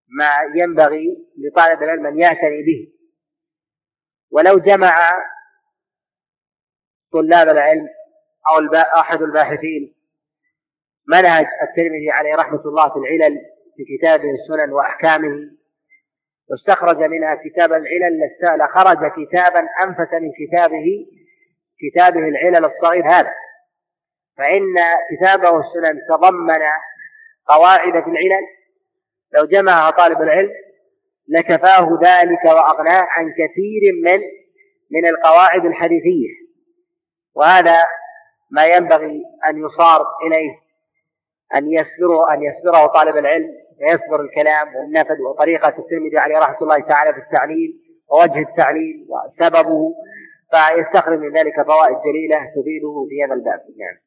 [0.07, 2.93] ما ينبغي لطالب العلم أن يعتني به.
[4.31, 5.11] ولو جمع
[7.13, 7.96] طلاب العلم
[8.49, 9.95] أو أحد الباحثين.
[11.07, 13.37] منهج الترمذي عليه رحمة الله في العلل
[13.77, 15.51] في كتابه السنن وأحكامه.
[16.49, 21.05] واستخرج منها كتاب العلل لخرج كتابا أنفس من كتابه
[21.79, 23.33] كتابه العلل الصغير هذا.
[24.37, 24.75] فإن
[25.11, 26.61] كتابه السنن تضمن
[27.47, 28.45] قواعد في العلل.
[29.33, 30.51] لو جمعها طالب العلم
[31.29, 34.19] لكفاه ذلك وأغناه عن كثير من
[34.91, 36.29] من القواعد الحديثية.
[37.35, 37.83] وهذا
[38.51, 40.51] ما ينبغي أن يصار إليه
[41.55, 43.49] أن يصبره أن يصبره طالب العلم
[43.81, 47.79] ويصبر الكلام والنفذ وطريقة الترمذي عليه رحمة الله تعالى في التعليل
[48.11, 49.95] ووجه التعليل وسببه
[50.51, 54.06] فيستخرج من ذلك فوائد جليلة تفيده في هذا الباب نعم.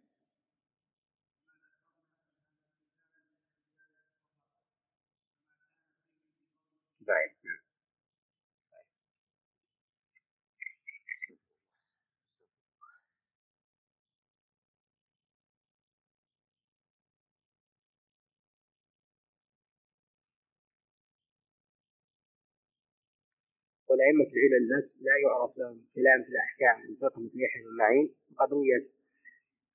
[24.01, 24.69] والأئمة العلل
[25.01, 28.85] لا يعرف لهم كلام في الأحكام من فقه مثل يحيى بن معين وقد رويت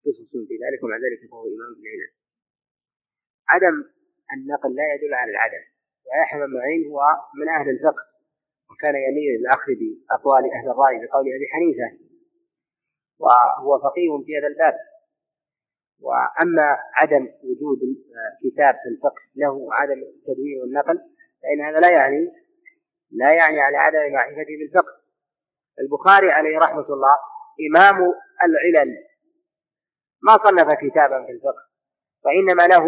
[0.06, 2.12] قصص في ذلك ومع ذلك فهو إمام في العلل
[3.50, 3.76] عدم
[4.34, 5.64] النقل لا يدل على العدم.
[6.06, 7.00] ويحيى بن معين هو
[7.40, 8.04] من أهل الفقه
[8.70, 11.88] وكان يميل للأخذ بأقوال أهل الرأي بقول أبي حنيفة
[13.20, 14.76] وهو فقيه في هذا الباب.
[16.00, 16.68] وأما
[17.02, 17.80] عدم وجود
[18.44, 20.98] كتاب في الفقه له وعدم التدوين والنقل
[21.42, 22.45] فإن هذا لا يعني
[23.16, 24.94] لا يعني على عدم معرفته بالفقه.
[25.80, 27.18] البخاري عليه رحمة الله
[27.70, 27.96] إمام
[28.44, 28.98] العلل.
[30.24, 31.66] ما صنف كتابا في الفقه
[32.26, 32.86] وإنما له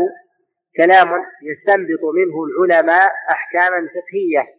[0.78, 4.58] كلام يستنبط منه العلماء أحكاما فقهية.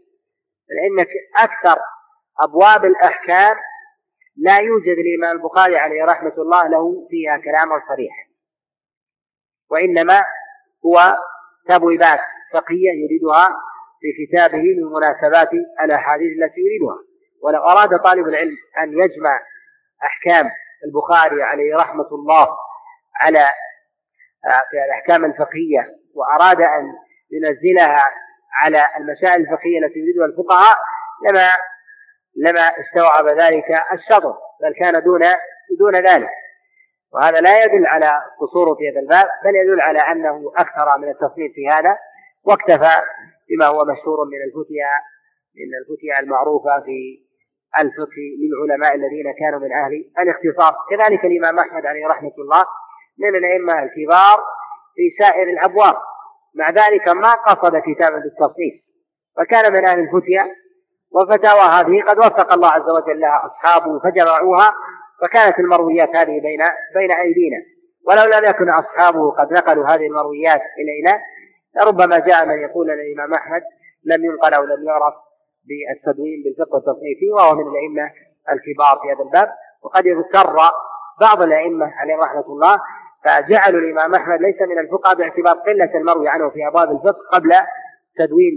[0.69, 1.07] لأن
[1.39, 1.81] أكثر
[2.41, 3.57] أبواب الأحكام
[4.37, 8.29] لا يوجد الإمام البخاري عليه رحمة الله له فيها كلاما صريحا.
[9.71, 10.23] وإنما
[10.87, 11.17] هو
[11.69, 12.21] تبويبات
[12.53, 13.49] فقهية يريدها
[14.01, 15.51] في كتابه من مناسبات
[15.85, 16.99] الأحاديث التي يريدها.
[17.43, 19.41] ولو أراد طالب العلم أن يجمع
[20.05, 20.51] أحكام
[20.85, 22.49] البخاري عليه رحمة الله
[23.23, 23.45] على
[24.45, 26.93] آه، في الأحكام الفقهية وأراد أن
[27.31, 28.11] ينزلها
[28.65, 30.77] على المسائل الفقهية التي يريدها الفقهاء
[31.31, 31.49] لما
[32.37, 35.21] لما استوعب ذلك الشطر بل كان دون
[35.79, 36.31] دون ذلك.
[37.13, 38.11] وهذا لا يدل على
[38.41, 41.99] قصوره في هذا الباب بل يدل على أنه أكثر من التصنيف في هذا
[42.45, 43.01] واكتفى
[43.49, 44.93] بما هو مشهور من الفتيا
[45.59, 46.99] من الفتيا المعروفة في
[47.83, 49.93] الفقه للعلماء الذين كانوا من أهل
[50.23, 50.75] الاختصاص.
[50.91, 52.65] كذلك الإمام أحمد عليه رحمة الله
[53.19, 54.39] من الأئمة الكبار
[54.97, 55.97] في سائر الأبواب.
[56.55, 58.75] مع ذلك ما قصد كتابا بالتصنيف
[59.39, 60.45] وكان من أهل الفتيا
[61.11, 64.75] وفتاوى هذه قد وفق الله عز وجل لها أصحابه فجمعوها
[65.23, 66.61] وكانت المرويات هذه بين
[66.95, 67.57] بين أيدينا.
[68.09, 71.21] ولو لم يكن أصحابه قد نقلوا هذه المرويات إلينا
[71.87, 73.63] ربما جاء من يقول ان الإمام أحمد
[74.05, 75.15] لم ينقل أو لم يعرف
[75.69, 78.13] بالتدوين بالفقه والتصنيف وهو من الأئمة
[78.53, 79.49] الكبار في هذا الباب.
[79.83, 80.57] وقد يغتر
[81.21, 82.81] بعض الأئمة عليهم رحمة الله
[83.25, 87.51] فجعلوا الإمام أحمد ليس من الفقهاء باعتبار قلة المروي عنه في أبواب الفقه قبل
[88.19, 88.55] تدوين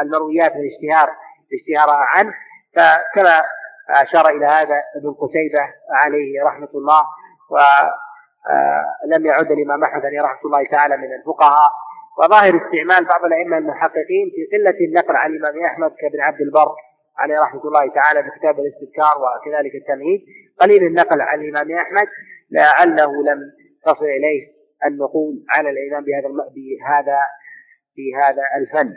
[0.00, 1.16] المرويات الاشتهار
[1.54, 2.34] اشتهارها عنه.
[2.76, 3.40] فكما
[3.90, 7.02] أشار إلى هذا ابن قتيبة عليه رحمة الله
[7.50, 11.70] ولم يعد الإمام أحمد عليه رحمة الله تعالى من الفقهاء.
[12.18, 16.74] وظاهر استعمال بعض الأئمة المحققين في قلة النقل عن الإمام أحمد كابن عبد البر
[17.18, 20.20] عليه رحمة الله تعالى بكتاب الاستذكار وكذلك التمهيد.
[20.60, 22.08] قليل النقل عن الإمام أحمد
[22.50, 23.40] لعله لم
[23.86, 24.52] تصل إليه
[24.86, 27.18] النقول على الإمام بهذا بهذا
[27.94, 28.96] في هذا الفن.